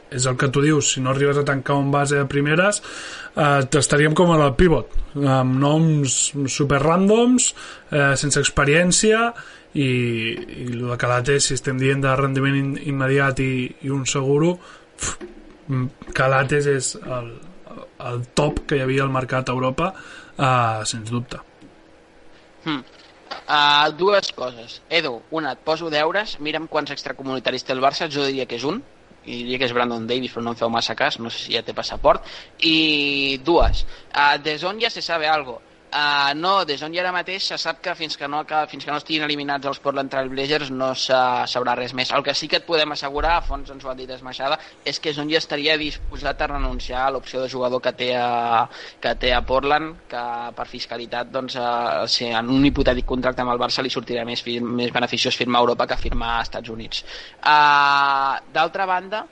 és 0.09 0.29
el 0.31 0.39
que 0.41 0.49
tu 0.49 0.63
dius 0.65 0.95
si 0.95 1.05
no 1.05 1.13
arribes 1.13 1.43
a 1.43 1.45
tancar 1.45 1.77
un 1.77 1.91
base 1.93 2.17
de 2.17 2.25
primeres 2.31 2.81
uh, 2.81 3.61
t'estaríem 3.69 4.17
com 4.17 4.33
en 4.33 4.45
el 4.47 4.55
pivot 4.57 4.97
amb 5.21 5.61
noms 5.61 6.19
super 6.49 6.81
randoms 6.81 7.53
uh, 7.53 8.15
sense 8.17 8.41
experiència 8.41 9.29
i, 9.75 9.85
i 9.85 10.69
el 10.73 10.89
de 10.89 11.01
Calates 11.01 11.51
si 11.51 11.59
estem 11.59 11.81
dient 11.81 12.05
de 12.05 12.17
rendiment 12.17 12.57
in, 12.57 12.77
immediat 12.89 13.45
i, 13.45 13.55
i 13.85 13.93
un 13.93 14.09
seguro 14.09 14.57
Calates 16.17 16.69
és 16.73 16.95
el, 17.05 17.35
el 18.09 18.29
top 18.33 18.65
que 18.69 18.79
hi 18.79 18.87
havia 18.87 19.05
al 19.05 19.13
mercat 19.13 19.51
a 19.51 19.59
Europa 19.59 19.93
uh, 19.93 20.87
sens 20.89 21.13
dubte 21.13 21.51
Hmm. 22.65 22.83
Uh, 23.49 23.91
dues 23.99 24.33
coses. 24.33 24.81
Edu, 24.89 25.19
una, 25.31 25.55
et 25.55 25.63
poso 25.65 25.91
deures, 25.93 26.37
mira'm 26.41 26.69
quants 26.71 26.93
extracomunitaris 26.95 27.65
té 27.67 27.75
el 27.75 27.83
Barça, 27.85 28.09
jo 28.09 28.25
diria 28.29 28.47
que 28.49 28.57
és 28.61 28.65
un, 28.69 28.81
i 29.25 29.43
diria 29.43 29.61
que 29.61 29.69
és 29.69 29.75
Brandon 29.77 30.07
Davis, 30.09 30.33
però 30.33 30.45
no 30.45 30.55
em 30.55 30.61
feu 30.61 30.73
massa 30.73 30.97
cas, 30.97 31.19
no 31.21 31.33
sé 31.33 31.45
si 31.47 31.57
ja 31.57 31.65
té 31.67 31.75
passaport. 31.77 32.25
I 32.65 33.39
dues, 33.45 33.85
uh, 34.13 34.37
des 34.45 34.65
on 34.65 34.81
ja 34.81 34.93
se 34.93 35.05
sabe 35.05 35.29
algo? 35.29 35.61
Uh, 35.95 36.33
no, 36.35 36.65
des 36.67 36.81
d'on 36.83 36.91
hi 36.91 36.99
ara 36.99 37.13
mateix 37.15 37.45
se 37.47 37.57
sap 37.63 37.79
que 37.83 37.93
fins 37.95 38.17
que 38.19 38.27
no, 38.27 38.41
que, 38.49 38.65
fins 38.67 38.83
que 38.83 38.91
no 38.91 38.97
estiguin 38.99 39.23
eliminats 39.23 39.69
els 39.71 39.79
Portland 39.79 40.11
Trail 40.11 40.31
Blazers 40.33 40.73
no 40.75 40.89
se 40.99 41.19
sabrà 41.53 41.77
res 41.79 41.95
més. 41.95 42.11
El 42.17 42.25
que 42.27 42.35
sí 42.35 42.49
que 42.51 42.59
et 42.59 42.67
podem 42.67 42.91
assegurar, 42.97 43.37
a 43.37 43.45
fons 43.47 43.71
ens 43.71 43.85
ho 43.87 43.93
ha 43.93 43.95
dit 43.95 44.11
Esmaixada, 44.11 44.59
és 44.83 44.99
que 44.99 45.13
ja 45.15 45.25
estaria 45.39 45.77
disposat 45.79 46.43
a 46.43 46.49
renunciar 46.51 47.05
a 47.05 47.13
l'opció 47.15 47.45
de 47.45 47.53
jugador 47.53 47.83
que 47.85 47.93
té 47.95 48.11
a, 48.19 48.67
que 49.01 49.15
té 49.23 49.31
a 49.37 49.45
Portland, 49.47 50.03
que 50.11 50.25
per 50.57 50.67
fiscalitat, 50.73 51.31
doncs, 51.31 51.55
uh, 51.63 52.09
si 52.11 52.27
en 52.27 52.51
un 52.51 52.67
hipotètic 52.67 53.07
contracte 53.07 53.47
amb 53.47 53.55
el 53.55 53.63
Barça 53.63 53.87
li 53.87 53.95
sortirà 53.95 54.27
més, 54.27 54.43
més 54.67 54.91
beneficiós 54.99 55.39
firmar 55.39 55.63
a 55.63 55.69
Europa 55.69 55.87
que 55.93 56.03
firmar 56.09 56.41
als 56.41 56.51
Estats 56.51 56.75
Units. 56.75 57.07
Uh, 57.39 58.43
D'altra 58.51 58.91
banda, 58.91 59.23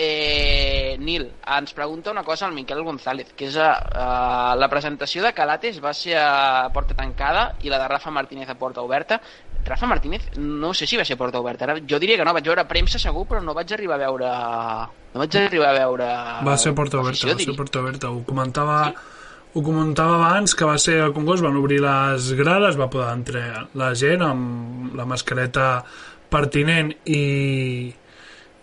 Eh, 0.00 0.94
Nil, 1.00 1.24
ens 1.42 1.72
pregunta 1.74 2.12
una 2.12 2.22
cosa 2.22 2.46
al 2.46 2.52
Miquel 2.54 2.84
González, 2.86 3.32
que 3.34 3.48
és 3.48 3.56
uh, 3.58 4.54
la 4.54 4.68
presentació 4.70 5.24
de 5.24 5.32
Calates 5.34 5.80
va 5.82 5.90
ser 5.90 6.14
a 6.22 6.68
porta 6.70 6.94
tancada 6.94 7.48
i 7.66 7.72
la 7.72 7.80
de 7.82 7.88
Rafa 7.90 8.12
Martínez 8.14 8.46
a 8.46 8.54
porta 8.54 8.84
oberta. 8.86 9.18
Rafa 9.66 9.90
Martínez, 9.90 10.30
no 10.38 10.70
sé 10.70 10.86
si 10.86 10.96
va 10.96 11.04
ser 11.08 11.18
a 11.18 11.22
porta 11.24 11.42
oberta. 11.42 11.66
Ara, 11.66 11.80
jo 11.82 11.98
diria 11.98 12.14
que 12.14 12.28
no, 12.28 12.36
vaig 12.36 12.46
veure 12.46 12.68
premsa 12.70 13.02
segur, 13.02 13.26
però 13.26 13.42
no 13.42 13.58
vaig 13.58 13.74
arribar 13.74 13.98
a 13.98 14.04
veure... 14.06 14.32
No 15.16 15.24
vaig 15.24 15.42
arribar 15.42 15.74
a 15.74 15.78
veure... 15.80 16.08
Va 16.46 16.56
ser 16.62 16.76
a 16.76 16.78
porta 16.78 17.02
oberta, 17.02 17.34
va 17.34 17.42
ser 17.42 17.58
a 17.58 17.58
porta 17.58 17.82
oberta. 17.82 18.14
Ho 18.14 18.22
comentava... 18.22 18.82
Sí? 18.92 19.14
ho 19.58 19.62
comentava 19.64 20.18
abans 20.20 20.54
que 20.54 20.66
va 20.68 20.76
ser 20.78 21.00
al 21.02 21.14
Congost, 21.16 21.42
van 21.42 21.56
obrir 21.58 21.80
les 21.82 22.32
grades, 22.38 22.76
va 22.78 22.90
poder 22.92 23.10
entrar 23.10 23.64
la 23.80 23.94
gent 23.98 24.22
amb 24.22 24.94
la 24.94 25.06
mascareta 25.08 25.70
pertinent 26.30 26.92
i, 27.08 27.22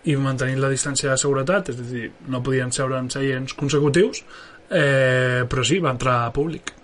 i 0.06 0.16
mantenint 0.22 0.62
la 0.62 0.70
distància 0.70 1.10
de 1.10 1.18
seguretat, 1.20 1.72
és 1.74 1.82
a 1.82 1.86
dir, 1.90 2.08
no 2.30 2.42
podien 2.46 2.72
seure 2.72 2.98
en 2.98 3.10
seients 3.10 3.54
consecutius, 3.58 4.22
eh, 4.70 5.44
però 5.50 5.64
sí, 5.66 5.80
va 5.82 5.94
entrar 5.96 6.20
a 6.24 6.34
públic. 6.34 6.74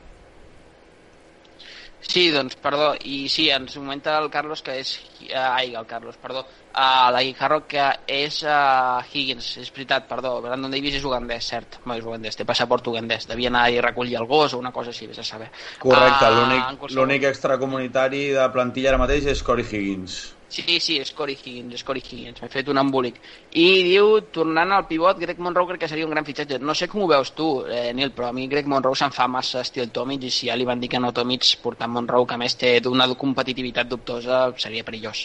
Sí, 2.02 2.26
doncs, 2.34 2.56
perdó, 2.60 2.90
i 3.08 3.28
sí, 3.30 3.46
ens 3.54 3.76
comenta 3.78 4.16
el 4.18 4.26
Carlos 4.28 4.60
que 4.66 4.74
és... 4.82 4.96
Eh, 5.22 5.38
ai, 5.38 5.70
el 5.78 5.86
Carlos, 5.86 6.18
perdó. 6.20 6.42
Uh, 6.72 7.12
la 7.14 7.22
Guijarro 7.22 7.60
que 7.68 7.84
és 8.10 8.40
uh, 8.42 8.98
Higgins, 9.06 9.52
és 9.62 9.70
veritat, 9.72 10.08
perdó. 10.10 10.34
Brandon 10.42 10.74
Davis 10.74 10.98
és 10.98 11.06
ugandès, 11.06 11.46
cert. 11.54 11.78
No, 11.86 11.94
és 11.94 12.04
ugandès, 12.04 12.36
té 12.36 12.44
passaport 12.48 12.90
ugandès. 12.90 13.28
Devia 13.30 13.52
anar 13.52 13.68
i 13.70 13.80
recollir 13.84 14.18
el 14.18 14.26
gos 14.28 14.52
o 14.52 14.60
una 14.60 14.74
cosa 14.74 14.90
així, 14.92 15.06
vés 15.08 15.22
a 15.22 15.26
saber. 15.30 15.48
Correcte, 15.80 16.26
uh, 16.26 16.36
l'únic 16.42 16.82
qualsevol... 16.82 17.16
extracomunitari 17.30 18.26
de 18.34 18.50
plantilla 18.52 18.92
ara 18.92 19.02
mateix 19.06 19.30
és 19.32 19.46
Corey 19.46 19.68
Higgins. 19.70 20.20
Sí, 20.52 20.78
sí, 20.84 20.98
és 21.00 21.14
Corey 21.16 21.32
Higgins, 21.32 21.78
és 21.78 21.84
Corey 21.88 22.02
Higgins, 22.04 22.42
m'he 22.42 22.48
fet 22.52 22.66
un 22.68 22.76
embolic. 22.76 23.16
I 23.56 23.68
diu, 23.86 24.18
tornant 24.36 24.74
al 24.76 24.84
pivot, 24.84 25.16
Greg 25.22 25.38
Monroe 25.40 25.70
crec 25.70 25.80
que 25.80 25.88
seria 25.88 26.04
un 26.04 26.12
gran 26.12 26.26
fitxatge. 26.26 26.58
No 26.60 26.74
sé 26.76 26.90
com 26.92 27.00
ho 27.00 27.06
veus 27.08 27.30
tu, 27.32 27.46
eh, 27.64 27.94
Nil, 27.96 28.10
però 28.12 28.28
a 28.28 28.36
mi 28.36 28.44
Greg 28.52 28.68
Monroe 28.68 28.98
se'n 28.98 29.14
fa 29.16 29.24
massa 29.32 29.62
estil 29.64 29.88
Tomic 29.88 30.26
i 30.28 30.30
si 30.30 30.50
ja 30.50 30.56
li 30.60 30.66
van 30.68 30.82
dir 30.82 30.90
que 30.92 31.00
no 31.00 31.12
Tomic 31.16 31.46
portant 31.62 31.94
Monroe, 31.94 32.26
que 32.28 32.36
a 32.36 32.42
més 32.42 32.56
té 32.60 32.74
d'una 32.84 33.08
competitivitat 33.16 33.88
dubtosa, 33.88 34.42
seria 34.60 34.84
perillós. 34.84 35.24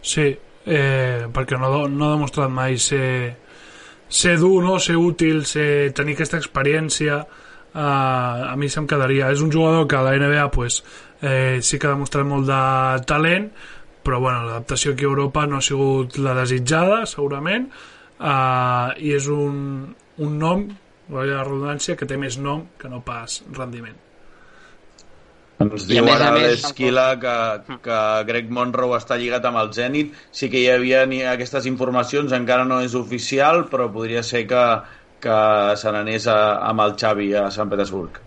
Sí, 0.00 0.24
eh, 0.64 1.28
perquè 1.28 1.60
no, 1.60 1.86
no 1.88 2.08
ha 2.08 2.14
demostrat 2.16 2.48
mai 2.48 2.78
ser, 2.78 3.36
ser 4.08 4.38
dur, 4.40 4.62
no? 4.64 4.78
ser 4.80 4.96
útil, 4.96 5.44
ser, 5.44 5.92
tenir 5.92 6.16
aquesta 6.16 6.40
experiència 6.40 7.20
eh, 7.74 7.78
a 7.78 8.56
mi 8.56 8.70
se'm 8.72 8.88
quedaria 8.88 9.28
és 9.34 9.44
un 9.44 9.52
jugador 9.52 9.86
que 9.86 9.96
a 9.96 10.02
la 10.02 10.16
NBA 10.16 10.48
pues, 10.50 10.80
eh, 11.20 11.60
sí 11.62 11.78
que 11.78 11.86
ha 11.86 11.94
demostrat 11.94 12.24
molt 12.26 12.48
de 12.48 13.04
talent 13.04 13.50
però 14.04 14.20
bueno, 14.20 14.44
l'adaptació 14.48 14.92
aquí 14.94 15.06
a 15.06 15.12
Europa 15.12 15.46
no 15.46 15.58
ha 15.58 15.64
sigut 15.64 16.18
la 16.18 16.34
desitjada 16.38 17.02
segurament 17.06 17.70
eh, 17.70 18.88
i 19.00 19.16
és 19.16 19.30
un, 19.32 19.90
un 20.18 20.38
nom 20.44 20.68
la 21.10 21.26
redundància 21.42 21.98
que 21.98 22.06
té 22.06 22.20
més 22.20 22.38
nom 22.38 22.68
que 22.78 22.88
no 22.88 23.02
pas 23.02 23.40
rendiment 23.56 23.98
ens 25.60 25.84
diu 25.88 26.06
ara 26.08 26.30
l'Esquila 26.32 27.06
que, 27.20 27.34
que 27.84 27.98
Greg 28.28 28.48
Monroe 28.56 28.96
està 28.96 29.18
lligat 29.20 29.44
amb 29.44 29.60
el 29.60 29.68
Zenit. 29.76 30.14
Sí 30.32 30.48
que 30.48 30.62
hi 30.62 30.70
havia 30.72 31.02
ni 31.10 31.20
aquestes 31.26 31.68
informacions, 31.68 32.32
encara 32.32 32.64
no 32.64 32.80
és 32.80 32.96
oficial, 32.96 33.66
però 33.72 33.90
podria 33.92 34.24
ser 34.24 34.46
que, 34.48 34.64
que 35.20 35.38
se 35.76 35.92
n'anés 35.92 36.30
amb 36.32 36.86
el 36.86 36.96
Xavi 36.96 37.32
a 37.36 37.50
Sant 37.52 37.72
Petersburg. 37.72 38.22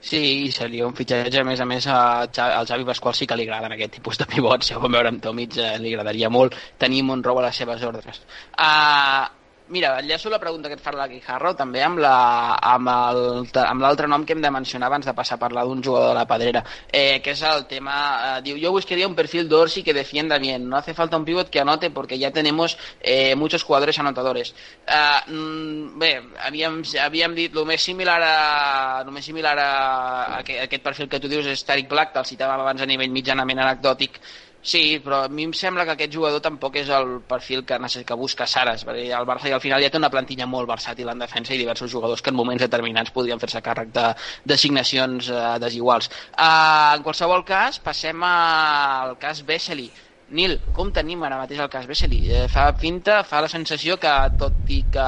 Sí, 0.00 0.20
i 0.46 0.52
seria 0.56 0.86
un 0.88 0.94
fitxatge, 0.96 1.42
a 1.42 1.44
més 1.44 1.60
a 1.60 1.66
més, 1.68 1.86
a 1.86 1.96
Xavi, 2.32 2.54
al 2.56 2.68
Xavi 2.68 2.86
Pasqual 2.88 3.16
sí 3.18 3.26
que 3.28 3.36
li 3.36 3.44
agraden 3.44 3.74
aquest 3.74 3.98
tipus 3.98 4.20
de 4.20 4.26
pivots, 4.30 4.70
ja 4.70 4.78
ho 4.78 4.84
vam 4.84 4.96
veure 4.96 5.12
amb 5.12 5.20
Tomic, 5.26 5.58
eh, 5.60 5.74
li 5.82 5.92
agradaria 5.92 6.30
molt 6.32 6.56
tenir 6.80 7.02
Monroe 7.04 7.42
a 7.42 7.50
les 7.50 7.60
seves 7.60 7.84
ordres. 7.84 8.22
Uh, 8.56 9.28
Mira, 9.70 10.00
enllaço 10.00 10.28
la 10.28 10.40
pregunta 10.42 10.68
que 10.68 10.74
et 10.74 10.80
fa 10.82 10.90
la 10.90 11.04
Guijarro 11.06 11.52
també 11.54 11.84
amb 11.86 12.00
l'altre 12.02 13.62
amb 13.70 13.84
amb 13.86 14.00
nom 14.10 14.24
que 14.26 14.34
hem 14.34 14.40
de 14.42 14.50
mencionar 14.50 14.88
abans 14.88 15.06
de 15.06 15.14
passar 15.14 15.36
a 15.36 15.42
parlar 15.44 15.62
d'un 15.64 15.82
jugador 15.86 16.08
de 16.08 16.16
la 16.16 16.24
Pedrera, 16.26 16.64
eh, 16.90 17.20
que 17.22 17.30
és 17.36 17.42
el 17.46 17.62
tema, 17.70 17.94
eh, 18.38 18.42
diu, 18.42 18.56
yo 18.58 18.72
buscaría 18.72 19.06
un 19.06 19.14
perfil 19.14 19.48
Dorsey 19.48 19.84
que 19.84 19.94
defienda 19.94 20.38
bien, 20.38 20.68
no 20.68 20.76
hace 20.76 20.92
falta 20.92 21.16
un 21.16 21.24
pivot 21.24 21.50
que 21.50 21.60
anote 21.60 21.90
porque 21.90 22.18
ya 22.18 22.32
tenemos 22.32 22.76
eh, 23.00 23.36
muchos 23.36 23.62
jugadores 23.62 23.96
anotadores. 24.00 24.56
Eh, 24.88 25.30
mm, 25.30 25.98
bé, 26.00 26.12
havíem, 26.40 26.82
havíem 27.06 27.38
dit 27.38 27.54
el 27.54 27.64
més 27.70 27.80
similar 27.80 28.18
a, 28.26 29.02
el 29.06 29.14
més 29.14 29.24
similar 29.24 29.56
a, 29.56 29.70
a, 29.70 30.36
a 30.40 30.42
aquest 30.66 30.82
perfil 30.82 31.08
que 31.08 31.22
tu 31.22 31.30
dius 31.30 31.46
és 31.46 31.62
Tariq 31.64 31.86
Black, 31.88 32.10
te'l 32.12 32.26
citàvem 32.26 32.66
abans 32.66 32.82
a 32.82 32.90
nivell 32.90 33.14
mitjanament 33.14 33.62
anecdòtic, 33.62 34.18
Sí, 34.62 35.00
però 35.00 35.22
a 35.24 35.28
mi 35.32 35.46
em 35.48 35.52
sembla 35.56 35.86
que 35.88 35.94
aquest 35.94 36.12
jugador 36.12 36.42
tampoc 36.44 36.74
és 36.76 36.88
el 36.92 37.14
perfil 37.28 37.62
que, 37.64 37.78
que 38.08 38.16
busca 38.22 38.46
Saras, 38.46 38.84
perquè 38.84 39.06
el 39.16 39.28
Barça 39.28 39.48
i 39.48 39.54
al 39.56 39.62
final 39.64 39.80
ja 39.80 39.88
té 39.88 39.96
una 39.96 40.10
plantilla 40.12 40.46
molt 40.46 40.68
versàtil 40.68 41.08
en 41.08 41.24
defensa 41.24 41.54
i 41.54 41.58
diversos 41.62 41.90
jugadors 41.90 42.20
que 42.20 42.28
en 42.28 42.36
moments 42.36 42.60
determinats 42.66 43.14
podrien 43.14 43.40
fer-se 43.40 43.62
càrrec 43.64 43.94
d'assignacions 43.96 45.30
eh, 45.32 45.40
desiguals. 45.64 46.10
Uh, 46.36 46.92
en 46.98 47.08
qualsevol 47.08 47.44
cas, 47.48 47.80
passem 47.80 48.20
al 48.28 49.16
cas 49.22 49.40
Vesely. 49.48 49.88
Nil, 50.30 50.58
com 50.76 50.92
tenim 50.94 51.24
ara 51.26 51.40
mateix 51.40 51.58
el 51.58 51.70
cas 51.72 51.88
Vesely? 51.90 52.20
Eh, 52.30 52.44
fa 52.52 52.68
finta, 52.78 53.22
fa 53.26 53.40
la 53.42 53.50
sensació 53.50 53.96
que, 53.98 54.12
tot 54.38 54.70
i 54.70 54.84
que 54.92 55.06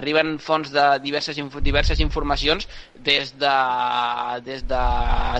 arriben 0.00 0.36
fonts 0.42 0.72
de 0.74 0.88
diverses, 1.04 1.38
diverses 1.62 2.02
informacions, 2.02 2.66
des 2.98 3.36
de, 3.38 3.54
des 4.48 4.66
de 4.66 4.82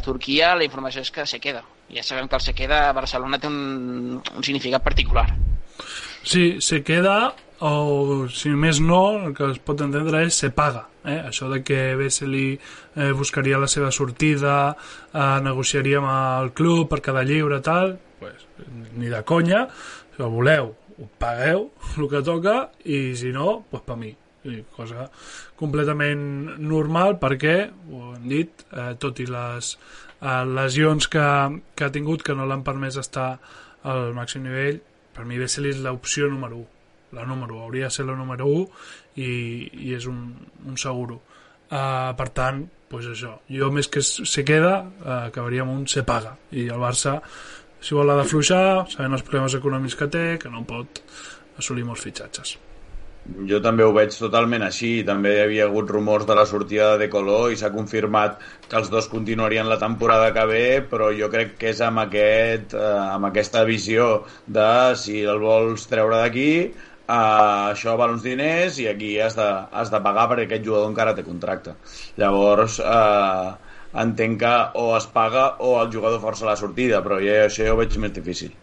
Turquia 0.07 0.55
la 0.55 0.69
informació 0.69 1.03
és 1.03 1.11
que 1.11 1.27
se 1.27 1.43
queda 1.43 1.64
ja 1.95 2.03
sabem 2.03 2.29
que 2.29 2.37
el 2.37 2.43
se 2.43 2.55
queda 2.55 2.89
a 2.89 2.93
Barcelona 2.93 3.39
té 3.41 3.49
un, 3.49 4.21
un 4.21 4.45
significat 4.45 4.85
particular. 4.85 5.27
Sí, 6.23 6.61
se 6.61 6.83
queda 6.85 7.35
o 7.64 8.29
si 8.31 8.53
més 8.55 8.79
no, 8.81 9.03
el 9.29 9.35
que 9.35 9.49
es 9.55 9.59
pot 9.64 9.81
entendre 9.83 10.23
és 10.27 10.37
se 10.37 10.51
paga. 10.55 10.87
Eh? 11.09 11.19
Això 11.31 11.49
de 11.51 11.62
que 11.64 11.97
Vesely 11.99 12.49
eh, 12.55 13.12
buscaria 13.16 13.59
la 13.59 13.71
seva 13.71 13.91
sortida, 13.95 14.77
eh, 15.12 15.39
negociaria 15.43 16.03
amb 16.03 16.12
el 16.12 16.53
club 16.53 16.87
per 16.93 17.01
cada 17.01 17.25
lliure, 17.25 17.62
tal, 17.64 17.97
pues, 18.19 18.47
ni 18.97 19.11
de 19.12 19.23
conya, 19.25 19.66
si 20.14 20.23
ho 20.23 20.31
voleu, 20.33 20.73
ho 20.99 21.09
pagueu 21.19 21.69
el 21.97 22.09
que 22.11 22.23
toca 22.27 22.57
i 22.85 23.14
si 23.16 23.33
no, 23.35 23.62
pues 23.71 23.85
per 23.87 23.99
mi. 24.01 24.14
I 24.49 24.62
cosa 24.73 25.09
completament 25.59 26.21
normal 26.62 27.19
perquè, 27.21 27.57
ho 27.91 28.12
hem 28.14 28.29
dit, 28.31 28.62
eh, 28.73 28.93
tot 29.03 29.19
i 29.21 29.27
les 29.29 29.73
eh, 29.75 30.45
lesions 30.47 31.11
que, 31.11 31.27
que 31.75 31.85
ha 31.87 31.93
tingut 31.93 32.23
que 32.25 32.37
no 32.39 32.47
l'han 32.47 32.64
permès 32.64 32.97
estar 33.03 33.33
al 33.89 34.14
màxim 34.16 34.47
nivell 34.47 34.81
per 35.14 35.27
mi 35.27 35.39
Vesely 35.43 35.75
és 35.75 35.83
l'opció 35.83 36.31
número 36.31 36.62
1 36.62 36.79
la 37.12 37.25
número 37.25 37.57
1, 37.57 37.62
hauria 37.62 37.85
de 37.85 37.91
ser 37.91 38.07
la 38.07 38.14
número 38.14 38.47
1 38.47 38.66
i, 39.16 39.31
i 39.89 39.95
és 39.97 40.07
un, 40.07 40.35
un 40.66 40.77
seguro. 40.77 41.23
Uh, 41.69 42.14
per 42.16 42.29
tant 42.37 42.62
pues 42.89 43.05
això, 43.11 43.35
jo 43.53 43.69
més 43.73 43.91
que 43.93 44.01
se 44.01 44.45
queda 44.49 44.79
uh, 44.81 45.29
acabaria 45.29 45.64
amb 45.64 45.75
un 45.75 45.87
se 45.89 46.05
paga. 46.09 46.37
I 46.53 46.69
el 46.73 46.81
Barça 46.81 47.19
si 47.81 47.99
vol 47.99 48.11
ha 48.11 48.20
de 48.20 48.29
fluixar 48.29 48.62
sabent 48.93 49.18
els 49.18 49.26
problemes 49.26 49.59
econòmics 49.59 49.99
que 49.99 50.11
té 50.14 50.24
que 50.43 50.51
no 50.53 50.64
pot 50.68 51.03
assolir 51.59 51.87
molts 51.87 52.07
fitxatges 52.09 52.59
jo 53.49 53.61
també 53.64 53.85
ho 53.85 53.93
veig 53.93 54.14
totalment 54.16 54.64
així. 54.64 54.91
També 55.09 55.35
hi 55.35 55.41
havia 55.45 55.66
hagut 55.68 55.91
rumors 55.93 56.26
de 56.29 56.37
la 56.39 56.47
sortida 56.49 56.91
de 57.01 57.09
Color 57.12 57.53
i 57.53 57.59
s'ha 57.61 57.70
confirmat 57.74 58.39
que 58.68 58.79
els 58.81 58.91
dos 58.95 59.09
continuarien 59.12 59.68
la 59.68 59.79
temporada 59.83 60.33
que 60.37 60.47
ve, 60.51 60.66
però 60.91 61.11
jo 61.16 61.31
crec 61.33 61.57
que 61.61 61.72
és 61.74 61.83
amb, 61.85 62.03
aquest, 62.07 62.74
eh, 62.74 62.95
amb 63.16 63.29
aquesta 63.31 63.64
visió 63.68 64.09
de 64.47 64.68
si 64.97 65.20
el 65.22 65.43
vols 65.45 65.87
treure 65.91 66.22
d'aquí, 66.22 66.51
eh, 66.68 67.14
això 67.14 67.97
val 68.01 68.16
uns 68.16 68.24
diners 68.24 68.81
i 68.81 68.89
aquí 68.89 69.14
has 69.20 69.37
de, 69.39 69.49
has 69.72 69.93
de 69.93 70.03
pagar 70.05 70.29
perquè 70.31 70.49
aquest 70.49 70.64
jugador 70.64 70.91
encara 70.93 71.16
té 71.16 71.24
contracte. 71.26 71.76
Llavors, 72.20 72.81
eh, 72.81 73.68
entenc 74.05 74.40
que 74.42 74.55
o 74.80 74.88
es 74.96 75.07
paga 75.12 75.51
o 75.64 75.74
el 75.82 75.92
jugador 75.92 76.22
força 76.22 76.49
la 76.49 76.57
sortida, 76.57 77.03
però 77.05 77.20
jo 77.24 77.36
això 77.44 77.66
ja 77.66 77.74
ho 77.74 77.78
veig 77.82 77.99
més 77.99 78.14
difícil. 78.16 78.55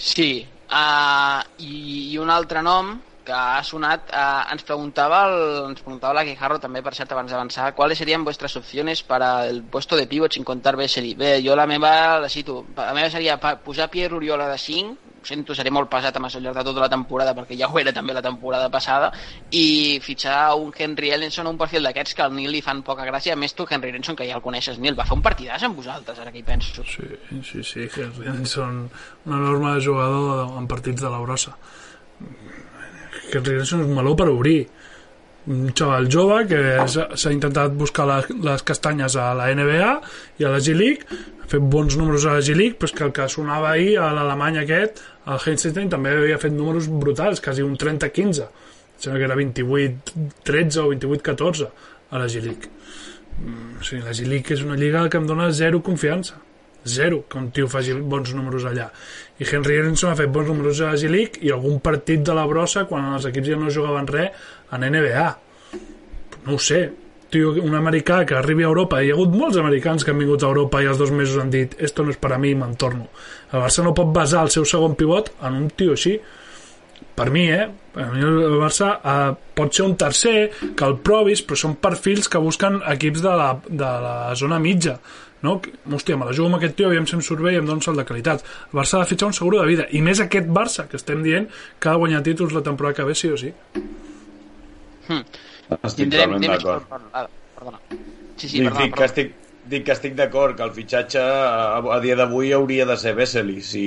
Sí, 0.00 0.30
Uh, 0.70 1.42
i, 1.58 2.14
I 2.14 2.18
un 2.22 2.30
altre 2.30 2.60
nom 2.62 2.92
que 3.24 3.32
ha 3.32 3.62
sonat, 3.66 4.10
uh, 4.12 4.46
ens 4.52 4.64
preguntava 4.66 5.22
el, 5.28 5.36
ens 5.72 5.84
preguntava 5.84 6.16
la 6.16 6.24
Quijarro 6.28 6.58
també, 6.62 6.82
per 6.82 6.94
cert, 6.96 7.12
abans 7.12 7.30
d'avançar, 7.32 7.74
¿cuáles 7.74 7.98
serían 7.98 8.24
vuestras 8.24 8.56
opciones 8.56 9.02
para 9.02 9.46
el 9.46 9.62
puesto 9.62 9.96
de 9.96 10.06
pivot 10.06 10.32
sin 10.32 10.44
contar 10.44 10.76
Vesely? 10.76 11.14
Bé, 11.14 11.38
jo 11.44 11.56
la 11.56 11.66
meva, 11.66 12.18
la 12.20 12.28
cito, 12.28 12.64
la 12.76 12.94
meva 12.94 13.10
seria 13.10 13.38
posar 13.38 13.90
Pierre 13.90 14.16
Oriola 14.16 14.48
de 14.48 14.58
5, 14.58 15.10
ho 15.20 15.26
sento, 15.26 15.54
seré 15.54 15.70
molt 15.72 15.90
pesat 15.92 16.16
amb 16.16 16.26
això 16.26 16.38
al 16.40 16.46
llarg 16.46 16.56
de 16.56 16.64
tota 16.64 16.80
la 16.80 16.88
temporada 16.88 17.34
perquè 17.36 17.56
ja 17.58 17.68
ho 17.68 17.78
era 17.78 17.92
també 17.92 18.14
la 18.16 18.22
temporada 18.24 18.70
passada 18.72 19.10
i 19.52 20.00
fitxar 20.02 20.54
un 20.56 20.72
Henry 20.76 21.12
Ellenson 21.12 21.50
un 21.50 21.58
perfil 21.60 21.84
d'aquests 21.84 22.16
que 22.16 22.24
al 22.24 22.32
Nil 22.34 22.50
li 22.54 22.62
fan 22.64 22.80
poca 22.86 23.04
gràcia 23.08 23.36
a 23.36 23.40
més 23.40 23.54
tu 23.54 23.66
Henry 23.68 23.92
Ellenson 23.92 24.16
que 24.16 24.28
ja 24.28 24.38
el 24.38 24.44
coneixes 24.44 24.80
Nil. 24.80 24.96
Va 24.96 25.04
fer 25.04 25.18
un 25.18 25.24
partidàs 25.26 25.66
amb 25.68 25.76
vosaltres 25.76 26.18
ara 26.18 26.32
que 26.32 26.40
hi 26.40 26.46
penso. 26.46 26.84
Sí, 26.88 27.06
sí, 27.44 27.62
sí 27.62 27.84
Henry 27.84 28.32
Ellenson 28.32 28.82
un 29.26 29.36
enorme 29.36 29.76
jugador 29.84 30.56
en 30.58 30.68
partits 30.70 31.04
de 31.04 31.12
la 31.12 31.20
brossa 31.20 31.56
Henry 33.38 33.56
Ellenson 33.56 33.84
és 33.84 33.90
un 33.90 33.96
meló 33.96 34.14
per 34.18 34.28
obrir. 34.32 34.64
Un 35.50 35.70
xaval 35.76 36.08
jove 36.12 36.42
que 36.50 36.60
s'ha 36.90 37.32
intentat 37.32 37.72
buscar 37.76 38.06
les, 38.10 38.28
les 38.44 38.64
castanyes 38.66 39.16
a 39.16 39.30
la 39.38 39.48
NBA 39.56 39.92
i 40.40 40.46
a 40.46 40.50
la 40.52 40.60
G-League 40.60 41.20
ha 41.40 41.48
fet 41.48 41.64
bons 41.74 41.96
números 41.96 42.26
a 42.28 42.34
la 42.36 42.42
G-League 42.44 42.76
però 42.78 42.92
que 42.98 43.06
el 43.08 43.14
que 43.16 43.28
sonava 43.32 43.70
ahir 43.72 43.94
a 43.98 44.10
l'Alemany 44.14 44.60
aquest 44.60 45.00
el 45.32 45.40
Heinstein 45.40 45.88
també 45.90 46.12
havia 46.12 46.38
fet 46.42 46.52
números 46.52 46.90
brutals 46.92 47.40
quasi 47.40 47.64
un 47.64 47.78
30-15 47.80 48.50
sembla 49.00 49.16
que 49.16 49.26
era 49.30 49.38
28-13 49.40 50.84
o 50.84 50.86
28-14 50.92 51.70
a 52.10 52.20
la 52.20 52.28
G-League 52.28 52.68
mm, 53.40 53.80
o 53.80 53.88
sigui, 53.88 54.04
la 54.04 54.14
G-League 54.20 54.58
és 54.58 54.68
una 54.68 54.76
lliga 54.76 55.08
que 55.08 55.18
em 55.18 55.26
dona 55.26 55.48
zero 55.56 55.80
confiança 55.82 56.36
zero 56.86 57.24
que 57.28 57.38
un 57.38 57.50
tio 57.54 57.68
faci 57.68 57.94
bons 57.94 58.34
números 58.34 58.64
allà. 58.68 58.88
I 59.40 59.46
Henry 59.48 59.78
Ellenson 59.80 60.12
ha 60.12 60.18
fet 60.18 60.32
bons 60.32 60.48
números 60.48 60.80
a 60.80 60.92
la 60.92 61.00
G-League 61.00 61.44
i 61.44 61.52
algun 61.52 61.80
partit 61.80 62.24
de 62.24 62.34
la 62.36 62.46
brossa 62.48 62.86
quan 62.88 63.12
els 63.14 63.28
equips 63.28 63.52
ja 63.52 63.60
no 63.60 63.72
jugaven 63.72 64.08
res 64.10 64.50
en 64.72 64.84
NBA 64.86 65.28
no 66.46 66.54
ho 66.54 66.58
sé. 66.58 66.90
Tio, 67.30 67.52
un 67.62 67.76
americà 67.78 68.24
que 68.26 68.34
arribi 68.34 68.64
a 68.64 68.70
Europa 68.72 68.98
hi 68.98 69.12
ha 69.12 69.14
hagut 69.14 69.34
molts 69.38 69.58
americans 69.60 70.02
que 70.02 70.10
han 70.10 70.18
vingut 70.18 70.42
a 70.42 70.48
Europa 70.48 70.80
i 70.82 70.88
els 70.90 70.98
dos 70.98 71.12
mesos 71.14 71.38
han 71.38 71.52
dit 71.52 71.76
esto 71.78 72.02
no 72.02 72.10
és 72.10 72.18
per 72.18 72.32
a 72.34 72.38
mi 72.42 72.56
me'n 72.58 72.74
torno. 72.74 73.06
El 73.52 73.62
Barça 73.62 73.84
no 73.86 73.94
pot 73.94 74.10
basar 74.14 74.42
el 74.42 74.50
seu 74.50 74.66
segon 74.66 74.96
pivot 74.98 75.30
en 75.46 75.60
un 75.60 75.68
tio 75.70 75.94
així. 75.94 76.16
Per 77.14 77.28
mi, 77.30 77.44
eh? 77.54 77.68
Per 77.94 78.08
mi 78.10 78.26
el 78.26 78.58
Barça 78.58 78.90
eh, 78.98 79.30
pot 79.54 79.70
ser 79.76 79.86
un 79.86 79.94
tercer, 80.00 80.50
que 80.74 80.88
el 80.88 80.98
provis, 81.06 81.44
però 81.46 81.60
són 81.62 81.78
perfils 81.78 82.26
que 82.32 82.42
busquen 82.42 82.80
equips 82.96 83.22
de 83.22 83.36
la, 83.38 83.50
de 83.68 83.92
la 84.08 84.14
zona 84.34 84.58
mitja 84.58 84.98
no? 85.42 85.60
hòstia, 85.90 86.16
me 86.20 86.28
la 86.28 86.34
jugo 86.36 86.48
amb 86.50 86.58
aquest 86.60 86.76
tio 86.78 86.90
aviam 86.90 87.06
si 87.08 87.16
em 87.18 87.24
surt 87.24 87.42
bé 87.44 87.54
i 87.54 87.60
em 87.60 87.66
dona 87.66 87.80
un 87.80 87.84
salt 87.86 88.00
de 88.00 88.06
qualitat 88.08 88.44
el 88.44 88.78
Barça 88.80 88.98
ha 88.98 89.04
de 89.04 89.10
fitxar 89.12 89.30
un 89.30 89.36
seguro 89.36 89.60
de 89.62 89.66
vida 89.70 89.88
i 89.90 90.02
més 90.04 90.20
aquest 90.20 90.48
Barça 90.60 90.86
que 90.90 90.96
estem 91.00 91.22
dient 91.26 91.48
que 91.78 91.88
ha 91.88 91.96
de 91.96 92.02
guanyar 92.04 92.22
títols 92.26 92.56
la 92.56 92.64
temporada 92.66 92.96
que 92.98 93.08
ve 93.08 93.14
sí 93.18 93.32
o 93.32 93.38
sí 93.40 93.52
hmm. 95.08 95.22
estic 95.80 96.10
totalment 96.10 96.48
d'acord 96.48 96.88
perdona 96.90 97.78
sí, 98.36 98.48
sí, 98.48 98.58
perdona, 98.58 98.74
perdona. 98.74 98.96
que 98.96 99.08
estic, 99.08 99.34
dic 99.70 99.84
que 99.86 99.94
estic 99.94 100.16
d'acord 100.18 100.56
que 100.58 100.66
el 100.66 100.72
fitxatge 100.76 101.20
a, 101.22 101.80
a 101.96 101.98
dia 102.02 102.16
d'avui 102.18 102.52
hauria 102.56 102.86
de 102.88 102.96
ser 103.00 103.14
Vesely. 103.18 103.60
Si 103.64 103.84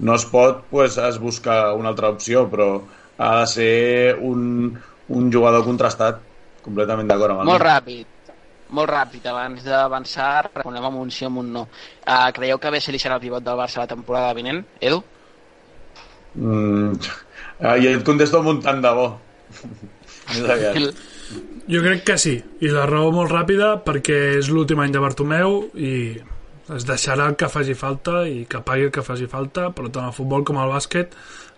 no 0.00 0.16
es 0.16 0.26
pot, 0.30 0.64
pues 0.70 0.98
es 1.02 1.18
busca 1.22 1.74
una 1.76 1.92
altra 1.92 2.12
opció, 2.14 2.46
però 2.50 2.70
ha 3.18 3.32
de 3.40 3.48
ser 3.50 3.74
un, 4.24 4.78
un 5.08 5.32
jugador 5.32 5.66
contrastat. 5.66 6.22
Completament 6.64 7.08
d'acord 7.10 7.34
amb 7.34 7.44
el 7.44 7.52
Molt 7.52 7.64
ràpid 7.64 8.17
molt 8.74 8.90
ràpid, 8.90 9.26
abans 9.30 9.64
d'avançar, 9.64 10.50
reconem 10.54 10.88
amb 10.88 11.00
un 11.00 11.12
sí 11.14 11.24
o 11.24 11.30
amb 11.30 11.42
un 11.42 11.52
no. 11.56 11.66
Uh, 12.04 12.28
creieu 12.36 12.60
que 12.60 12.72
Vesely 12.74 13.00
serà 13.00 13.16
el 13.18 13.24
pivot 13.24 13.44
del 13.44 13.58
Barça 13.58 13.82
la 13.82 13.90
temporada 13.90 14.34
vinent? 14.36 14.62
Edu? 14.80 15.02
Mm, 16.34 16.98
I 17.80 17.88
et 17.92 18.04
contesto 18.06 18.42
amb 18.42 18.52
un 18.54 18.60
tant 18.64 18.82
de 18.84 18.94
bo. 18.98 19.08
Jo 21.68 21.82
crec 21.84 22.04
que 22.08 22.14
sí, 22.16 22.38
i 22.64 22.70
la 22.72 22.86
raó 22.88 23.10
molt 23.12 23.28
ràpida 23.28 23.74
perquè 23.84 24.38
és 24.38 24.48
l'últim 24.48 24.80
any 24.80 24.94
de 24.94 25.02
Bartomeu 25.04 25.58
i 25.76 25.92
es 26.72 26.86
deixarà 26.88 27.26
el 27.28 27.36
que 27.40 27.50
faci 27.52 27.76
falta 27.76 28.22
i 28.28 28.46
que 28.48 28.62
pagui 28.64 28.88
el 28.88 28.94
que 28.94 29.04
faci 29.04 29.28
falta, 29.28 29.68
però 29.76 29.92
tant 29.92 30.08
el 30.08 30.16
futbol 30.16 30.46
com 30.48 30.60
el 30.62 30.72
bàsquet 30.72 31.12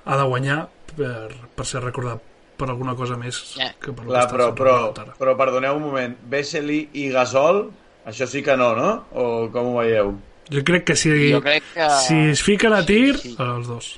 ha 0.06 0.18
de 0.18 0.26
guanyar 0.32 0.64
per, 0.96 1.30
per 1.54 1.68
ser 1.70 1.84
recordat 1.86 2.29
per 2.60 2.68
alguna 2.68 2.94
cosa 2.98 3.16
més 3.20 3.40
yeah. 3.56 3.72
que 3.80 3.94
per 3.96 4.06
Clar, 4.08 4.26
però, 4.30 4.50
però, 4.56 4.76
però 5.18 5.36
perdoneu 5.38 5.78
un 5.78 5.86
moment, 5.88 6.16
Vesely 6.30 6.82
i 7.00 7.08
Gasol, 7.14 7.64
això 8.10 8.28
sí 8.28 8.44
que 8.44 8.56
no, 8.60 8.72
no? 8.76 8.92
O 9.16 9.26
com 9.54 9.72
ho 9.72 9.78
veieu? 9.80 10.14
Jo 10.50 10.64
crec 10.66 10.88
que 10.90 10.96
si, 10.98 11.12
jo 11.30 11.42
crec 11.44 11.66
que... 11.74 11.90
si 12.04 12.16
es 12.32 12.42
fiquen 12.44 12.74
a 12.74 12.82
tir, 12.86 13.14
sí, 13.20 13.34
sí. 13.34 13.36
els 13.44 13.70
dos. 13.70 13.92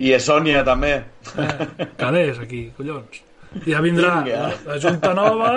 I 0.00 0.14
és 0.16 0.24
Sònia, 0.24 0.62
també. 0.64 0.94
Eh, 1.36 1.68
calés, 2.00 2.40
aquí, 2.40 2.64
collons. 2.78 3.20
Ja 3.68 3.82
vindrà 3.84 4.14
la, 4.24 4.46
la 4.64 4.78
Junta 4.80 5.10
Nova 5.12 5.50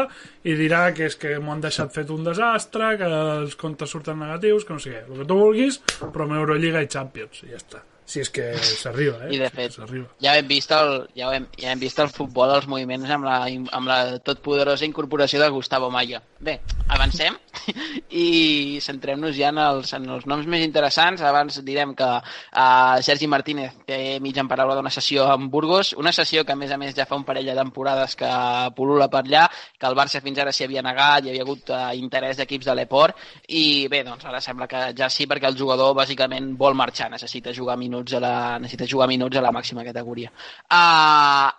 i 0.43 0.57
dirà 0.59 0.89
que 0.91 1.07
és 1.07 1.16
que 1.16 1.38
m'ho 1.39 1.55
han 1.55 1.63
deixat 1.63 1.95
fet 1.95 2.11
un 2.11 2.28
desastre, 2.28 2.97
que 2.99 3.07
els 3.07 3.55
comptes 3.55 3.95
surten 3.95 4.20
negatius, 4.20 4.68
que 4.68 4.76
no 4.76 4.84
sé 4.84 4.97
què, 4.97 5.03
el 5.07 5.24
que 5.24 5.32
tu 5.32 5.39
vulguis, 5.39 5.80
però 6.03 6.28
amb 6.28 6.41
Euroliga 6.43 6.84
i 6.84 6.91
Champions, 6.91 7.45
i 7.47 7.53
ja 7.55 7.61
està 7.63 7.86
si 8.06 8.22
és 8.22 8.30
que 8.30 8.51
s'arriba, 8.62 9.26
eh? 9.26 9.34
I 9.34 9.39
de 9.41 9.49
fet, 9.49 9.76
ja 10.22 10.36
hem 10.38 10.47
vist 10.47 10.72
el, 10.76 11.08
ja 11.18 11.32
hem, 11.34 11.47
ja 11.58 11.72
hem 11.74 11.82
vist 11.82 11.97
el 12.03 12.12
futbol, 12.14 12.51
els 12.53 12.68
moviments 12.70 13.10
amb 13.10 13.26
la, 13.26 13.39
amb 13.49 13.89
la 13.89 13.99
totpoderosa 14.22 14.86
incorporació 14.86 15.41
de 15.41 15.49
Gustavo 15.49 15.89
Maya. 15.89 16.22
Bé, 16.45 16.60
avancem 16.93 17.34
i 18.14 18.78
centrem-nos 18.86 19.34
ja 19.34 19.49
en 19.49 19.58
els, 19.64 19.93
en 19.97 20.06
els 20.14 20.28
noms 20.30 20.45
més 20.45 20.62
interessants. 20.62 21.24
Abans 21.26 21.58
direm 21.66 21.95
que 21.97 22.06
uh, 22.06 23.01
Sergi 23.01 23.26
Martínez 23.32 23.74
té 23.89 24.20
mitja 24.22 24.43
en 24.43 24.51
paraula 24.51 24.78
d'una 24.78 24.93
sessió 24.93 25.26
amb 25.34 25.49
Burgos, 25.51 25.95
una 25.97 26.14
sessió 26.14 26.45
que 26.45 26.53
a 26.53 26.60
més 26.60 26.72
a 26.72 26.78
més 26.78 26.93
ja 26.97 27.08
fa 27.10 27.18
un 27.18 27.26
parell 27.26 27.49
de 27.49 27.58
temporades 27.58 28.14
que 28.20 28.30
pulula 28.78 29.10
per 29.10 29.24
allà, 29.26 29.47
que 29.80 29.89
el 29.89 29.97
Barça 29.97 30.22
fins 30.22 30.43
ara 30.43 30.53
s'hi 30.53 30.68
havia 30.70 30.86
negat, 30.86 31.26
hi 31.26 31.34
havia 31.34 31.47
hagut 31.47 31.74
uh, 31.74 31.89
interès 31.97 32.38
d'equips 32.38 32.70
de 32.70 32.78
l'Eport 32.78 33.18
i 33.49 33.88
bé, 33.89 34.03
doncs 34.06 34.30
ara 34.30 34.43
sembla 34.45 34.70
que 34.70 34.86
ja 34.93 35.10
sí 35.10 35.26
perquè 35.26 35.49
el 35.49 35.58
jugador 35.58 35.97
bàsicament 35.97 36.53
vol 36.60 36.78
marxar, 36.78 37.10
necessita 37.10 37.56
jugar 37.56 37.80
minuts 37.82 37.95
minuts 37.96 38.14
a 38.14 38.20
la, 38.20 38.60
necessita 38.60 38.88
jugar 38.88 39.08
minuts 39.08 39.38
a 39.38 39.41
la 39.41 39.52
màxima 39.52 39.84
categoria. 39.84 40.32
Uh, 40.70 41.52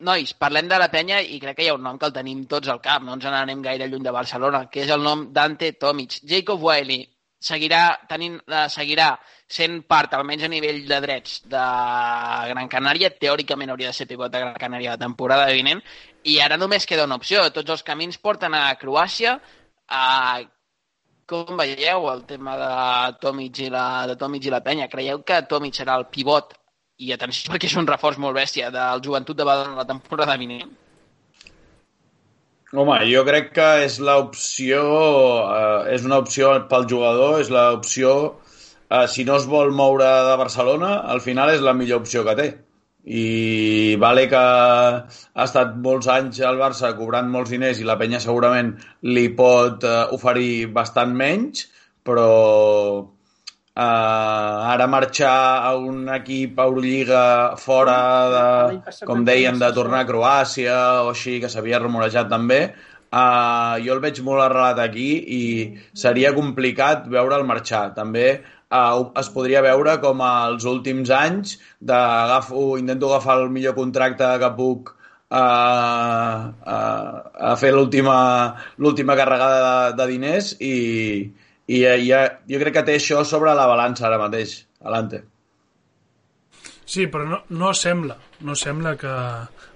nois, 0.00 0.32
parlem 0.34 0.68
de 0.68 0.78
la 0.78 0.88
penya 0.92 1.20
i 1.20 1.38
crec 1.40 1.56
que 1.56 1.64
hi 1.64 1.70
ha 1.70 1.76
un 1.76 1.84
nom 1.84 1.98
que 1.98 2.08
el 2.08 2.12
tenim 2.12 2.44
tots 2.48 2.68
al 2.68 2.80
cap, 2.80 3.02
no 3.02 3.16
ens 3.16 3.24
n'anem 3.24 3.62
gaire 3.62 3.88
lluny 3.88 4.04
de 4.04 4.12
Barcelona, 4.12 4.66
que 4.70 4.84
és 4.84 4.92
el 4.92 5.02
nom 5.02 5.30
Dante 5.32 5.72
Tomic. 5.72 6.20
Jacob 6.24 6.62
Wiley 6.62 7.06
seguirà, 7.40 7.98
tenint, 8.08 8.38
uh, 8.48 8.66
seguirà 8.68 9.14
sent 9.50 9.80
part, 9.88 10.12
almenys 10.14 10.44
a 10.44 10.52
nivell 10.52 10.84
de 10.86 11.00
drets, 11.00 11.40
de 11.48 11.64
Gran 12.52 12.68
Canària. 12.70 13.10
Teòricament 13.10 13.72
hauria 13.72 13.90
de 13.90 13.96
ser 13.96 14.06
pivot 14.06 14.32
de 14.32 14.44
Gran 14.44 14.56
Canària 14.60 14.94
la 14.94 15.00
temporada 15.00 15.48
vinent. 15.52 15.80
I 16.28 16.38
ara 16.44 16.60
només 16.60 16.86
queda 16.86 17.08
una 17.08 17.16
opció. 17.16 17.48
Tots 17.50 17.76
els 17.76 17.82
camins 17.82 18.20
porten 18.20 18.54
a 18.54 18.68
Croàcia. 18.78 19.38
Uh, 19.90 20.44
com 21.30 21.58
veieu 21.60 22.08
el 22.10 22.24
tema 22.26 22.56
de 22.58 22.70
Tomic 23.22 23.60
i 23.62 23.68
la, 23.70 23.84
de 24.10 24.16
Tomic 24.18 24.48
i 24.48 24.52
la 24.52 24.62
penya? 24.66 24.88
Creieu 24.90 25.22
que 25.26 25.38
Tomic 25.50 25.78
serà 25.78 25.96
el 26.00 26.08
pivot 26.10 26.56
i 27.00 27.12
atenció 27.14 27.52
perquè 27.52 27.70
és 27.70 27.76
un 27.80 27.88
reforç 27.88 28.18
molt 28.22 28.36
bèstia 28.36 28.70
del 28.74 29.02
joventut 29.04 29.38
de 29.38 29.46
Badalona 29.46 29.78
la 29.78 29.88
temporada 29.88 30.36
vinent? 30.40 30.72
Home, 32.70 32.96
jo 33.10 33.22
crec 33.26 33.50
que 33.54 33.68
és 33.84 33.98
l'opció, 34.06 34.82
eh, 35.54 35.94
és 35.94 36.04
una 36.06 36.20
opció 36.22 36.52
pel 36.70 36.86
jugador, 36.90 37.40
és 37.42 37.50
l'opció, 37.50 38.12
eh, 38.90 39.06
si 39.10 39.24
no 39.26 39.38
es 39.40 39.46
vol 39.50 39.72
moure 39.74 40.10
de 40.28 40.36
Barcelona, 40.38 40.92
al 41.14 41.22
final 41.24 41.50
és 41.54 41.64
la 41.66 41.74
millor 41.74 42.04
opció 42.04 42.22
que 42.26 42.36
té 42.38 42.48
i 43.04 43.96
vale 43.96 44.26
que 44.28 44.40
ha 44.40 45.44
estat 45.44 45.72
molts 45.80 46.08
anys 46.12 46.40
al 46.44 46.58
Barça 46.60 46.92
cobrant 46.98 47.30
molts 47.32 47.50
diners 47.50 47.80
i 47.80 47.86
la 47.88 47.96
penya 47.96 48.20
segurament 48.20 48.74
li 49.08 49.28
pot 49.36 49.86
uh, 49.88 50.12
oferir 50.12 50.68
bastant 50.74 51.14
menys, 51.16 51.64
però 52.04 52.28
uh, 53.00 53.08
ara 53.80 54.86
marxar 54.86 55.64
a 55.64 55.74
un 55.78 56.08
equip 56.12 56.60
a 56.60 56.68
Eurolliga 56.68 57.24
fora 57.56 57.98
de, 58.36 58.94
com 59.06 59.24
deien, 59.24 59.58
de 59.58 59.72
tornar 59.72 60.04
a 60.04 60.08
Croàcia 60.08 60.78
o 61.06 61.10
així, 61.14 61.40
que 61.40 61.48
s'havia 61.48 61.80
rumorejat 61.80 62.28
també, 62.28 62.62
uh, 63.08 63.80
jo 63.80 63.96
el 63.96 64.04
veig 64.04 64.20
molt 64.26 64.44
arrelat 64.44 64.84
aquí 64.84 65.10
i 65.24 65.42
seria 65.96 66.36
complicat 66.36 67.08
veure'l 67.08 67.48
marxar. 67.48 67.94
També 67.96 68.42
uh, 68.70 69.10
es 69.20 69.28
podria 69.34 69.62
veure 69.64 69.96
com 70.02 70.22
als 70.24 70.64
últims 70.68 71.10
anys 71.14 71.58
de 71.80 71.96
agafo, 71.96 72.78
intento 72.78 73.10
agafar 73.10 73.40
el 73.42 73.50
millor 73.50 73.76
contracte 73.78 74.30
que 74.42 74.50
puc 74.56 74.94
a, 75.30 75.44
a, 76.74 76.78
a 77.50 77.56
fer 77.56 77.72
l'última 77.74 79.16
carregada 79.18 79.60
de, 79.62 79.96
de 80.00 80.08
diners 80.10 80.54
i, 80.58 80.74
i 81.70 81.82
ja, 82.06 82.24
jo 82.50 82.62
crec 82.62 82.80
que 82.80 82.86
té 82.88 82.98
això 82.98 83.22
sobre 83.24 83.54
la 83.54 83.68
balança 83.70 84.08
ara 84.08 84.18
mateix. 84.22 84.64
Alante. 84.80 85.20
Sí, 86.90 87.04
però 87.06 87.26
no, 87.28 87.42
no 87.54 87.70
sembla, 87.76 88.16
no 88.42 88.56
sembla 88.58 88.96
que, 88.98 89.12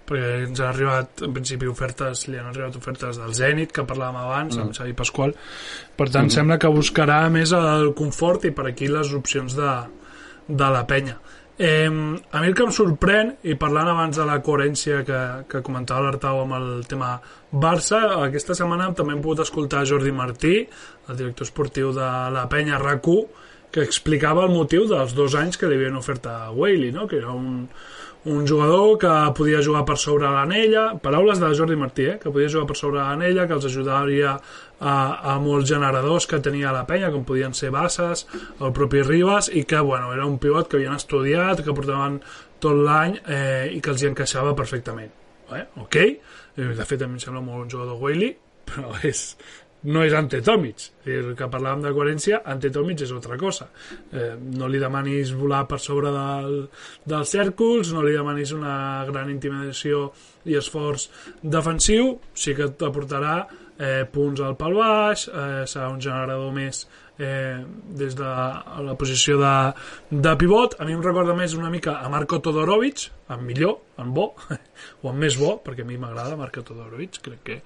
perquè 0.09 0.31
ens 0.45 0.61
han 0.61 0.71
arribat 0.73 1.25
en 1.27 1.35
principi 1.37 1.69
ofertes, 1.71 2.27
li 2.29 2.41
han 2.41 2.51
arribat 2.51 2.77
ofertes 2.81 3.21
del 3.21 3.35
Zenit 3.37 3.73
que 3.75 3.87
parlàvem 3.89 4.21
abans, 4.21 4.57
mm. 4.57 4.65
amb 4.65 4.77
Xavi 4.77 4.97
Pasqual 4.99 5.37
per 5.97 6.09
tant 6.11 6.29
mm. 6.29 6.35
sembla 6.37 6.59
que 6.61 6.73
buscarà 6.73 7.23
més 7.33 7.55
el 7.57 7.93
confort 7.97 8.45
i 8.49 8.53
per 8.57 8.69
aquí 8.71 8.91
les 8.91 9.15
opcions 9.17 9.57
de, 9.57 9.73
de 10.49 10.73
la 10.77 10.85
penya 10.89 11.17
eh, 11.59 11.87
a 11.89 12.41
mi 12.41 12.51
el 12.51 12.57
que 12.57 12.67
em 12.67 12.75
sorprèn 12.75 13.33
i 13.47 13.55
parlant 13.61 13.93
abans 13.93 14.19
de 14.19 14.27
la 14.27 14.41
coherència 14.43 15.05
que, 15.07 15.23
que 15.51 15.63
comentava 15.67 16.09
l'Artau 16.09 16.43
amb 16.43 16.59
el 16.59 16.69
tema 16.91 17.15
Barça, 17.55 18.01
aquesta 18.25 18.57
setmana 18.59 18.91
també 18.99 19.15
hem 19.15 19.23
pogut 19.23 19.45
escoltar 19.45 19.85
Jordi 19.87 20.13
Martí 20.13 20.57
el 20.61 21.17
director 21.17 21.47
esportiu 21.47 21.93
de 21.95 22.11
la 22.35 22.49
penya 22.51 22.81
rac 22.83 23.07
que 23.75 23.83
explicava 23.83 24.45
el 24.47 24.53
motiu 24.55 24.87
dels 24.87 25.17
dos 25.19 25.35
anys 25.35 25.59
que 25.59 25.67
li 25.67 25.75
havien 25.75 25.97
ofert 25.99 26.29
a 26.31 26.53
Whaley, 26.55 26.93
no? 26.95 27.09
que 27.11 27.19
era 27.19 27.33
un, 27.35 27.65
un 28.25 28.47
jugador 28.49 28.99
que 28.99 29.13
podia 29.37 29.61
jugar 29.63 29.85
per 29.85 29.97
sobre 30.01 30.31
l'anella, 30.33 30.95
paraules 31.03 31.41
de 31.41 31.51
Jordi 31.57 31.77
Martí, 31.77 32.07
eh? 32.09 32.19
que 32.21 32.33
podia 32.33 32.49
jugar 32.49 32.67
per 32.71 32.77
sobre 32.79 33.03
l'anella, 33.03 33.47
que 33.47 33.57
els 33.57 33.67
ajudaria 33.69 34.33
a, 34.35 34.95
a 35.35 35.35
molts 35.45 35.69
generadors 35.69 36.27
que 36.31 36.41
tenia 36.45 36.73
la 36.73 36.87
penya, 36.89 37.13
com 37.13 37.27
podien 37.29 37.53
ser 37.57 37.73
Bassas, 37.75 38.25
el 38.61 38.73
propi 38.77 39.03
Ribas, 39.05 39.51
i 39.53 39.67
que 39.69 39.81
bueno, 39.85 40.13
era 40.17 40.25
un 40.25 40.39
pivot 40.41 40.71
que 40.71 40.81
havien 40.81 40.97
estudiat, 40.97 41.61
que 41.65 41.77
portaven 41.77 42.23
tot 42.65 42.81
l'any 42.81 43.19
eh, 43.25 43.69
i 43.77 43.83
que 43.85 43.93
els 43.93 44.03
hi 44.03 44.09
encaixava 44.13 44.57
perfectament. 44.57 45.13
Eh? 45.53 45.67
Ok, 45.85 46.01
de 46.57 46.89
fet 46.89 47.05
a 47.05 47.11
mi 47.11 47.19
em 47.19 47.23
sembla 47.23 47.45
molt 47.45 47.67
un 47.67 47.71
jugador 47.77 48.01
Whaley, 48.01 48.33
però 48.71 48.95
és, 49.05 49.35
no 49.85 50.05
és 50.05 50.15
ante 50.17 50.41
Tomic. 50.45 50.89
El 51.05 51.33
que 51.39 51.49
parlàvem 51.53 51.83
de 51.85 51.93
coherència, 51.97 52.41
ante 52.49 52.71
Tomic 52.73 53.05
és 53.05 53.13
altra 53.13 53.37
cosa. 53.41 53.69
Eh, 54.13 54.33
no 54.57 54.69
li 54.69 54.81
demanis 54.81 55.35
volar 55.37 55.65
per 55.69 55.81
sobre 55.83 56.13
del, 56.15 56.57
dels 57.05 57.35
cèrculs, 57.37 57.93
no 57.93 58.05
li 58.05 58.15
demanis 58.17 58.55
una 58.57 59.05
gran 59.09 59.33
intimidació 59.33 60.09
i 60.49 60.57
esforç 60.61 61.09
defensiu, 61.43 62.15
sí 62.33 62.57
que 62.57 62.71
t'aportarà 62.81 63.37
eh, 63.79 64.05
punts 64.11 64.41
al 64.45 64.57
pal 64.61 64.77
baix, 64.79 65.29
eh, 65.29 65.65
serà 65.69 65.91
un 65.93 66.01
generador 66.01 66.53
més 66.57 66.85
eh, 67.19 67.65
des 67.95 68.15
de 68.17 68.25
la 68.87 68.95
posició 68.99 69.39
de, 69.39 69.55
de 70.11 70.35
pivot. 70.41 70.77
A 70.79 70.87
mi 70.87 70.95
em 70.97 71.03
recorda 71.03 71.37
més 71.37 71.55
una 71.59 71.71
mica 71.71 71.99
a 72.03 72.11
Marco 72.13 72.41
Todorovic, 72.43 73.07
en 73.35 73.45
millor, 73.47 73.79
en 74.03 74.11
bo, 74.15 74.27
o 75.03 75.11
en 75.11 75.19
més 75.21 75.39
bo, 75.41 75.55
perquè 75.65 75.85
a 75.85 75.89
mi 75.89 75.99
m'agrada 76.01 76.37
Marco 76.41 76.65
Todorovic, 76.67 77.21
crec 77.25 77.43
que, 77.47 77.59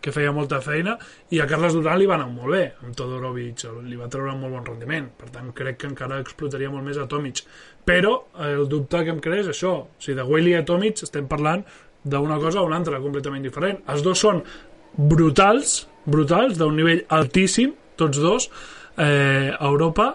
que 0.00 0.14
feia 0.14 0.32
molta 0.34 0.60
feina, 0.64 0.96
i 1.30 1.40
a 1.40 1.48
Carles 1.50 1.76
Duran 1.76 2.00
li 2.00 2.08
va 2.10 2.18
anar 2.18 2.30
molt 2.32 2.56
bé, 2.56 2.64
amb 2.82 2.96
Todorovic 2.98 3.66
li 3.84 4.00
va 4.00 4.10
treure 4.12 4.34
molt 4.38 4.56
bon 4.56 4.68
rendiment, 4.72 5.08
per 5.18 5.30
tant 5.34 5.52
crec 5.56 5.82
que 5.82 5.90
encara 5.92 6.20
explotaria 6.24 6.72
molt 6.72 6.86
més 6.86 7.00
a 7.00 7.08
Tomic. 7.10 7.44
Però 7.84 8.14
el 8.40 8.68
dubte 8.70 9.04
que 9.04 9.12
em 9.12 9.20
crea 9.22 9.44
és 9.44 9.50
això, 9.52 9.74
o 9.84 10.02
sigui, 10.02 10.18
de 10.20 10.28
Willy 10.28 10.54
a 10.56 10.64
Tomic 10.66 11.04
estem 11.04 11.28
parlant 11.30 11.64
d'una 12.04 12.38
cosa 12.40 12.60
o 12.60 12.68
una 12.68 12.78
altra 12.80 13.00
completament 13.00 13.44
diferent. 13.44 13.80
Els 13.88 14.04
dos 14.04 14.20
són 14.20 14.42
brutals, 14.96 15.84
brutals, 16.04 16.58
d'un 16.60 16.76
nivell 16.76 17.02
altíssim, 17.12 17.72
tots 18.00 18.20
dos, 18.20 18.48
eh, 18.98 19.50
a 19.52 19.66
Europa 19.66 20.12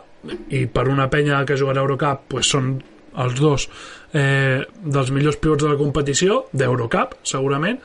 i 0.51 0.65
per 0.67 0.88
una 0.91 1.07
penya 1.11 1.43
que 1.47 1.57
jugarà 1.59 1.82
a 1.82 1.88
Eurocup 1.88 2.25
pues 2.34 2.49
són 2.51 2.73
els 3.19 3.39
dos 3.39 3.67
eh, 4.13 4.65
dels 4.84 5.13
millors 5.15 5.39
pivots 5.39 5.63
de 5.65 5.71
la 5.71 5.80
competició 5.80 6.43
d'Eurocup 6.51 7.19
segurament 7.23 7.80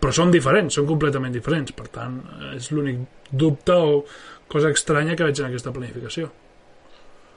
però 0.00 0.14
són 0.16 0.30
diferents, 0.32 0.78
són 0.78 0.86
completament 0.88 1.34
diferents. 1.34 1.74
Per 1.76 1.84
tant, 1.92 2.14
és 2.56 2.70
l'únic 2.72 3.02
dubte 3.30 3.76
o 3.76 3.98
cosa 4.50 4.72
estranya 4.72 5.12
que 5.12 5.26
veig 5.28 5.42
en 5.42 5.50
aquesta 5.50 5.74
planificació 5.74 6.30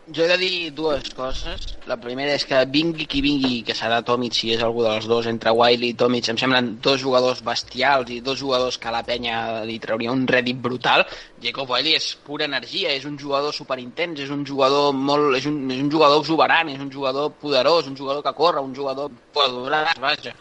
jo 0.08 0.24
he 0.24 0.28
de 0.28 0.38
dir 0.38 0.72
dues 0.76 1.10
coses. 1.16 1.78
La 1.88 1.98
primera 2.00 2.34
és 2.36 2.46
que 2.48 2.60
vingui 2.72 3.06
qui 3.10 3.22
vingui, 3.24 3.62
que 3.68 3.76
serà 3.78 4.02
Tomic 4.06 4.36
si 4.36 4.52
és 4.56 4.64
algú 4.64 4.84
dels 4.84 5.08
dos, 5.08 5.28
entre 5.32 5.54
Wiley 5.56 5.94
i 5.94 5.98
Tomic, 6.00 6.28
em 6.32 6.40
semblen 6.40 6.74
dos 6.84 7.00
jugadors 7.02 7.44
bestials 7.46 8.12
i 8.12 8.20
dos 8.24 8.40
jugadors 8.40 8.78
que 8.78 8.90
a 8.92 8.96
la 8.96 9.04
penya 9.08 9.64
li 9.68 9.80
trauria 9.84 10.12
un 10.12 10.26
rèdit 10.28 10.60
brutal. 10.60 11.06
Jacob 11.44 11.72
Wiley 11.72 11.96
és 12.00 12.10
pura 12.26 12.48
energia, 12.50 12.92
és 12.92 13.06
un 13.10 13.18
jugador 13.20 13.56
superintens, 13.56 14.20
és 14.26 14.34
un 14.34 14.46
jugador 14.46 14.92
molt... 14.94 15.38
és 15.40 15.48
un, 15.50 15.64
és 15.72 15.80
un 15.80 15.92
jugador 15.92 16.20
exuberant, 16.24 16.72
és 16.74 16.84
un 16.84 16.92
jugador 16.92 17.32
poderós, 17.40 17.88
un 17.88 17.98
jugador 18.00 18.24
que 18.24 18.36
corre, 18.36 18.64
un 18.64 18.76
jugador 18.76 19.12
poderós, 19.34 19.96
vaja 20.04 20.36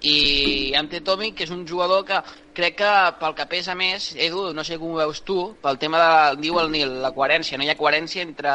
i 0.00 0.72
Ante 0.78 1.00
Tomic 1.02 1.34
que 1.38 1.46
és 1.46 1.50
un 1.50 1.64
jugador 1.66 2.04
que 2.06 2.20
crec 2.54 2.76
que 2.80 2.92
pel 3.20 3.34
que 3.38 3.46
pesa 3.50 3.74
més, 3.78 4.12
Edu, 4.18 4.48
no 4.54 4.64
sé 4.66 4.78
com 4.78 4.94
ho 4.94 4.98
veus 4.98 5.20
tu, 5.26 5.36
pel 5.62 5.78
tema 5.78 6.00
de, 6.02 6.40
diu 6.42 6.58
el 6.58 6.70
Nil, 6.74 6.96
la 7.02 7.12
coherència, 7.14 7.58
no 7.58 7.66
hi 7.66 7.70
ha 7.70 7.78
coherència 7.78 8.24
entre 8.26 8.54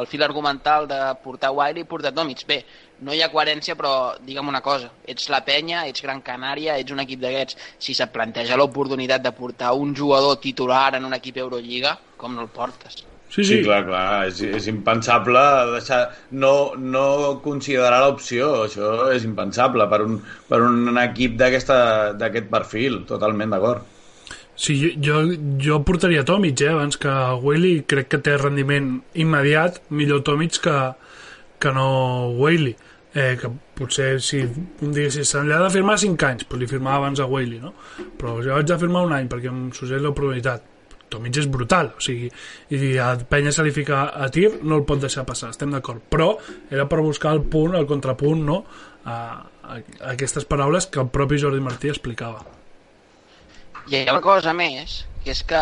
el 0.00 0.08
fil 0.10 0.26
argumental 0.26 0.88
de 0.90 0.98
portar 1.22 1.52
Wiley 1.54 1.86
i 1.86 1.88
portar 1.90 2.14
Tomic. 2.14 2.42
Bé, 2.50 2.60
no 3.06 3.14
hi 3.14 3.22
ha 3.22 3.30
coherència, 3.30 3.78
però 3.78 3.94
digue'm 4.26 4.50
una 4.50 4.62
cosa, 4.62 4.90
ets 5.06 5.30
la 5.30 5.44
penya, 5.46 5.86
ets 5.90 6.02
Gran 6.02 6.22
Canària, 6.26 6.78
ets 6.82 6.94
un 6.94 7.02
equip 7.06 7.22
d'aquests, 7.22 7.58
si 7.78 7.94
se't 7.94 8.14
planteja 8.14 8.58
l'oportunitat 8.58 9.22
de 9.22 9.34
portar 9.34 9.74
un 9.78 9.94
jugador 9.94 10.38
titular 10.42 10.94
en 10.98 11.10
un 11.10 11.18
equip 11.18 11.42
Eurolliga, 11.46 11.98
com 12.18 12.34
no 12.34 12.42
el 12.46 12.54
portes? 12.54 13.04
Sí, 13.34 13.42
sí, 13.42 13.56
sí 13.56 13.62
clar, 13.64 13.80
clar, 13.82 14.28
és, 14.28 14.38
és 14.46 14.66
impensable 14.70 15.40
deixar, 15.72 16.04
no, 16.38 16.52
no 16.78 17.06
considerar 17.42 17.96
l'opció, 18.04 18.50
això 18.68 19.08
és 19.10 19.24
impensable 19.26 19.88
per 19.90 20.04
un, 20.04 20.20
per 20.46 20.60
un 20.62 21.00
equip 21.02 21.34
d'aquest 21.40 22.46
perfil, 22.52 23.00
totalment 23.08 23.56
d'acord. 23.56 23.88
Sí, 24.54 24.76
jo, 25.02 25.24
jo 25.58 25.80
portaria 25.82 26.22
Tomic, 26.22 26.62
eh, 26.62 26.70
abans 26.70 27.00
que 27.02 27.10
Whaley, 27.42 27.80
crec 27.90 28.12
que 28.12 28.20
té 28.22 28.36
rendiment 28.38 29.00
immediat, 29.18 29.80
millor 29.90 30.22
Tomic 30.22 30.60
que, 30.62 30.76
que 31.58 31.72
no 31.74 31.88
Whaley. 32.38 32.76
Eh, 33.14 33.36
que 33.38 33.46
potser 33.78 34.20
si 34.22 34.40
un 34.42 34.94
dia 34.94 35.10
si 35.10 35.22
se 35.26 35.42
li 35.46 35.54
ha 35.54 35.60
de 35.62 35.70
firmar 35.70 35.94
5 36.02 36.26
anys, 36.26 36.46
però 36.50 36.58
li 36.58 36.66
firmava 36.70 37.04
abans 37.04 37.22
a 37.22 37.28
Whaley, 37.30 37.60
no? 37.62 37.70
Però 38.18 38.40
jo 38.42 38.56
vaig 38.56 38.70
a 38.74 38.78
firmar 38.78 39.04
un 39.06 39.14
any 39.14 39.28
perquè 39.30 39.50
em 39.50 39.68
succeeix 39.70 40.02
la 40.02 40.10
probabilitat 40.14 40.73
Tomic 41.14 41.40
és 41.42 41.48
brutal, 41.50 41.92
o 41.96 42.02
sigui, 42.04 42.30
i 42.74 42.96
a 42.98 43.14
Penya 43.30 43.54
se 43.54 43.64
li 43.66 43.74
fica 43.74 44.08
a 44.14 44.28
tir, 44.34 44.50
no 44.62 44.80
el 44.80 44.86
pot 44.88 45.02
deixar 45.02 45.26
passar, 45.28 45.52
estem 45.54 45.72
d'acord, 45.74 46.02
però 46.10 46.34
era 46.70 46.88
per 46.90 47.00
buscar 47.04 47.34
el 47.38 47.44
punt, 47.50 47.78
el 47.78 47.88
contrapunt, 47.90 48.44
no?, 48.44 48.64
a, 49.04 49.14
a, 49.62 49.78
a 49.78 50.12
aquestes 50.14 50.46
paraules 50.48 50.88
que 50.88 51.02
el 51.02 51.10
propi 51.12 51.40
Jordi 51.40 51.60
Martí 51.64 51.92
explicava. 51.92 52.53
I 53.86 53.96
hi 53.96 54.06
ha 54.08 54.14
una 54.14 54.24
cosa 54.24 54.52
més, 54.56 55.02
que 55.24 55.32
és 55.32 55.40
que 55.48 55.60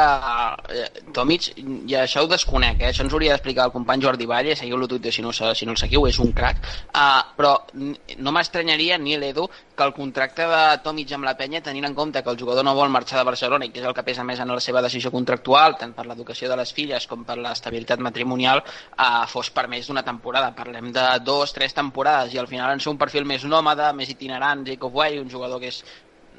eh, 0.74 1.00
Tomic, 1.14 1.48
i 1.62 1.94
això 1.98 2.24
ho 2.24 2.28
desconec, 2.30 2.82
eh? 2.82 2.90
això 2.90 3.04
ens 3.06 3.14
hauria 3.14 3.34
d'explicar 3.34 3.68
el 3.68 3.74
company 3.74 4.02
Jordi 4.02 4.26
Valle, 4.30 4.56
seguiu-lo 4.58 4.88
Twitter 4.90 5.12
si 5.14 5.24
no, 5.24 5.32
si 5.32 5.66
no 5.66 5.74
el 5.74 5.80
seguiu, 5.80 6.06
és 6.10 6.18
un 6.22 6.30
crac, 6.36 6.60
uh, 6.90 7.22
però 7.38 7.54
no 7.74 8.34
m'estranyaria 8.34 8.98
ni 8.98 9.16
l'Edu 9.18 9.46
que 9.48 9.86
el 9.86 9.94
contracte 9.96 10.46
de 10.50 10.60
Tomic 10.84 11.14
amb 11.16 11.26
la 11.26 11.36
penya, 11.38 11.62
tenint 11.64 11.86
en 11.88 11.96
compte 11.98 12.22
que 12.22 12.34
el 12.34 12.38
jugador 12.38 12.66
no 12.66 12.76
vol 12.78 12.92
marxar 12.94 13.20
de 13.20 13.26
Barcelona 13.30 13.66
i 13.66 13.72
que 13.72 13.82
és 13.82 13.88
el 13.88 13.96
que 13.96 14.06
pesa 14.06 14.26
més 14.26 14.42
en 14.42 14.50
la 14.50 14.60
seva 14.60 14.82
decisió 14.84 15.14
contractual, 15.14 15.78
tant 15.80 15.94
per 15.96 16.06
l'educació 16.06 16.50
de 16.50 16.58
les 16.62 16.74
filles 16.74 17.06
com 17.10 17.26
per 17.26 17.38
l'estabilitat 17.38 18.02
matrimonial, 18.02 18.62
uh, 18.98 19.26
fos 19.30 19.50
per 19.50 19.68
més 19.72 19.90
d'una 19.90 20.06
temporada. 20.06 20.54
Parlem 20.58 20.90
de 20.94 21.06
dos, 21.26 21.54
tres 21.54 21.74
temporades 21.74 22.34
i 22.34 22.42
al 22.42 22.50
final 22.50 22.74
en 22.74 22.82
ser 22.82 22.94
un 22.94 23.02
perfil 23.02 23.26
més 23.26 23.46
nòmada, 23.46 23.92
més 23.94 24.10
itinerant, 24.10 24.66
Jacob 24.66 24.94
Way, 24.94 25.22
un 25.22 25.30
jugador 25.30 25.62
que 25.62 25.70
és 25.74 25.84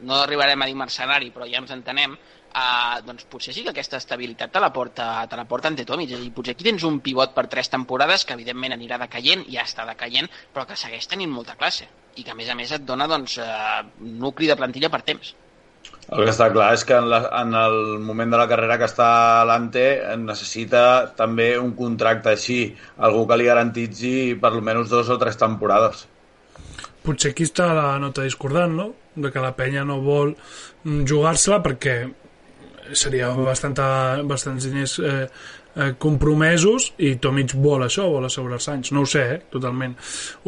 no 0.04 0.22
arribarem 0.22 0.62
a 0.62 0.70
dir 0.70 0.78
mercenari, 0.80 1.32
però 1.34 1.48
ja 1.50 1.62
ens 1.62 1.74
entenem, 1.76 2.16
uh, 2.54 3.02
doncs 3.08 3.28
potser 3.32 3.54
sí 3.56 3.66
que 3.66 3.74
aquesta 3.74 4.00
estabilitat 4.02 4.54
te 4.54 4.62
la 4.64 4.72
porta, 4.74 5.28
te 5.30 5.40
la 5.40 5.48
porta 5.50 5.72
ante 5.72 5.86
Tomic. 5.90 6.12
És 6.14 6.20
a 6.20 6.24
dir, 6.24 6.32
potser 6.36 6.56
aquí 6.56 6.68
tens 6.68 6.86
un 6.88 7.00
pivot 7.06 7.34
per 7.36 7.48
tres 7.52 7.72
temporades 7.74 8.26
que 8.26 8.38
evidentment 8.38 8.76
anirà 8.78 9.00
decaient, 9.02 9.46
ja 9.52 9.68
està 9.68 9.88
decaient, 9.90 10.30
però 10.54 10.68
que 10.70 10.80
segueix 10.80 11.10
tenint 11.10 11.32
molta 11.34 11.58
classe 11.60 11.90
i 12.16 12.24
que 12.24 12.32
a 12.32 12.38
més 12.38 12.50
a 12.50 12.56
més 12.56 12.72
et 12.76 12.84
dona 12.86 13.08
doncs, 13.10 13.40
uh, 13.42 13.82
nucli 14.00 14.50
de 14.50 14.60
plantilla 14.60 14.92
per 14.94 15.02
temps. 15.08 15.34
El 16.14 16.26
que 16.28 16.32
està 16.34 16.50
clar 16.52 16.70
és 16.76 16.84
que 16.88 16.96
en, 16.96 17.08
la, 17.12 17.20
en 17.40 17.54
el 17.58 17.78
moment 18.04 18.32
de 18.34 18.40
la 18.40 18.48
carrera 18.52 18.78
que 18.80 18.88
està 18.90 19.44
l'Ante 19.48 19.86
necessita 20.20 20.84
també 21.18 21.54
un 21.60 21.72
contracte 21.78 22.34
així, 22.34 22.60
algú 23.08 23.24
que 23.28 23.38
li 23.40 23.48
garantitzi 23.48 24.12
per 24.40 24.52
almenys 24.52 24.92
dos 24.92 25.10
o 25.10 25.18
tres 25.22 25.40
temporades. 25.40 26.06
Potser 27.04 27.34
aquí 27.34 27.48
està 27.48 27.72
la 27.76 27.88
nota 28.04 28.28
discordant, 28.28 28.76
no? 28.80 28.92
De 29.16 29.30
que 29.32 29.42
la 29.42 29.54
penya 29.58 29.84
no 29.86 30.00
vol 30.02 30.34
jugar-se-la 30.84 31.62
perquè 31.64 31.98
seria 32.92 33.30
bastant, 33.38 33.78
bastants 34.28 34.66
diners 34.68 34.98
eh, 35.00 35.28
eh, 35.76 35.94
compromesos 36.02 36.92
i 37.04 37.16
Tomic 37.22 37.56
vol 37.56 37.86
això, 37.86 38.08
vol 38.12 38.28
assegurar-se 38.28 38.74
anys. 38.74 38.92
No 38.96 39.04
ho 39.04 39.10
sé, 39.10 39.24
eh, 39.36 39.40
totalment. 39.54 39.96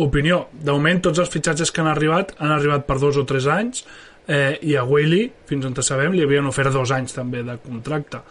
Opinió. 0.03 0.45
De 0.51 0.73
moment 0.73 1.01
tots 1.07 1.21
els 1.23 1.31
fitxatges 1.31 1.71
que 1.71 1.83
han 1.83 1.91
arribat 1.91 2.35
han 2.39 2.53
arribat 2.55 2.85
per 2.87 2.99
dos 3.01 3.17
o 3.17 3.25
tres 3.25 3.47
anys 3.47 3.85
eh, 4.27 4.57
i 4.61 4.75
a 4.75 4.83
Whaley, 4.83 5.31
fins 5.49 5.65
on 5.65 5.75
sabem 5.81 6.13
li 6.13 6.23
havien 6.25 6.45
ofert 6.49 6.73
dos 6.73 6.91
anys 6.91 7.15
també 7.15 7.43
de 7.43 7.57
contracte. 7.63 8.21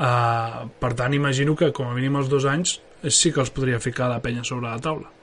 Eh, 0.00 0.66
per 0.80 0.94
tant 0.96 1.14
imagino 1.14 1.56
que 1.56 1.72
com 1.72 1.90
a 1.90 1.96
mínim 1.96 2.16
els 2.20 2.30
dos 2.32 2.46
anys 2.48 2.80
sí 3.08 3.32
que 3.32 3.40
els 3.40 3.50
podria 3.50 3.80
ficar 3.80 4.08
la 4.08 4.20
penya 4.20 4.44
sobre 4.44 4.68
la 4.68 4.78
taula. 4.80 5.19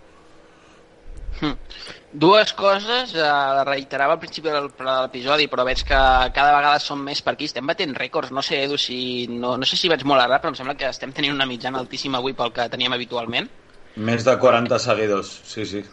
Dues 2.17 2.53
coses, 2.57 3.13
eh, 3.13 3.63
reiterava 3.67 4.13
al 4.13 4.19
principi 4.19 4.49
del, 4.49 4.69
de 4.77 4.85
l'episodi, 4.87 5.47
però 5.51 5.65
veig 5.67 5.83
que 5.85 5.99
cada 6.33 6.55
vegada 6.55 6.79
som 6.81 7.03
més 7.03 7.21
per 7.21 7.35
aquí, 7.35 7.45
estem 7.51 7.67
batent 7.67 7.93
rècords, 7.99 8.31
no 8.33 8.41
sé, 8.41 8.63
Edu, 8.65 8.77
si, 8.81 9.27
no, 9.29 9.55
no 9.59 9.67
sé 9.69 9.77
si 9.77 9.91
vaig 9.91 10.05
molt 10.07 10.23
ara, 10.23 10.39
però 10.41 10.53
em 10.53 10.57
sembla 10.57 10.77
que 10.79 10.89
estem 10.89 11.13
tenint 11.13 11.35
una 11.35 11.45
mitjana 11.49 11.81
altíssima 11.83 12.21
avui 12.21 12.33
pel 12.37 12.53
que 12.55 12.69
teníem 12.73 12.95
habitualment. 12.97 13.49
Més 13.97 14.25
de 14.25 14.35
40 14.37 14.79
seguidors, 14.81 15.29
sí, 15.51 15.65
sí. 15.65 15.83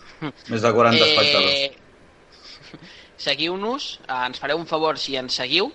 Més 0.53 0.65
de 0.65 0.73
40 0.73 1.01
eh, 1.01 1.09
espectadors. 1.11 1.81
Seguiu-nos, 3.27 3.89
eh, 4.07 4.21
ens 4.29 4.41
fareu 4.41 4.61
un 4.61 4.69
favor 4.71 5.01
si 5.01 5.19
ens 5.21 5.37
seguiu, 5.43 5.73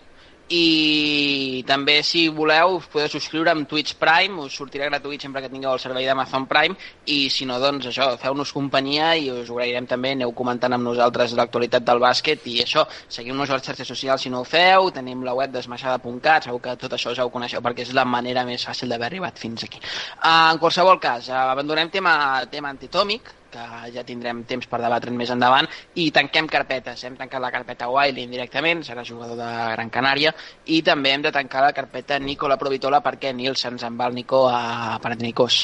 i 0.50 1.64
també 1.68 2.00
si 2.02 2.24
voleu 2.34 2.80
us 2.80 2.88
podeu 2.90 3.10
subscriure 3.12 3.52
amb 3.52 3.68
Twitch 3.70 3.96
Prime 4.02 4.42
us 4.42 4.56
sortirà 4.58 4.88
gratuït 4.90 5.22
sempre 5.22 5.44
que 5.44 5.50
tingueu 5.52 5.76
el 5.76 5.82
servei 5.82 6.08
d'Amazon 6.08 6.48
Prime. 6.50 6.76
I 7.06 7.30
si 7.30 7.46
no 7.46 7.60
doncs 7.62 7.90
això, 7.92 8.10
feu-nos 8.22 8.54
companyia 8.56 9.12
i 9.16 9.30
us 9.30 9.52
agrairem 9.54 9.86
també, 9.90 10.16
aneu 10.18 10.34
comentant 10.34 10.74
amb 10.74 10.90
nosaltres 10.90 11.36
l'actualitat 11.38 11.86
del 11.86 12.02
bàsquet. 12.02 12.48
I 12.50 12.64
això, 12.66 12.86
seguim-nos 13.08 13.50
a 13.50 13.60
les 13.60 13.68
xarxes 13.70 13.94
socials 13.94 14.26
si 14.26 14.34
no 14.34 14.42
ho 14.42 14.48
feu, 14.48 14.90
tenim 14.96 15.24
la 15.24 15.38
web 15.38 15.54
desmaixada.cat 15.54 16.50
segur 16.50 16.62
que 16.66 16.78
tot 16.82 16.98
això 16.98 17.14
ja 17.16 17.26
ho 17.26 17.34
coneixeu 17.34 17.62
perquè 17.62 17.86
és 17.86 17.94
la 17.94 18.06
manera 18.06 18.46
més 18.46 18.66
fàcil 18.66 18.90
d'haver 18.90 19.12
arribat 19.12 19.38
fins 19.38 19.68
aquí. 19.68 19.82
Uh, 20.18 20.50
en 20.54 20.62
qualsevol 20.62 21.00
cas, 21.00 21.30
abandonem 21.30 21.94
tema, 21.94 22.16
tema 22.50 22.74
antitòmic 22.74 23.39
que 23.52 23.66
ja 23.94 24.06
tindrem 24.08 24.44
temps 24.50 24.70
per 24.70 24.82
debatre'n 24.84 25.18
més 25.18 25.34
endavant, 25.34 25.68
i 25.96 26.10
tanquem 26.16 26.48
carpetes. 26.48 27.04
Hem 27.04 27.18
tancat 27.20 27.44
la 27.44 27.52
carpeta 27.54 27.90
Wiley 27.92 28.28
indirectament, 28.28 28.86
serà 28.88 29.04
jugador 29.08 29.38
de 29.40 29.50
Gran 29.76 29.92
Canària, 29.94 30.34
i 30.66 30.82
també 30.86 31.14
hem 31.14 31.26
de 31.26 31.34
tancar 31.36 31.66
la 31.66 31.74
carpeta 31.76 32.20
Nicola 32.20 32.58
Provitola 32.58 33.04
perquè 33.06 33.34
Nilsson 33.34 33.78
se'n 33.82 34.00
va 34.00 34.10
el 34.10 34.18
Nico 34.22 34.48
a 34.48 34.98
Panathinaikos. 35.02 35.62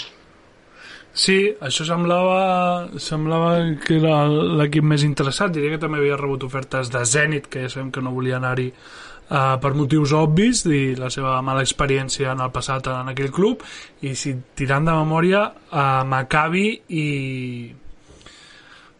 Sí, 1.16 1.56
això 1.64 1.86
semblava, 1.88 2.90
semblava 3.00 3.54
que 3.80 4.02
era 4.02 4.26
l'equip 4.28 4.84
més 4.84 5.06
interessat. 5.08 5.54
Diria 5.56 5.72
que 5.72 5.80
també 5.80 6.02
havia 6.02 6.18
rebut 6.20 6.44
ofertes 6.44 6.92
de 6.92 7.06
Zenit, 7.08 7.48
que 7.48 7.64
ja 7.64 7.72
sabem 7.72 7.94
que 7.96 8.04
no 8.04 8.12
volia 8.12 8.36
anar-hi 8.36 8.68
uh, 9.30 9.56
per 9.62 9.74
motius 9.78 10.14
obvis 10.18 10.66
i 10.68 10.84
la 11.00 11.10
seva 11.14 11.38
mala 11.46 11.64
experiència 11.66 12.34
en 12.34 12.44
el 12.46 12.54
passat 12.56 12.92
en 12.92 13.14
aquell 13.14 13.34
club 13.34 13.64
i 14.06 14.16
si 14.16 14.36
tirant 14.56 14.86
de 14.88 14.96
memòria 14.98 15.48
uh, 15.50 16.04
Maccabi 16.08 16.68
i 16.90 17.08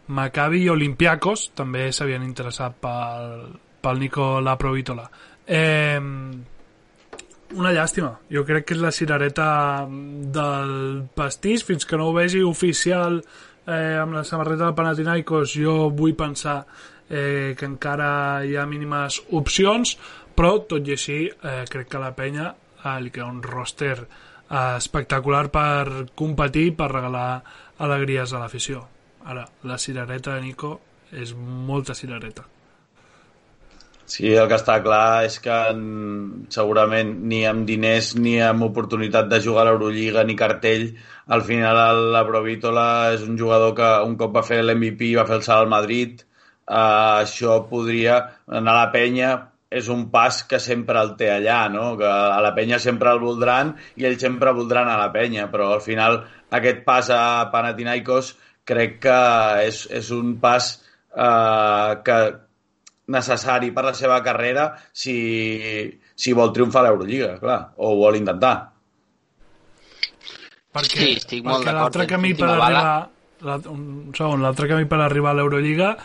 Maccabi 0.06 0.62
i 0.62 0.68
Olympiacos 0.70 1.50
també 1.58 1.88
s'havien 1.92 2.22
interessat 2.22 2.76
pel, 2.80 3.56
pel 3.82 4.04
Nico 4.04 4.36
Laprovitola 4.40 5.08
eh, 5.46 6.00
una 7.54 7.72
llàstima. 7.72 8.16
Jo 8.32 8.44
crec 8.46 8.66
que 8.66 8.74
és 8.74 8.82
la 8.82 8.92
cirereta 8.92 9.48
del 9.86 11.04
pastís. 11.14 11.64
Fins 11.66 11.86
que 11.86 11.98
no 11.98 12.10
ho 12.10 12.16
vegi 12.16 12.42
oficial 12.42 13.20
eh, 13.20 13.96
amb 14.00 14.18
la 14.18 14.24
samarreta 14.24 14.66
del 14.66 14.76
Panathinaikos 14.78 15.54
jo 15.54 15.76
vull 15.94 16.16
pensar 16.18 16.64
eh, 17.10 17.54
que 17.58 17.66
encara 17.66 18.44
hi 18.44 18.56
ha 18.56 18.66
mínimes 18.66 19.20
opcions, 19.38 19.96
però 20.36 20.58
tot 20.68 20.88
i 20.88 20.96
així 20.96 21.20
eh, 21.28 21.62
crec 21.70 21.90
que 21.92 22.02
la 22.02 22.14
penya 22.16 22.50
eh, 22.50 22.98
li 23.00 23.12
queda 23.14 23.30
un 23.30 23.42
roster 23.42 23.96
eh, 24.00 24.74
espectacular 24.76 25.46
per 25.52 26.10
competir, 26.14 26.72
per 26.76 26.90
regalar 26.92 27.30
alegries 27.86 28.32
a 28.32 28.42
l'afició. 28.42 28.84
Ara, 29.26 29.46
la 29.66 29.78
cirereta 29.78 30.36
de 30.36 30.44
Nico 30.44 30.76
és 31.12 31.32
molta 31.36 31.94
cirereta. 31.94 32.46
Sí, 34.06 34.28
el 34.30 34.46
que 34.46 34.54
està 34.54 34.76
clar 34.84 35.26
és 35.26 35.40
que 35.42 35.54
segurament 36.54 37.08
ni 37.30 37.40
amb 37.50 37.64
diners 37.66 38.12
ni 38.14 38.36
amb 38.38 38.62
oportunitat 38.68 39.26
de 39.32 39.40
jugar 39.42 39.64
a 39.64 39.72
l'Eurolliga 39.72 40.22
ni 40.22 40.36
cartell, 40.38 40.92
al 41.26 41.42
final 41.48 42.04
la 42.14 42.22
Provítola 42.28 42.86
és 43.16 43.24
un 43.26 43.34
jugador 43.40 43.74
que 43.80 43.88
un 44.06 44.14
cop 44.20 44.36
va 44.36 44.44
fer 44.46 44.60
l'MVP 44.62 45.10
va 45.18 45.26
fer 45.26 45.40
el 45.40 45.44
salt 45.48 45.64
al 45.64 45.72
Madrid, 45.74 46.22
Uh, 46.66 47.22
això 47.22 47.60
podria 47.70 48.16
anar 48.50 48.72
a 48.74 48.80
la 48.86 48.90
penya 48.90 49.28
és 49.70 49.86
un 49.92 50.08
pas 50.10 50.40
que 50.50 50.58
sempre 50.62 50.98
el 50.98 51.12
té 51.18 51.28
allà, 51.30 51.68
no? 51.70 51.92
que 51.98 52.06
a 52.06 52.40
la 52.42 52.50
penya 52.56 52.78
sempre 52.82 53.10
el 53.12 53.20
voldran 53.22 53.74
i 53.96 54.06
ells 54.06 54.20
sempre 54.22 54.50
voldran 54.54 54.88
a 54.90 54.96
la 54.98 55.12
penya, 55.14 55.46
però 55.52 55.72
al 55.76 55.80
final 55.84 56.20
aquest 56.50 56.82
pas 56.86 57.10
a 57.14 57.20
Panathinaikos 57.52 58.32
crec 58.66 58.98
que 59.04 59.18
és, 59.66 59.84
és 59.94 60.10
un 60.14 60.36
pas 60.42 60.68
eh, 61.14 61.92
que 62.06 62.18
necessari 63.14 63.70
per 63.70 63.84
la 63.86 63.94
seva 63.94 64.18
carrera 64.26 64.68
si, 64.90 65.16
si 66.18 66.32
vol 66.34 66.50
triomfar 66.54 66.82
a 66.82 66.88
l'Eurolliga, 66.88 67.36
clar, 67.42 67.60
o 67.78 67.92
ho 67.92 67.98
vol 68.02 68.18
intentar. 68.18 68.56
Perquè, 70.76 70.98
Sí, 71.00 71.12
estic 71.16 71.44
molt 71.44 71.62
perquè 71.62 71.72
d'acord. 71.72 71.82
l'altre 71.82 72.06
camí 72.10 72.34
per 72.36 72.48
arribar 72.50 73.08
la- 73.46 73.60
un 73.70 74.12
segon, 74.16 74.42
l'altre 74.42 74.66
camí 74.68 74.84
per 74.88 74.98
arribar 75.00 75.30
a 75.30 75.38
l'Eurolliga 75.38 75.96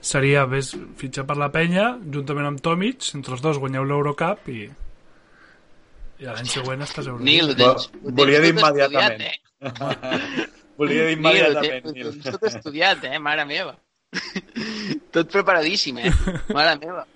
seria 0.00 0.44
ves, 0.48 0.72
fitxar 1.00 1.26
per 1.28 1.36
la 1.40 1.50
penya 1.52 1.90
juntament 2.12 2.46
amb 2.48 2.62
Tomic, 2.64 3.10
entre 3.18 3.36
els 3.36 3.42
dos 3.44 3.58
guanyeu 3.60 3.84
l'Eurocup 3.84 4.48
i 4.52 4.62
i 6.20 6.26
l'any 6.28 6.48
següent 6.52 6.82
estàs 6.84 7.06
a 7.08 7.14
Nil, 7.28 7.52
ho 7.52 7.56
tens, 7.56 7.86
ho 8.04 8.12
Volia 8.16 8.40
dir 8.44 8.52
immediatament. 8.54 9.22
eh? 9.24 10.48
Volia 10.80 11.06
dir 11.08 11.14
immediatament, 11.16 11.86
Nil. 11.94 12.10
ho 12.10 12.12
tens 12.16 12.34
tot 12.36 12.44
estudiat, 12.50 13.04
eh? 13.08 13.18
Mare 13.22 13.46
meva. 13.48 13.76
tot 15.14 15.30
preparadíssim, 15.32 15.98
eh? 16.02 16.12
Mare 16.52 16.76
meva. 16.82 17.06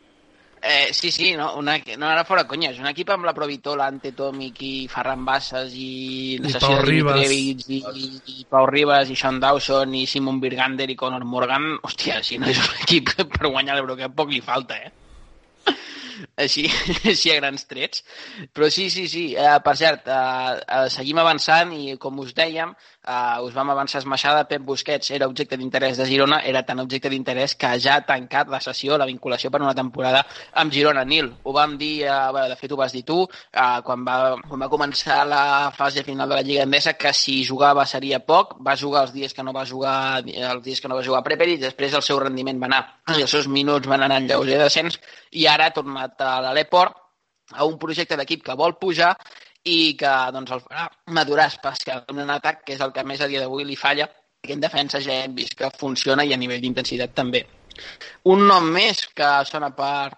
Eh, 0.66 0.94
sí, 0.94 1.10
sí, 1.10 1.34
no, 1.36 1.58
una, 1.60 1.76
no 1.98 2.08
ara 2.08 2.24
fora 2.24 2.46
conyes, 2.48 2.78
un 2.80 2.88
equip 2.88 3.10
amb 3.12 3.26
la 3.28 3.34
Provitola, 3.36 3.84
Ante 3.92 4.14
Tomic 4.16 4.62
i 4.64 4.72
Ferran 4.88 5.26
Bassas 5.26 5.74
i 5.76 6.38
I 6.40 6.54
Pau 6.56 6.78
Ribas. 6.80 7.20
Dimitrievich 7.20 7.68
i, 7.68 8.40
i 8.40 8.46
Pau 8.48 8.64
Ribas 8.70 9.12
i 9.12 9.18
Sean 9.20 9.42
Dawson 9.44 9.92
i 10.00 10.06
Simon 10.08 10.40
Birgander 10.40 10.88
i 10.88 10.96
Conor 10.96 11.28
Morgan, 11.28 11.74
hòstia, 11.84 12.22
si 12.24 12.40
no 12.40 12.48
és 12.48 12.64
un 12.64 12.80
equip 12.80 13.12
per 13.36 13.50
guanyar 13.50 13.76
l'Eurocup 13.76 14.16
poc 14.16 14.32
li 14.32 14.40
falta, 14.40 14.80
eh? 14.80 14.94
així, 16.36 16.64
així 17.12 17.32
a 17.32 17.38
grans 17.38 17.66
trets. 17.70 18.02
Però 18.54 18.70
sí, 18.72 18.88
sí, 18.90 19.06
sí. 19.10 19.24
Eh, 19.36 19.56
per 19.64 19.76
cert, 19.80 20.08
eh, 20.08 20.56
eh, 20.78 20.86
seguim 20.92 21.20
avançant 21.22 21.74
i, 21.76 21.96
com 22.00 22.20
us 22.24 22.34
dèiem, 22.36 22.74
eh, 23.06 23.40
us 23.44 23.54
vam 23.54 23.70
avançar 23.70 24.00
esmaixada. 24.00 24.44
Pep 24.48 24.62
Busquets 24.62 25.10
era 25.10 25.28
objecte 25.28 25.56
d'interès 25.60 25.98
de 25.98 26.06
Girona, 26.08 26.40
era 26.44 26.62
tan 26.66 26.80
objecte 26.80 27.10
d'interès 27.12 27.54
que 27.54 27.70
ja 27.80 27.98
ha 27.98 28.04
tancat 28.06 28.48
la 28.52 28.60
sessió, 28.64 28.98
la 28.98 29.06
vinculació 29.06 29.50
per 29.50 29.62
una 29.62 29.74
temporada 29.74 30.24
amb 30.52 30.72
Girona. 30.72 31.04
Nil, 31.04 31.30
ho 31.42 31.52
vam 31.52 31.76
dir, 31.78 32.04
eh, 32.04 32.16
bé, 32.34 32.48
de 32.48 32.56
fet 32.56 32.72
ho 32.72 32.80
vas 32.80 32.92
dir 32.92 33.04
tu, 33.04 33.20
eh, 33.52 33.80
quan, 33.84 34.04
va, 34.06 34.16
quan 34.48 34.66
va 34.66 34.70
començar 34.72 35.22
la 35.28 35.70
fase 35.76 36.04
final 36.04 36.28
de 36.28 36.40
la 36.40 36.42
Lliga 36.42 36.64
Endesa, 36.64 36.94
que 36.94 37.12
si 37.12 37.44
jugava 37.44 37.86
seria 37.86 38.20
poc, 38.20 38.56
va 38.60 38.76
jugar 38.76 39.04
els 39.06 39.12
dies 39.12 39.34
que 39.34 39.42
no 39.42 39.52
va 39.52 39.64
jugar 39.64 40.22
els 40.24 40.62
dies 40.64 40.80
que 40.80 40.88
no 40.88 40.96
va 40.96 41.04
jugar 41.04 41.22
Preperi, 41.24 41.56
després 41.58 41.94
el 41.94 42.02
seu 42.02 42.18
rendiment 42.20 42.60
va 42.60 42.66
anar, 42.70 42.82
els 43.14 43.30
seus 43.30 43.48
minuts 43.48 43.88
van 43.88 44.02
anar 44.02 44.20
en 44.22 44.28
lleuger 44.28 44.58
descens, 44.58 45.00
i 45.32 45.46
ara 45.46 45.68
ha 45.68 45.74
tornat 45.74 46.20
a 46.20 46.40
l'Aleport, 46.44 47.00
a 47.52 47.64
un 47.68 47.78
projecte 47.78 48.16
d'equip 48.16 48.42
que 48.44 48.56
vol 48.56 48.78
pujar 48.80 49.14
i 49.64 49.94
que 50.00 50.12
doncs, 50.36 50.52
el 50.52 50.62
farà 50.64 50.88
madurar 51.16 51.48
especialment 51.52 52.24
en 52.26 52.34
atac, 52.36 52.62
que 52.66 52.74
és 52.76 52.82
el 52.84 52.92
que 52.92 53.04
més 53.04 53.20
a 53.20 53.28
dia 53.30 53.40
d'avui 53.40 53.64
li 53.64 53.76
falla, 53.80 54.08
que 54.44 54.52
en 54.52 54.60
defensa 54.60 55.00
ja 55.00 55.22
hem 55.24 55.34
vist 55.34 55.56
que 55.56 55.70
funciona 55.80 56.24
i 56.24 56.34
a 56.34 56.40
nivell 56.40 56.60
d'intensitat 56.60 57.14
també. 57.16 57.44
Un 58.30 58.44
nom 58.46 58.68
més 58.76 59.06
que 59.16 59.30
sona 59.48 59.70
per, 59.74 60.12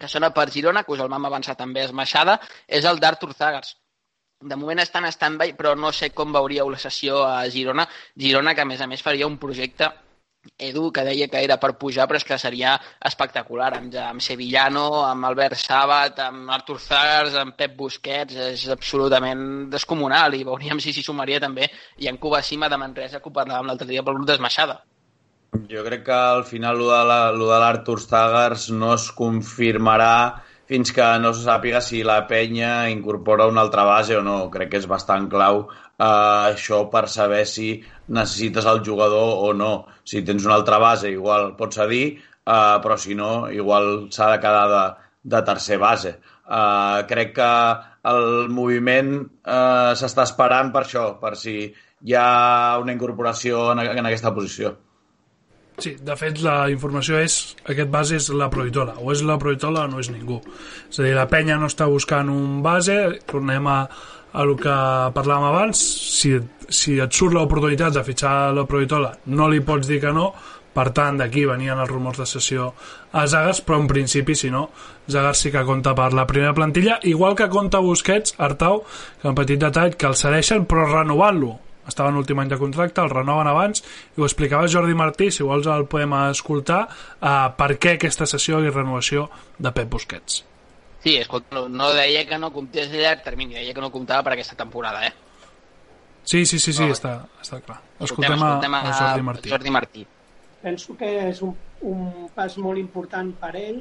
que 0.00 0.08
sona 0.08 0.32
per 0.34 0.48
Girona, 0.50 0.82
que 0.84 0.96
us 0.96 1.04
el 1.04 1.12
vam 1.12 1.28
avançar 1.28 1.54
també 1.60 1.84
esmaixada, 1.84 2.40
és 2.66 2.88
el 2.88 2.98
d'Artur 3.02 3.34
Zagars. 3.36 3.76
De 4.40 4.56
moment 4.56 4.80
està 4.80 5.02
en 5.02 5.10
stand-by, 5.12 5.52
però 5.58 5.74
no 5.76 5.92
sé 5.92 6.10
com 6.16 6.32
veuríeu 6.32 6.70
la 6.72 6.80
sessió 6.80 7.20
a 7.28 7.44
Girona. 7.52 7.84
Girona, 8.16 8.54
que 8.56 8.64
a 8.64 8.70
més 8.70 8.80
a 8.80 8.88
més 8.88 9.04
faria 9.04 9.28
un 9.28 9.36
projecte 9.38 9.90
Edu, 10.58 10.90
que 10.92 11.04
deia 11.04 11.28
que 11.28 11.40
era 11.44 11.58
per 11.60 11.74
pujar, 11.76 12.06
però 12.08 12.16
és 12.16 12.24
que 12.24 12.38
seria 12.40 12.74
espectacular, 13.04 13.74
amb, 13.76 13.94
amb 14.00 14.24
Sevillano, 14.24 15.02
amb 15.04 15.28
Albert 15.28 15.58
Sabat, 15.60 16.18
amb 16.24 16.48
Artur 16.50 16.78
Zagars, 16.80 17.34
amb 17.36 17.56
Pep 17.56 17.76
Busquets, 17.76 18.36
és 18.48 18.66
absolutament 18.72 19.68
descomunal, 19.72 20.34
i 20.34 20.44
veuríem 20.48 20.80
si 20.80 20.94
s'hi 20.96 21.04
sumaria 21.04 21.40
també 21.40 21.68
i 21.98 22.08
en 22.08 22.16
Cuba 22.16 22.40
Cima 22.42 22.70
de 22.72 22.78
Manresa, 22.80 23.20
que 23.20 23.28
ho 23.28 23.36
parlàvem 23.36 23.68
l'altre 23.68 23.88
dia 23.88 24.02
pel 24.02 24.16
grup 24.16 24.28
d'esmaixada. 24.30 24.80
Jo 25.68 25.82
crec 25.84 26.04
que 26.06 26.14
al 26.14 26.44
final 26.44 26.78
lo 26.78 26.88
de 26.88 27.04
la- 27.04 27.32
l'Artur 27.60 28.00
Zagars 28.00 28.70
no 28.70 28.94
es 28.94 29.10
confirmarà 29.12 30.42
fins 30.70 30.92
que 30.92 31.18
no 31.18 31.34
se 31.34 31.42
sàpiga 31.42 31.80
si 31.82 32.04
la 32.04 32.26
penya 32.28 32.88
incorpora 32.88 33.48
una 33.50 33.60
altra 33.60 33.82
base 33.82 34.16
o 34.16 34.22
no. 34.22 34.48
Crec 34.50 34.70
que 34.70 34.78
és 34.78 34.86
bastant 34.86 35.28
clau 35.28 35.68
eh, 36.00 36.52
això 36.54 36.84
per 36.92 37.06
saber 37.12 37.44
si 37.46 37.74
necessites 38.08 38.66
el 38.66 38.82
jugador 38.86 39.44
o 39.46 39.52
no. 39.54 39.72
Si 40.04 40.24
tens 40.26 40.46
una 40.48 40.56
altra 40.56 40.80
base, 40.82 41.12
igual 41.12 41.54
pots 41.58 41.80
cedir, 41.82 42.04
eh, 42.16 42.76
però 42.82 42.96
si 42.96 43.14
no, 43.14 43.50
igual 43.52 44.08
s'ha 44.10 44.32
de 44.34 44.42
quedar 44.42 44.66
de, 44.74 44.84
de 45.36 45.42
tercer 45.46 45.78
base. 45.78 46.16
Eh, 46.50 46.98
crec 47.08 47.34
que 47.36 47.52
el 48.10 48.48
moviment 48.48 49.16
eh, 49.20 49.92
s'està 50.00 50.26
esperant 50.28 50.72
per 50.74 50.86
això, 50.86 51.06
per 51.20 51.36
si 51.36 51.56
hi 51.68 52.14
ha 52.16 52.78
una 52.80 52.96
incorporació 52.96 53.70
en, 53.74 53.84
en 53.84 54.06
aquesta 54.08 54.32
posició. 54.34 54.78
Sí, 55.80 55.94
de 55.96 56.12
fet 56.12 56.42
la 56.44 56.68
informació 56.68 57.16
és 57.24 57.54
aquest 57.64 57.88
base 57.92 58.18
és 58.18 58.26
la 58.36 58.50
Proitola, 58.52 58.98
o 59.00 59.14
és 59.14 59.22
la 59.24 59.38
Proitola 59.40 59.86
o 59.86 59.88
no 59.88 60.00
és 60.02 60.10
ningú. 60.12 60.36
És 60.90 60.98
a 61.00 61.06
dir, 61.06 61.14
la 61.16 61.24
penya 61.30 61.56
no 61.60 61.70
està 61.70 61.86
buscant 61.88 62.28
un 62.28 62.58
base, 62.64 62.96
tornem 63.30 63.68
a, 63.70 63.78
el 64.38 64.54
que 64.60 64.76
parlàvem 65.16 65.48
abans, 65.48 65.80
si, 66.14 66.36
si 66.68 66.98
et 67.02 67.12
surt 67.16 67.34
l'oportunitat 67.34 67.96
de 67.96 68.04
fitxar 68.06 68.52
la 68.54 68.66
Proitola 68.68 69.12
no 69.26 69.48
li 69.50 69.62
pots 69.66 69.90
dir 69.90 70.00
que 70.04 70.12
no, 70.14 70.30
per 70.74 70.90
tant 70.94 71.18
d'aquí 71.18 71.44
venien 71.48 71.80
els 71.82 71.90
rumors 71.90 72.20
de 72.20 72.26
sessió 72.30 72.70
a 73.12 73.24
Zagas, 73.26 73.62
però 73.66 73.80
en 73.82 73.88
principi 73.90 74.36
si 74.38 74.52
no, 74.54 74.68
Zagas 75.10 75.42
sí 75.42 75.50
que 75.50 75.64
compta 75.66 75.96
per 75.98 76.12
la 76.14 76.28
primera 76.30 76.54
plantilla, 76.54 77.00
igual 77.02 77.34
que 77.34 77.48
compta 77.50 77.82
Busquets, 77.82 78.36
Artau, 78.38 78.84
que 79.20 79.28
un 79.28 79.38
petit 79.38 79.58
detall, 79.58 79.96
que 79.96 80.06
el 80.06 80.18
cedeixen 80.18 80.68
però 80.70 80.86
renovant-lo, 80.86 81.56
estava 81.90 82.12
en 82.12 82.20
l'últim 82.20 82.38
any 82.38 82.52
de 82.52 82.60
contracte, 82.60 83.02
el 83.02 83.10
renoven 83.10 83.50
abans 83.50 83.82
i 83.82 84.20
ho 84.20 84.28
explicava 84.28 84.70
Jordi 84.70 84.94
Martí, 84.94 85.30
si 85.34 85.46
vols 85.46 85.66
el 85.66 85.88
podem 85.90 86.14
escoltar, 86.28 86.84
uh, 86.86 87.50
per 87.58 87.74
què 87.82 87.96
aquesta 87.96 88.28
sessió 88.30 88.62
i 88.62 88.70
renovació 88.70 89.26
de 89.58 89.74
Pep 89.74 89.90
Busquets. 89.90 90.44
Sí, 91.02 91.16
escolta, 91.16 91.54
no, 91.56 91.68
no 91.68 91.90
deia 91.96 92.26
que 92.28 92.38
no 92.38 92.52
comptés 92.52 92.90
a 92.92 92.96
llarg 93.00 93.22
termini, 93.24 93.54
deia 93.56 93.72
que 93.74 93.80
no 93.80 93.90
comptava 93.90 94.22
per 94.26 94.34
aquesta 94.34 94.56
temporada, 94.56 95.06
eh? 95.06 95.12
Sí, 96.24 96.44
sí, 96.44 96.58
sí, 96.58 96.72
sí, 96.72 96.84
Ah. 96.84 96.92
està, 96.92 97.12
està 97.40 97.60
clar. 97.64 97.80
Escoltem, 97.98 98.34
a, 98.36 98.36
escoltem 98.36 98.74
a 98.74 98.82
Jordi 98.92 99.22
Martí. 99.22 99.50
Jordi 99.50 99.70
Martí. 99.70 100.06
Penso 100.60 100.94
que 100.96 101.08
és 101.30 101.40
un, 101.42 101.54
un 101.80 102.28
pas 102.34 102.56
molt 102.58 102.78
important 102.78 103.32
per 103.40 103.54
ell. 103.56 103.80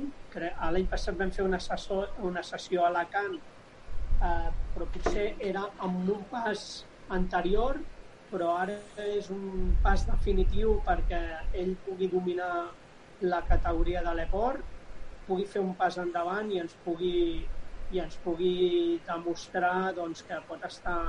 L'any 0.72 0.88
passat 0.88 1.18
vam 1.20 1.32
fer 1.36 1.44
una 1.44 1.60
sessió, 1.60 2.06
una 2.24 2.42
sessió 2.44 2.86
a 2.86 2.88
Alacant, 2.88 3.36
eh, 3.36 4.50
però 4.74 4.88
potser 4.94 5.34
era 5.40 5.66
amb 5.84 6.08
un 6.10 6.24
pas 6.32 6.86
anterior, 7.10 7.82
però 8.32 8.56
ara 8.62 8.78
és 9.10 9.30
un 9.34 9.76
pas 9.84 10.06
definitiu 10.08 10.78
perquè 10.86 11.20
ell 11.54 11.76
pugui 11.86 12.08
dominar 12.08 12.70
la 13.22 13.42
categoria 13.44 14.02
de 14.06 14.14
l'eport, 14.16 14.64
pugui 15.30 15.48
fer 15.54 15.62
un 15.62 15.76
pas 15.78 15.98
endavant 16.02 16.50
i 16.52 16.60
ens 16.64 16.76
pugui, 16.86 17.48
i 17.94 18.02
ens 18.04 18.18
pugui 18.26 19.00
demostrar 19.08 19.94
doncs, 19.98 20.24
que 20.28 20.40
pot 20.50 20.66
estar 20.66 21.00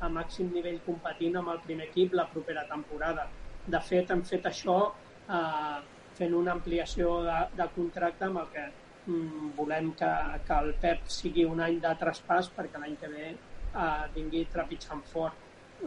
a 0.00 0.08
màxim 0.08 0.50
nivell 0.52 0.80
competint 0.86 1.38
amb 1.40 1.52
el 1.54 1.62
primer 1.64 1.88
equip 1.90 2.16
la 2.16 2.28
propera 2.32 2.66
temporada. 2.68 3.26
De 3.74 3.80
fet, 3.88 4.12
hem 4.12 4.22
fet 4.28 4.46
això 4.48 4.78
eh, 4.88 5.80
fent 6.16 6.36
una 6.36 6.54
ampliació 6.56 7.20
de, 7.26 7.38
de 7.60 7.68
contracte 7.74 8.28
amb 8.28 8.40
el 8.42 8.48
que 8.54 8.64
mm, 8.66 9.52
volem 9.58 9.92
que, 10.00 10.10
que 10.46 10.58
el 10.64 10.74
Pep 10.82 11.06
sigui 11.20 11.46
un 11.48 11.60
any 11.66 11.78
de 11.84 11.92
traspàs 12.00 12.50
perquè 12.56 12.80
l'any 12.80 12.96
que 13.00 13.12
ve 13.12 13.26
eh, 13.30 14.04
vingui 14.16 14.46
trepitjant 14.52 15.04
fort. 15.12 15.38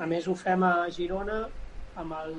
A 0.01 0.09
més, 0.09 0.27
ho 0.27 0.35
fem 0.37 0.65
a 0.65 0.73
Girona 0.93 1.41
amb, 2.01 2.13
el, 2.21 2.37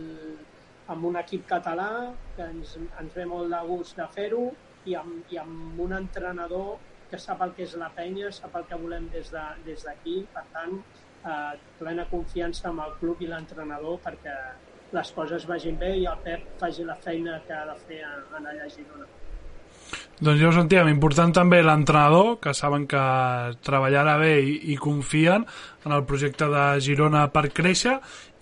amb 0.94 1.10
un 1.10 1.18
equip 1.20 1.46
català 1.50 1.90
que 2.36 2.46
ens, 2.54 2.76
ens 3.02 3.18
ve 3.18 3.26
molt 3.30 3.52
de 3.54 3.60
gust 3.68 3.98
de 3.98 4.08
fer-ho 4.14 4.46
i, 4.84 4.94
amb, 5.00 5.32
i 5.32 5.40
amb 5.40 5.80
un 5.80 5.96
entrenador 5.96 6.76
que 7.10 7.20
sap 7.20 7.42
el 7.46 7.54
que 7.56 7.64
és 7.66 7.74
la 7.80 7.90
penya, 7.94 8.30
sap 8.32 8.54
el 8.58 8.68
que 8.70 8.78
volem 8.80 9.08
des 9.12 9.30
d'aquí, 9.32 9.64
de, 9.64 10.22
des 10.22 10.30
per 10.34 10.44
tant, 10.54 10.78
eh, 11.24 11.58
plena 11.80 12.06
confiança 12.10 12.70
amb 12.70 12.84
el 12.86 12.96
club 13.00 13.22
i 13.22 13.30
l'entrenador 13.30 14.00
perquè 14.04 14.36
les 14.94 15.12
coses 15.16 15.46
vagin 15.50 15.78
bé 15.78 15.94
i 15.98 16.08
el 16.10 16.18
Pep 16.24 16.48
faci 16.60 16.86
la 16.86 16.96
feina 17.06 17.40
que 17.46 17.54
ha 17.56 17.66
de 17.70 17.76
fer 17.88 18.00
en 18.06 18.46
allà 18.46 18.66
a 18.66 18.72
Girona. 18.76 19.08
Doncs 20.14 20.38
ja 20.38 20.46
ho 20.46 20.54
sentíem, 20.54 20.86
important 20.92 21.32
també 21.34 21.58
l'entrenador, 21.62 22.36
que 22.38 22.52
saben 22.54 22.84
que 22.86 23.00
treballarà 23.66 24.14
bé 24.20 24.36
i, 24.46 24.52
i 24.70 24.76
confien 24.78 25.42
en 25.84 25.94
el 25.96 26.04
projecte 26.06 26.46
de 26.52 26.62
Girona 26.84 27.24
per 27.34 27.48
créixer 27.50 27.96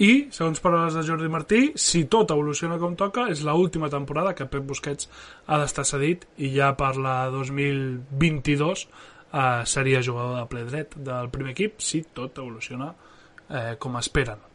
i, 0.04 0.28
segons 0.34 0.60
paraules 0.60 0.98
de 0.98 1.06
Jordi 1.06 1.30
Martí, 1.32 1.62
si 1.80 2.04
tot 2.12 2.34
evoluciona 2.36 2.76
com 2.82 2.92
toca, 2.98 3.30
és 3.32 3.40
l'última 3.40 3.62
última 3.62 3.88
temporada 3.88 4.34
que 4.36 4.50
Pep 4.52 4.68
Busquets 4.68 5.08
ha 5.46 5.62
d'estar 5.62 5.86
cedit 5.88 6.28
i 6.36 6.52
ja 6.52 6.74
per 6.76 6.92
la 7.00 7.30
2022 7.32 8.86
eh, 9.32 9.64
seria 9.64 10.04
jugador 10.04 10.42
de 10.42 10.46
ple 10.52 10.68
dret 10.68 10.96
del 11.00 11.32
primer 11.32 11.56
equip 11.56 11.80
si 11.80 12.04
tot 12.12 12.36
evoluciona 12.36 12.92
eh, 13.48 13.76
com 13.80 13.96
esperen. 13.96 14.51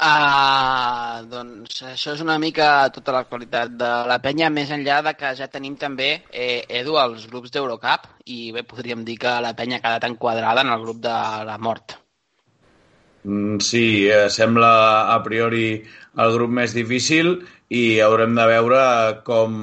Uh, 0.00 1.20
doncs 1.28 1.82
això 1.84 2.14
és 2.16 2.20
una 2.24 2.38
mica 2.40 2.88
tota 2.94 3.12
l'actualitat 3.12 3.74
de 3.76 3.88
la 4.08 4.16
penya, 4.24 4.48
més 4.48 4.70
enllà 4.72 5.02
de 5.04 5.12
que 5.12 5.34
ja 5.36 5.50
tenim 5.52 5.74
també, 5.76 6.08
eh, 6.32 6.62
Edu, 6.80 6.96
els 6.96 7.26
grups 7.28 7.52
d'Eurocup, 7.52 8.06
i 8.24 8.48
bé, 8.56 8.62
podríem 8.64 9.04
dir 9.04 9.18
que 9.20 9.34
la 9.44 9.52
penya 9.58 9.76
ha 9.76 9.84
quedat 9.84 10.06
enquadrada 10.08 10.64
en 10.64 10.72
el 10.72 10.86
grup 10.86 11.02
de 11.04 11.16
la 11.50 11.58
mort. 11.60 11.98
Mm, 13.24 13.58
sí, 13.60 14.08
eh, 14.08 14.30
sembla 14.32 14.72
a 15.12 15.20
priori 15.22 15.82
el 16.16 16.32
grup 16.32 16.50
més 16.56 16.72
difícil 16.72 17.34
i 17.68 18.00
haurem 18.00 18.32
de 18.38 18.46
veure 18.48 18.80
com, 19.26 19.58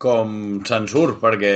com 0.00 0.38
se'n 0.64 0.88
surt, 0.88 1.20
perquè 1.20 1.52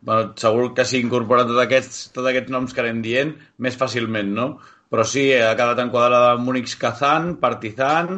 bueno, 0.00 0.32
segur 0.40 0.70
que 0.72 0.86
s'hi 0.88 1.02
tots 1.10 1.60
aquests, 1.66 2.06
tots 2.16 2.28
aquests 2.32 2.50
noms 2.50 2.72
que 2.72 2.80
anem 2.80 3.02
dient 3.04 3.36
més 3.58 3.76
fàcilment, 3.76 4.32
no? 4.32 4.48
Però 4.94 5.02
sí, 5.10 5.26
ha 5.34 5.56
quedat 5.58 5.82
enquadrada 5.82 6.38
Múnich 6.38 6.78
Kazan, 6.78 7.32
Partizan, 7.42 8.14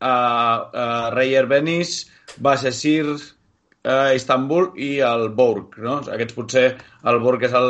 uh, 0.00 0.08
uh, 0.08 1.08
Reyer 1.12 1.44
Benis, 1.50 2.06
Basesir, 2.40 3.04
uh, 3.12 4.14
Istanbul 4.16 4.70
i 4.80 4.94
el 5.04 5.28
Bourg. 5.36 5.76
No? 5.84 5.98
Aquests 6.16 6.38
potser, 6.38 6.70
el 7.04 7.20
Bourg 7.20 7.44
és 7.44 7.58
el, 7.60 7.68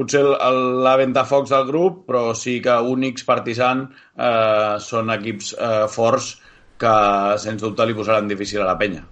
potser 0.00 0.22
la 0.24 0.96
ventafocs 0.98 1.52
del 1.52 1.66
grup, 1.68 2.04
però 2.08 2.34
sí 2.38 2.58
que 2.64 2.76
Únics, 2.92 3.24
Partizan 3.28 3.86
eh, 4.16 4.76
són 4.80 5.12
equips 5.16 5.54
eh, 5.54 5.86
forts 5.92 6.34
que, 6.80 6.92
sens 7.42 7.62
dubte, 7.62 7.86
li 7.86 7.96
posaran 7.96 8.30
difícil 8.30 8.62
a 8.62 8.70
la 8.70 8.76
penya. 8.80 9.02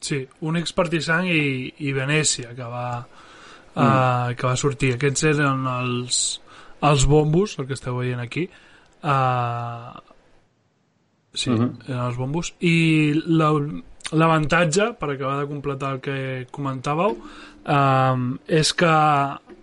Sí, 0.00 0.22
Únics, 0.48 0.72
Partizan 0.72 1.28
i, 1.28 1.42
i 1.84 1.92
Venècia, 1.92 2.54
que 2.56 2.64
va, 2.64 2.86
mm. 3.02 3.82
uh, 3.84 4.30
que 4.32 4.46
va 4.48 4.56
sortir. 4.56 4.94
Aquests 4.96 5.26
eren 5.34 5.66
els, 5.68 6.22
els 6.82 7.06
bombos, 7.06 7.58
el 7.58 7.66
que 7.68 7.76
esteu 7.76 7.98
veient 8.00 8.20
aquí 8.22 8.48
uh, 9.04 9.98
sí, 11.32 11.50
uh 11.50 11.56
mhm. 11.56 11.78
-huh. 11.86 12.06
els 12.06 12.16
bombos 12.16 12.54
i 12.60 13.12
l'avantatge 14.12 14.84
la, 14.84 14.92
per 14.92 15.10
acabar 15.10 15.40
de 15.40 15.46
completar 15.46 15.94
el 15.94 16.00
que 16.00 16.46
comentàveu 16.50 17.16
um, 17.66 18.38
és 18.46 18.72
que 18.74 18.94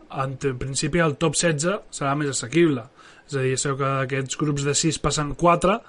en 0.09 0.37
principi 0.57 0.99
el 0.99 1.17
top 1.17 1.35
16 1.35 1.79
serà 1.91 2.15
més 2.15 2.29
assequible 2.29 2.83
és 3.27 3.35
a 3.35 3.43
dir, 3.43 3.57
sabeu 3.59 3.77
que 3.81 3.89
aquests 4.05 4.39
grups 4.39 4.63
de 4.67 4.75
6 4.75 5.01
passen 5.03 5.33
4 5.35 5.79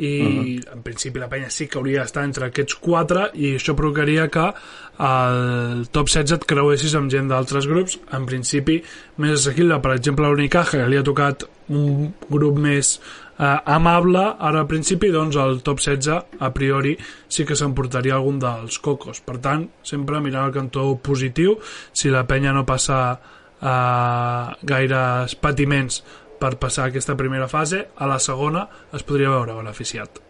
i 0.00 0.20
uh 0.20 0.28
-huh. 0.28 0.72
en 0.72 0.82
principi 0.82 1.18
la 1.18 1.28
penya 1.28 1.50
sí 1.50 1.66
que 1.66 1.78
hauria 1.78 2.00
d'estar 2.00 2.24
entre 2.24 2.46
aquests 2.46 2.74
4 2.74 3.30
i 3.34 3.56
això 3.56 3.74
provocaria 3.74 4.28
que 4.28 4.52
el 4.98 5.88
top 5.90 6.08
16 6.08 6.32
et 6.32 6.44
creuessis 6.44 6.94
amb 6.94 7.10
gent 7.10 7.28
d'altres 7.28 7.66
grups 7.66 7.98
en 8.12 8.26
principi 8.26 8.82
més 9.16 9.30
assequible 9.30 9.80
per 9.80 9.92
exemple 9.96 10.28
l'Unicaja 10.28 10.70
que 10.70 10.88
li 10.88 10.96
ha 10.96 11.02
tocat 11.02 11.44
un 11.68 12.12
grup 12.28 12.58
més 12.58 13.00
eh, 13.38 13.58
amable 13.64 14.22
ara 14.38 14.60
al 14.60 14.66
principi 14.66 15.10
doncs 15.10 15.36
el 15.36 15.62
top 15.62 15.80
16 15.80 16.22
a 16.38 16.52
priori 16.52 16.96
sí 17.28 17.44
que 17.44 17.56
s'emportaria 17.56 18.14
algun 18.14 18.38
dels 18.38 18.78
cocos 18.78 19.20
per 19.20 19.38
tant 19.38 19.68
sempre 19.82 20.20
mirant 20.20 20.46
el 20.46 20.52
cantó 20.52 20.96
positiu 20.96 21.58
si 21.92 22.08
la 22.08 22.26
penya 22.26 22.52
no 22.52 22.64
passa 22.64 23.20
eh, 23.60 24.54
gaires 24.62 25.34
patiments 25.34 26.02
per 26.40 26.56
passar 26.60 26.88
aquesta 26.88 27.16
primera 27.20 27.48
fase, 27.48 27.84
a 27.96 28.08
la 28.10 28.18
segona 28.18 28.66
es 28.96 29.04
podria 29.06 29.32
veure 29.32 29.58
beneficiat. 29.58 30.20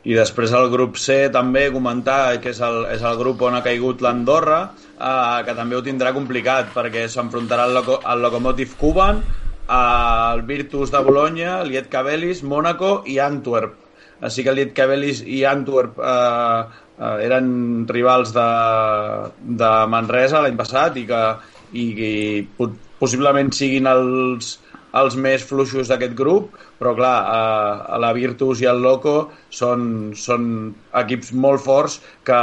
I 0.00 0.14
després 0.16 0.52
el 0.56 0.70
grup 0.72 0.96
C 0.96 1.26
també 1.32 1.66
comentar 1.74 2.38
que 2.40 2.54
és 2.54 2.60
el, 2.64 2.86
és 2.94 3.02
el 3.04 3.18
grup 3.20 3.42
on 3.44 3.58
ha 3.58 3.64
caigut 3.66 4.00
l'Andorra, 4.00 4.62
eh, 4.96 5.40
que 5.44 5.56
també 5.58 5.76
ho 5.76 5.82
tindrà 5.84 6.14
complicat 6.16 6.70
perquè 6.72 7.04
s'enfrontarà 7.12 7.66
el, 7.68 7.76
Loco, 7.76 7.98
Locomotive 8.22 8.78
Cuban, 8.80 9.20
el 9.70 10.42
Virtus 10.48 10.90
de 10.94 11.02
Bologna, 11.04 11.58
Liet 11.68 11.90
Cabelis, 11.92 12.40
Mónaco 12.42 13.02
i 13.06 13.18
Antwerp. 13.20 13.76
Així 14.24 14.44
que 14.44 14.54
Liet 14.56 14.72
Cabelis 14.76 15.20
i 15.26 15.44
Antwerp 15.48 16.00
eh, 16.00 16.64
eh, 16.96 17.14
eren 17.26 17.52
rivals 17.88 18.32
de, 18.36 18.48
de 19.60 19.70
Manresa 19.92 20.40
l'any 20.40 20.56
passat 20.56 20.96
i 20.96 21.04
que 21.12 21.22
i, 21.76 21.84
i 21.92 22.48
possiblement 23.00 23.52
siguin 23.54 23.86
els, 23.90 24.56
els 24.98 25.16
més 25.16 25.44
fluixos 25.46 25.90
d'aquest 25.90 26.14
grup, 26.18 26.54
però 26.80 26.94
clar, 26.98 27.14
a, 27.30 27.40
a 27.94 27.98
la 28.02 28.12
Virtus 28.16 28.62
i 28.62 28.68
el 28.70 28.82
Loco 28.82 29.30
són, 29.54 30.12
són 30.18 30.46
equips 31.02 31.32
molt 31.32 31.62
forts 31.62 32.00
que 32.26 32.38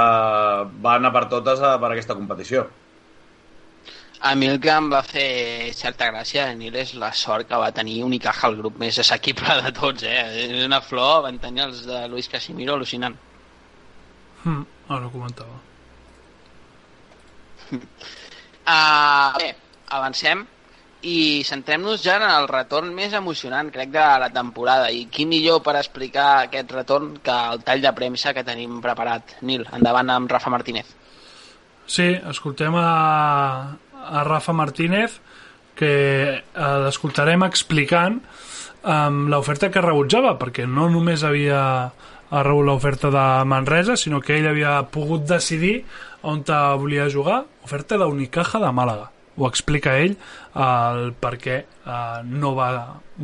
van 0.83 1.07
a 1.07 1.13
per 1.15 1.25
totes 1.31 1.61
a, 1.61 1.75
per 1.81 1.91
aquesta 1.91 2.15
competició. 2.15 2.67
A 4.27 4.33
mi 4.33 4.47
el 4.49 4.57
que 4.61 4.71
em 4.73 4.87
va 4.89 5.03
fer 5.05 5.73
certa 5.77 6.07
gràcia, 6.09 6.47
Nil, 6.57 6.73
és 6.75 6.95
la 6.97 7.11
sort 7.13 7.45
que 7.49 7.59
va 7.61 7.69
tenir 7.75 7.99
Unicaja, 8.05 8.49
el 8.49 8.57
grup 8.57 8.79
més 8.81 8.97
assequible 9.03 9.59
de 9.61 9.71
tots, 9.77 10.07
eh? 10.09 10.17
És 10.47 10.65
una 10.65 10.81
flor, 10.81 11.21
van 11.27 11.37
tenir 11.43 11.67
els 11.67 11.83
de 11.85 12.01
Luis 12.09 12.29
Casimiro 12.31 12.73
al·lucinant. 12.73 13.13
Mm, 14.43 14.65
ara 14.89 15.05
ho 15.05 15.13
comentava. 15.13 15.61
Uh, 17.67 19.37
bé, 19.41 19.51
avancem 19.99 20.47
i 21.07 21.43
centrem-nos 21.47 22.01
ja 22.03 22.17
en 22.19 22.25
el 22.27 22.47
retorn 22.51 22.91
més 22.95 23.13
emocionant, 23.15 23.69
crec, 23.71 23.93
de 23.93 24.05
la 24.23 24.29
temporada. 24.33 24.89
I 24.91 25.05
qui 25.11 25.27
millor 25.29 25.61
per 25.63 25.77
explicar 25.79 26.27
aquest 26.43 26.73
retorn 26.75 27.13
que 27.23 27.37
el 27.53 27.63
tall 27.67 27.83
de 27.85 27.93
premsa 27.95 28.33
que 28.35 28.43
tenim 28.47 28.81
preparat. 28.83 29.37
Nil, 29.47 29.63
endavant 29.77 30.11
amb 30.11 30.31
Rafa 30.31 30.51
Martínez. 30.51 30.91
Sí, 31.87 32.09
escoltem 32.31 32.75
a, 32.75 32.89
a 34.03 34.25
Rafa 34.27 34.55
Martínez, 34.57 35.19
que 35.77 35.93
eh, 36.35 36.77
l'escoltarem 36.83 37.45
explicant 37.47 38.19
um, 38.83 39.25
l'oferta 39.31 39.71
que 39.71 39.83
rebutjava, 39.85 40.35
perquè 40.41 40.67
no 40.67 40.89
només 40.91 41.23
havia 41.23 41.61
rebut 42.27 42.65
l'oferta 42.67 43.13
de 43.13 43.27
Manresa, 43.47 43.95
sinó 43.95 44.19
que 44.19 44.35
ell 44.35 44.49
havia 44.49 44.81
pogut 44.91 45.23
decidir 45.29 45.77
on 46.27 46.41
volia 46.43 47.07
jugar, 47.07 47.45
oferta 47.63 47.95
d'Unicaja 47.95 48.59
de 48.59 48.73
Màlaga 48.73 49.13
ho 49.37 49.47
explica 49.47 49.93
ell 50.01 50.15
el 50.65 51.13
per 51.21 51.33
què 51.43 51.57
eh, 51.61 52.19
no 52.43 52.53
va 52.57 52.69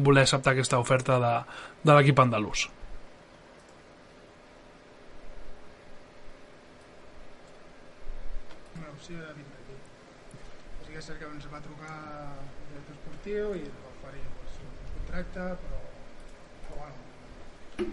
voler 0.07 0.23
acceptar 0.27 0.53
aquesta 0.53 0.79
oferta 0.83 1.19
de, 1.23 1.33
de 1.89 1.95
l'equip 1.97 2.21
andalús. 2.23 2.67
Una 8.77 8.91
opció 8.91 9.17
de 9.17 9.31
vindre 9.39 9.57
aquí. 9.63 9.79
O 9.79 10.85
sigui, 10.85 10.99
és 11.01 11.09
cert 11.09 11.21
que 11.23 11.31
ens 11.31 11.49
va 11.53 11.63
trucar 11.65 11.97
el 11.97 12.45
director 12.69 12.99
esportiu 12.99 13.57
i 13.57 13.65
va 13.71 13.95
oferir 13.95 14.25
pues, 14.37 14.61
un 14.67 14.77
contracte, 14.93 15.47
però, 15.65 15.81
però 16.67 16.83
bueno, 16.83 17.89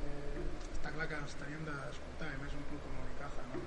eh, 0.00 0.42
està 0.74 0.96
clar 0.98 1.08
que 1.14 1.22
ens 1.22 1.38
teníem 1.44 1.70
d'escoltar, 1.70 2.34
a 2.34 2.42
més 2.42 2.58
un 2.58 2.68
club 2.70 2.82
com 2.82 2.98
l'Unicaja, 2.98 3.48
no? 3.54 3.64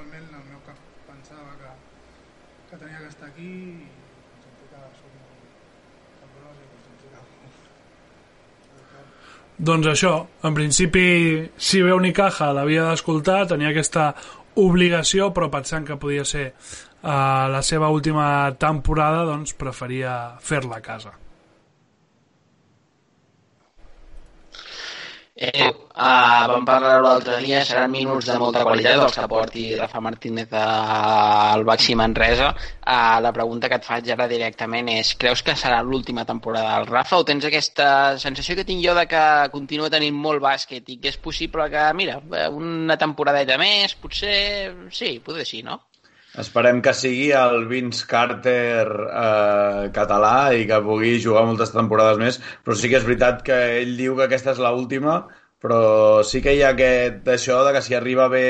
igualment 0.00 0.34
el 0.34 0.44
meu 0.48 0.60
cap 0.66 0.78
pensava 1.06 1.50
que, 1.60 1.70
que 2.70 2.76
tenia 2.82 2.98
que 2.98 3.08
estar 3.10 3.26
aquí 3.28 3.29
i 3.29 3.29
em 3.29 3.29
sentia 3.29 3.29
que 3.29 3.29
soc 3.29 3.29
molt 3.29 3.29
cabrós 3.29 3.29
i 3.29 3.29
em 3.29 3.29
sentia 6.80 7.22
doncs 9.70 9.86
això, 9.92 10.12
en 10.42 10.54
principi, 10.56 11.06
si 11.56 11.82
veu 11.84 12.00
Unicaja 12.00 12.52
l'havia 12.56 12.88
d'escoltar, 12.88 13.46
tenia 13.52 13.68
aquesta 13.74 14.14
obligació, 14.60 15.30
però 15.36 15.50
pensant 15.52 15.84
que 15.86 16.00
podia 16.00 16.24
ser 16.24 16.46
uh, 16.50 17.48
la 17.52 17.62
seva 17.62 17.92
última 17.92 18.50
temporada, 18.58 19.26
doncs 19.28 19.52
preferia 19.60 20.38
fer-la 20.40 20.80
a 20.80 20.84
casa. 20.84 21.19
Eh, 25.40 25.68
uh, 25.72 26.48
vam 26.50 26.66
parlar 26.68 26.98
l'altre 27.00 27.38
dia, 27.40 27.62
seran 27.64 27.88
minuts 27.94 28.26
de 28.28 28.34
molta 28.36 28.60
qualitat 28.60 28.98
els 29.06 29.14
que 29.16 29.24
porti 29.32 29.62
Rafa 29.78 30.02
Martínez 30.04 30.52
al 30.52 31.64
Baxi 31.64 31.96
Manresa. 31.96 32.50
Uh, 32.84 33.16
la 33.24 33.32
pregunta 33.32 33.70
que 33.72 33.78
et 33.80 33.88
faig 33.88 34.10
ara 34.12 34.26
directament 34.28 34.92
és, 34.92 35.14
creus 35.22 35.40
que 35.46 35.56
serà 35.56 35.80
l'última 35.80 36.26
temporada 36.28 36.74
del 36.76 36.90
Rafa 36.92 37.22
o 37.22 37.24
tens 37.24 37.48
aquesta 37.48 37.88
sensació 38.20 38.58
que 38.58 38.68
tinc 38.68 38.84
jo 38.84 38.92
de 38.98 39.06
que 39.08 39.24
continua 39.56 39.88
tenint 39.88 40.20
molt 40.28 40.44
bàsquet 40.44 40.92
i 40.92 41.00
que 41.00 41.14
és 41.14 41.16
possible 41.16 41.70
que, 41.72 41.88
mira, 41.96 42.20
una 42.52 43.00
temporadeta 43.00 43.56
més, 43.64 43.96
potser 43.96 44.36
sí, 44.92 45.16
potser 45.24 45.48
sí, 45.48 45.64
no? 45.64 45.80
Esperem 46.38 46.78
que 46.82 46.92
sigui 46.94 47.32
el 47.34 47.64
Vince 47.66 48.06
Carter 48.06 48.86
eh, 48.86 49.90
català 49.94 50.52
i 50.54 50.66
que 50.68 50.78
pugui 50.84 51.16
jugar 51.22 51.42
moltes 51.48 51.72
temporades 51.74 52.20
més, 52.22 52.38
però 52.62 52.76
sí 52.78 52.90
que 52.90 53.00
és 53.00 53.06
veritat 53.08 53.42
que 53.46 53.56
ell 53.80 53.96
diu 53.98 54.14
que 54.16 54.28
aquesta 54.28 54.54
és 54.54 54.60
l'última, 54.62 55.16
però 55.60 55.80
sí 56.22 56.38
que 56.44 56.54
hi 56.54 56.62
ha 56.62 56.70
aquest 56.76 57.26
això 57.34 57.64
de 57.66 57.74
que 57.74 57.82
si 57.82 57.98
arriba 57.98 58.28
bé 58.30 58.46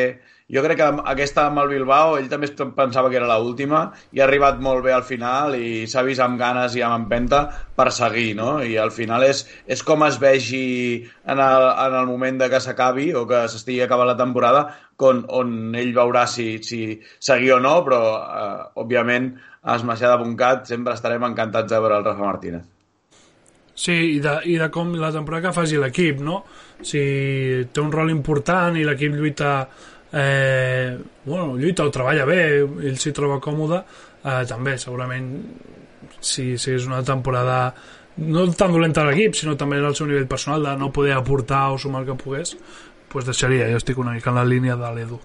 jo 0.50 0.62
crec 0.64 0.80
que 0.80 0.88
aquesta 1.12 1.46
amb 1.46 1.62
el 1.62 1.70
Bilbao 1.70 2.16
ell 2.18 2.28
també 2.30 2.50
pensava 2.76 3.10
que 3.10 3.18
era 3.20 3.28
l'última 3.30 3.84
i 4.12 4.20
ha 4.20 4.26
arribat 4.26 4.58
molt 4.62 4.84
bé 4.84 4.94
al 4.96 5.06
final 5.06 5.54
i 5.58 5.86
s'ha 5.90 6.02
vist 6.06 6.22
amb 6.24 6.38
ganes 6.40 6.74
i 6.76 6.82
amb 6.86 7.04
empenta 7.04 7.44
per 7.76 7.90
seguir, 7.94 8.34
no? 8.38 8.58
I 8.62 8.76
al 8.78 8.90
final 8.94 9.24
és, 9.26 9.44
és 9.66 9.82
com 9.86 10.02
es 10.08 10.18
vegi 10.22 10.64
en 11.24 11.38
el, 11.38 11.66
en 11.86 11.98
el 12.02 12.10
moment 12.10 12.40
de 12.42 12.50
que 12.50 12.60
s'acabi 12.60 13.12
o 13.14 13.26
que 13.30 13.46
s'estigui 13.48 13.84
acabant 13.86 14.10
la 14.10 14.18
temporada 14.18 14.66
on, 15.00 15.22
on 15.28 15.74
ell 15.78 15.94
veurà 15.96 16.26
si, 16.28 16.58
si 16.66 16.98
seguir 17.18 17.54
o 17.56 17.60
no, 17.62 17.78
però 17.86 18.00
eh, 18.18 18.58
òbviament 18.82 19.32
a 19.62 19.76
Esmaixada.cat 19.78 20.68
sempre 20.68 20.96
estarem 20.96 21.24
encantats 21.30 21.72
de 21.72 21.80
veure 21.80 22.00
el 22.00 22.06
Rafa 22.06 22.26
Martínez. 22.26 22.68
Sí, 23.80 23.94
i 24.16 24.18
de, 24.20 24.34
i 24.50 24.58
de 24.60 24.68
com 24.72 24.92
la 25.00 25.12
temporada 25.14 25.48
que 25.48 25.56
faci 25.56 25.78
l'equip, 25.80 26.20
no? 26.24 26.42
Si 26.84 27.00
té 27.72 27.80
un 27.80 27.92
rol 27.92 28.10
important 28.12 28.76
i 28.76 28.84
l'equip 28.84 29.14
lluita 29.16 29.52
eh, 30.12 30.98
bueno, 31.24 31.56
lluita 31.56 31.84
o 31.84 31.90
treballa 31.90 32.26
bé, 32.26 32.42
ell 32.60 32.98
s'hi 32.98 33.12
troba 33.16 33.40
còmode, 33.42 33.82
eh, 34.24 34.44
també 34.48 34.76
segurament 34.78 35.32
si, 36.20 36.56
si 36.58 36.76
és 36.76 36.86
una 36.86 37.02
temporada 37.06 37.72
no 38.20 38.44
tan 38.52 38.72
dolenta 38.72 39.04
l'equip, 39.06 39.34
sinó 39.38 39.56
també 39.56 39.78
el 39.80 39.94
seu 39.96 40.08
nivell 40.08 40.28
personal 40.28 40.64
de 40.66 40.76
no 40.76 40.92
poder 40.92 41.14
aportar 41.16 41.70
o 41.72 41.78
sumar 41.78 42.02
el 42.02 42.10
que 42.10 42.22
pogués, 42.22 42.56
pues 43.08 43.26
deixaria, 43.26 43.70
jo 43.70 43.78
estic 43.80 43.98
una 43.98 44.12
mica 44.12 44.30
en 44.30 44.36
la 44.36 44.44
línia 44.44 44.76
de 44.76 44.90
l'Edu. 44.94 45.20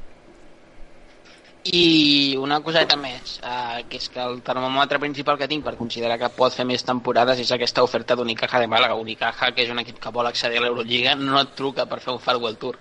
I 1.66 2.38
una 2.38 2.60
coseta 2.62 2.96
més, 2.96 3.40
eh, 3.42 3.84
que 3.90 3.98
és 3.98 4.08
que 4.14 4.22
el 4.22 4.44
termòmetre 4.46 5.00
principal 5.02 5.38
que 5.38 5.48
tinc 5.50 5.64
per 5.66 5.74
considerar 5.76 6.20
que 6.22 6.30
pot 6.30 6.54
fer 6.54 6.64
més 6.64 6.86
temporades 6.86 7.40
és 7.42 7.52
aquesta 7.52 7.82
oferta 7.82 8.16
d'Unicaja 8.16 8.60
de 8.62 8.68
Màlaga. 8.70 8.94
Unicaja, 9.02 9.50
que 9.52 9.64
és 9.64 9.72
un 9.74 9.82
equip 9.82 9.98
que 10.00 10.12
vol 10.14 10.30
accedir 10.30 10.60
a 10.60 10.62
l'Eurolliga, 10.62 11.16
no 11.16 11.42
et 11.42 11.56
truca 11.58 11.88
per 11.90 12.00
fer 12.04 12.14
un 12.14 12.22
Farewell 12.22 12.60
Tour. 12.62 12.78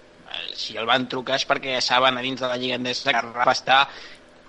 Si 0.53 0.77
el 0.77 0.87
van 0.87 1.09
trucar 1.11 1.41
és 1.41 1.47
perquè 1.49 1.81
saben 1.83 2.19
a 2.19 2.23
dins 2.25 2.41
de 2.41 2.51
la 2.51 2.59
Lliga 2.61 2.77
Endesa 2.77 3.13
que 3.13 3.25
Rafa 3.25 3.57
està 3.57 3.79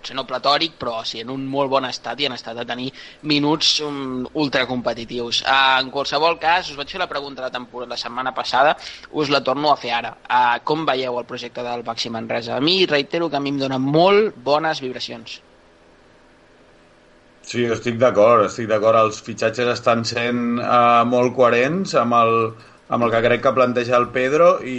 potser 0.06 0.16
no 0.16 0.26
platòric, 0.30 0.76
però 0.78 1.00
sí 1.04 1.22
en 1.24 1.32
un 1.34 1.48
molt 1.50 1.72
bon 1.72 1.86
estat 1.90 2.20
i 2.22 2.28
han 2.28 2.36
estat 2.36 2.60
a 2.62 2.66
tenir 2.68 2.92
minuts 3.24 3.80
um, 3.82 4.28
ultracompetitius. 4.38 5.42
Uh, 5.42 5.80
en 5.82 5.90
qualsevol 5.90 6.38
cas, 6.38 6.70
us 6.70 6.78
vaig 6.78 6.92
fer 6.94 7.02
la 7.02 7.10
pregunta 7.10 7.42
la, 7.42 7.50
temporada, 7.50 7.96
la 7.96 7.98
setmana 7.98 8.34
passada, 8.36 8.76
us 9.12 9.32
la 9.34 9.42
torno 9.42 9.72
a 9.72 9.80
fer 9.82 9.96
ara. 9.98 10.14
Uh, 10.30 10.60
com 10.64 10.86
veieu 10.86 11.18
el 11.18 11.26
projecte 11.26 11.66
del 11.66 11.84
Baxi 11.84 12.14
Manresa? 12.14 12.56
A 12.56 12.62
mi, 12.62 12.86
reitero 12.86 13.30
que 13.30 13.38
a 13.38 13.42
mi 13.42 13.56
em 13.56 13.60
dona 13.64 13.82
molt 13.82 14.38
bones 14.46 14.84
vibracions. 14.84 15.42
Sí, 17.46 17.66
estic 17.70 17.98
d'acord, 18.02 18.46
estic 18.46 18.70
d'acord. 18.70 18.98
Els 19.02 19.22
fitxatges 19.26 19.74
estan 19.74 20.06
sent 20.06 20.62
uh, 20.62 21.02
molt 21.10 21.34
coherents 21.38 21.98
amb 22.02 22.18
el, 22.18 22.40
amb 22.90 23.06
el 23.06 23.14
que 23.14 23.24
crec 23.26 23.42
que 23.42 23.56
planteja 23.56 23.98
el 23.98 24.10
Pedro 24.14 24.60
i, 24.62 24.78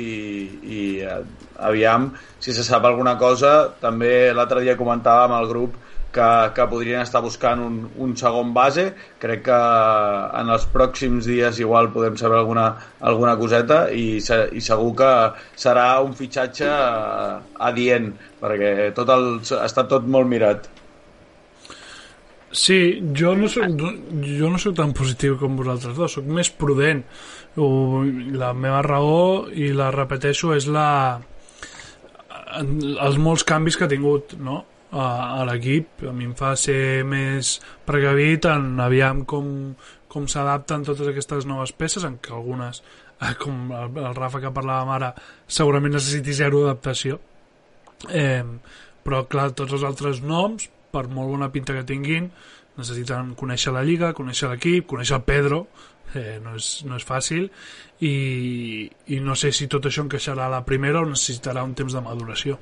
i 0.62 0.82
uh, 1.02 1.18
aviam 1.66 2.12
si 2.38 2.54
se 2.54 2.64
sap 2.66 2.86
alguna 2.86 3.16
cosa. 3.18 3.56
També 3.82 4.32
l'altre 4.34 4.62
dia 4.62 4.78
comentàvem 4.78 5.34
al 5.34 5.48
grup 5.50 5.74
que, 6.16 6.28
que 6.56 6.66
podrien 6.70 7.02
estar 7.02 7.20
buscant 7.24 7.60
un, 7.60 7.80
un 8.02 8.14
segon 8.16 8.52
base. 8.56 8.86
Crec 9.22 9.44
que 9.48 9.58
en 10.40 10.52
els 10.54 10.68
pròxims 10.72 11.28
dies 11.28 11.60
igual 11.64 11.90
podem 11.94 12.16
saber 12.20 12.38
alguna, 12.40 12.68
alguna 13.00 13.36
coseta 13.40 13.86
i, 13.92 14.06
i 14.20 14.64
segur 14.64 14.94
que 15.02 15.12
serà 15.58 15.88
un 16.06 16.16
fitxatge 16.16 16.70
adient 17.70 18.12
perquè 18.40 18.90
tot 18.96 19.12
el, 19.12 19.30
estat 19.42 19.92
tot 19.92 20.08
molt 20.16 20.30
mirat. 20.30 20.70
Sí, 22.56 23.02
jo 23.12 23.34
no 23.36 23.50
soc, 23.52 23.74
jo 24.24 24.48
no 24.48 24.58
soc 24.62 24.76
tan 24.78 24.94
positiu 24.96 25.34
com 25.36 25.58
vosaltres 25.58 25.96
dos, 25.98 26.14
soc 26.16 26.28
més 26.38 26.48
prudent. 26.48 27.02
La 27.56 28.52
meva 28.52 28.82
raó, 28.84 29.46
i 29.48 29.70
la 29.72 29.88
repeteixo, 29.94 30.52
és 30.56 30.66
la, 30.68 30.88
els 32.60 33.18
molts 33.20 33.44
canvis 33.48 33.76
que 33.76 33.86
ha 33.86 33.90
tingut 33.90 34.34
no? 34.38 34.62
a, 34.92 35.06
a 35.40 35.44
l'equip 35.48 36.04
a 36.08 36.12
mi 36.16 36.28
em 36.28 36.34
fa 36.38 36.54
ser 36.60 37.04
més 37.08 37.56
precavit 37.88 38.46
en 38.50 38.80
aviam 38.82 39.24
com, 39.28 39.48
com 40.12 40.28
s'adapten 40.30 40.86
totes 40.86 41.10
aquestes 41.10 41.48
noves 41.48 41.74
peces 41.76 42.06
en 42.08 42.18
què 42.22 42.34
algunes, 42.34 42.82
eh, 43.20 43.34
com 43.40 43.72
el, 43.72 43.98
el 44.04 44.16
Rafa 44.18 44.42
que 44.44 44.54
parlàvem 44.54 44.94
ara 44.96 45.12
segurament 45.46 45.96
necessiti 45.98 46.36
zero 46.36 46.64
adaptació 46.66 47.18
eh, 48.10 48.44
però 49.06 49.24
clar, 49.30 49.52
tots 49.58 49.76
els 49.76 49.86
altres 49.86 50.22
noms 50.22 50.70
per 50.92 51.06
molt 51.12 51.34
bona 51.34 51.50
pinta 51.52 51.76
que 51.76 51.86
tinguin 51.86 52.30
necessiten 52.76 53.34
conèixer 53.38 53.72
la 53.74 53.84
Lliga, 53.86 54.14
conèixer 54.16 54.50
l'equip 54.52 54.88
conèixer 54.92 55.16
el 55.18 55.26
Pedro 55.26 55.66
eh, 56.14 56.38
no, 56.42 56.56
és, 56.56 56.70
no 56.86 56.98
és 57.00 57.06
fàcil 57.06 57.48
i, 58.04 58.14
i 59.12 59.20
no 59.24 59.36
sé 59.38 59.52
si 59.56 59.68
tot 59.72 59.88
això 59.88 60.04
encaixarà 60.04 60.46
a 60.46 60.56
la 60.58 60.64
primera 60.68 61.02
o 61.02 61.08
necessitarà 61.08 61.64
un 61.64 61.74
temps 61.78 61.96
de 61.96 62.04
maduració 62.04 62.58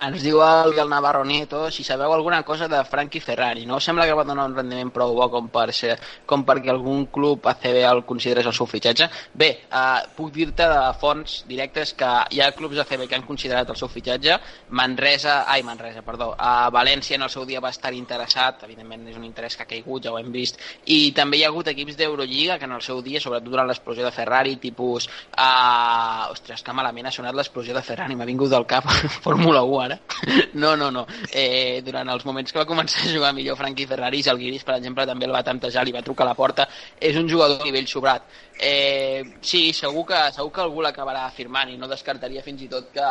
ens 0.00 0.22
diu 0.24 0.40
el, 0.40 0.72
el 0.78 0.88
Navarro 0.88 1.24
Nieto 1.24 1.70
si 1.70 1.84
sabeu 1.84 2.12
alguna 2.12 2.42
cosa 2.42 2.68
de 2.68 2.82
Frankie 2.84 3.20
Ferrari. 3.20 3.66
No 3.66 3.80
sembla 3.80 4.06
que 4.06 4.14
va 4.16 4.24
donar 4.24 4.46
un 4.48 4.56
rendiment 4.56 4.90
prou 4.94 5.12
bo 5.16 5.28
com, 5.32 5.50
per 5.52 5.72
ser, 5.76 5.98
com 6.26 6.44
perquè 6.48 6.72
algun 6.72 7.06
club 7.12 7.46
ACB 7.52 7.82
el 7.84 8.02
considerés 8.08 8.48
el 8.48 8.56
seu 8.56 8.68
fitxatge. 8.70 9.10
Bé, 9.34 9.50
eh, 9.68 10.00
puc 10.16 10.32
dir-te 10.32 10.68
de 10.70 10.80
fonts 11.00 11.42
directes 11.48 11.92
que 11.98 12.10
hi 12.32 12.40
ha 12.40 12.50
clubs 12.56 12.80
ACB 12.80 13.06
que 13.08 13.18
han 13.18 13.26
considerat 13.28 13.68
el 13.68 13.76
seu 13.76 13.90
fitxatge. 13.92 14.38
Manresa, 14.80 15.44
ai, 15.46 15.62
Manresa, 15.66 16.02
perdó. 16.06 16.32
A 16.38 16.70
València 16.72 17.18
en 17.18 17.26
el 17.28 17.32
seu 17.32 17.44
dia 17.44 17.60
va 17.60 17.74
estar 17.74 17.92
interessat, 17.94 18.64
evidentment 18.64 19.06
és 19.12 19.20
un 19.20 19.28
interès 19.28 19.56
que 19.56 19.66
ha 19.66 19.70
caigut, 19.70 20.04
ja 20.04 20.14
ho 20.14 20.18
hem 20.18 20.32
vist. 20.32 20.60
I 20.86 21.12
també 21.16 21.40
hi 21.40 21.44
ha 21.44 21.52
hagut 21.52 21.68
equips 21.74 21.98
d'Eurolliga 22.00 22.58
que 22.58 22.68
en 22.68 22.76
el 22.78 22.82
seu 22.82 23.02
dia, 23.04 23.20
sobretot 23.20 23.50
durant 23.50 23.68
l'explosió 23.68 24.06
de 24.06 24.14
Ferrari, 24.14 24.56
tipus... 24.56 25.10
Uh, 25.36 26.30
ostres, 26.30 26.62
que 26.62 26.72
malament 26.76 27.08
ha 27.08 27.12
sonat 27.14 27.36
l'explosió 27.36 27.74
de 27.74 27.82
Ferrari, 27.84 28.16
m'ha 28.16 28.28
vingut 28.28 28.50
del 28.52 28.66
cap 28.70 28.86
Fórmula 29.24 29.62
1 29.66 29.89
ara. 29.90 30.00
No, 30.60 30.74
no, 30.76 30.90
no. 30.90 31.06
Eh, 31.32 31.80
durant 31.86 32.08
els 32.12 32.24
moments 32.26 32.52
que 32.52 32.58
va 32.58 32.66
començar 32.68 33.04
a 33.04 33.12
jugar 33.12 33.32
millor 33.36 33.56
Frankie 33.56 33.86
Ferrari, 33.86 34.22
el 34.30 34.40
Guiris, 34.40 34.64
per 34.66 34.76
exemple, 34.76 35.06
també 35.08 35.28
el 35.28 35.34
va 35.34 35.44
tantejar, 35.46 35.84
li 35.86 35.94
va 35.94 36.02
trucar 36.06 36.26
a 36.26 36.30
la 36.30 36.36
porta. 36.38 36.66
És 37.00 37.16
un 37.16 37.28
jugador 37.30 37.62
a 37.62 37.68
nivell 37.68 37.88
sobrat. 37.90 38.26
Eh, 38.62 39.38
sí, 39.40 39.72
segur 39.72 40.04
que, 40.04 40.18
segur 40.36 40.50
que 40.52 40.60
algú 40.60 40.82
l'acabarà 40.84 41.22
firmant 41.32 41.70
i 41.72 41.78
no 41.80 41.88
descartaria 41.88 42.42
fins 42.44 42.66
i 42.66 42.68
tot 42.68 42.90
que, 42.92 43.06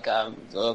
que, 0.00 0.14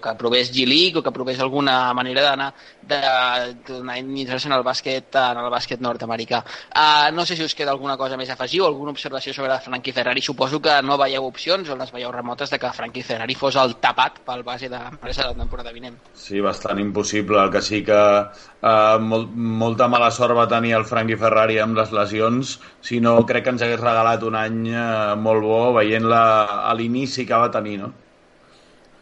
que 0.04 0.14
provés 0.20 0.52
G-League 0.54 1.00
o 1.00 1.02
que 1.02 1.14
provés 1.16 1.40
alguna 1.42 1.90
manera 1.98 2.22
d'anar 2.22 2.52
d'iniciar-se 2.86 4.46
en 4.46 4.54
el 4.54 4.62
bàsquet 4.62 5.18
en 5.18 5.40
el 5.42 5.50
bàsquet 5.50 5.82
nord-americà. 5.82 6.44
Uh, 6.70 7.10
no 7.18 7.26
sé 7.26 7.34
si 7.36 7.44
us 7.44 7.56
queda 7.58 7.74
alguna 7.74 7.98
cosa 7.98 8.18
més 8.18 8.30
a 8.30 8.36
afegir 8.38 8.62
o 8.62 8.68
alguna 8.68 8.94
observació 8.94 9.34
sobre 9.34 9.58
Frankie 9.66 9.96
Ferrari. 9.96 10.22
Suposo 10.22 10.62
que 10.62 10.78
no 10.86 11.00
veieu 11.02 11.26
opcions 11.26 11.70
o 11.74 11.80
les 11.80 11.90
veieu 11.96 12.14
remotes 12.14 12.54
de 12.54 12.62
que 12.62 12.74
Frankie 12.78 13.04
Ferrari 13.04 13.34
fos 13.34 13.58
el 13.58 13.78
tapat 13.82 14.22
pel 14.28 14.46
base 14.46 14.70
de 14.70 14.78
l'empresa 14.78 15.24
de 15.24 15.34
la 15.34 15.40
temporada 15.42 15.74
vinent. 15.74 15.98
Sí, 16.14 16.42
bastant 16.46 16.80
impossible. 16.80 17.42
El 17.42 17.50
que 17.50 17.64
sí 17.66 17.82
que 17.88 17.98
uh, 17.98 19.02
molt, 19.02 19.34
molta 19.34 19.90
mala 19.90 20.12
sort 20.14 20.38
va 20.38 20.46
tenir 20.52 20.76
el 20.78 20.86
Frankie 20.86 21.18
Ferrari 21.18 21.58
amb 21.64 21.82
les 21.82 21.90
lesions, 21.96 22.60
si 22.86 23.02
no 23.02 23.18
crec 23.26 23.48
que 23.48 23.56
ens 23.56 23.66
hagués 23.66 23.82
regalat 23.96 24.24
un 24.28 24.36
any 24.36 24.64
eh, 24.74 25.16
molt 25.16 25.44
bo 25.44 25.60
veient-la 25.78 26.24
a 26.68 26.74
l'inici 26.76 27.26
que 27.26 27.40
va 27.40 27.52
tenir, 27.54 27.80
no? 27.80 27.94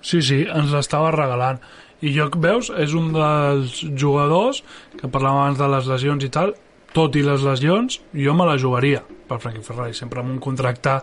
Sí, 0.04 0.22
sí, 0.22 0.44
ens 0.46 0.74
l'estava 0.76 1.14
regalant. 1.16 1.62
I 2.04 2.12
jo, 2.12 2.28
veus, 2.44 2.70
és 2.84 2.94
un 3.00 3.14
dels 3.16 3.80
jugadors 3.96 4.62
que 5.00 5.08
parlàvem 5.08 5.40
abans 5.40 5.60
de 5.62 5.70
les 5.72 5.88
lesions 5.88 6.26
i 6.28 6.30
tal, 6.30 6.54
tot 6.94 7.16
i 7.18 7.24
les 7.26 7.42
lesions, 7.42 8.02
jo 8.14 8.34
me 8.38 8.46
la 8.46 8.60
jugaria 8.60 9.02
per 9.26 9.40
Frankie 9.42 9.64
Ferrari, 9.66 9.96
sempre 9.98 10.22
amb 10.22 10.36
un 10.36 10.42
contracte 10.44 11.00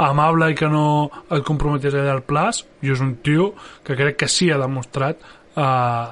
amable 0.00 0.52
i 0.52 0.56
que 0.56 0.70
no 0.70 1.10
et 1.28 1.42
comprometés 1.44 1.92
a 1.98 2.04
llarg 2.06 2.24
plaç, 2.30 2.62
i 2.86 2.94
és 2.94 3.02
un 3.02 3.16
tio 3.26 3.50
que 3.84 3.98
crec 3.98 4.22
que 4.22 4.30
sí 4.30 4.48
ha 4.54 4.60
demostrat 4.62 5.18
eh, 5.58 6.06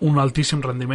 un 0.00 0.18
altíssim 0.18 0.64
rendiment 0.64 0.88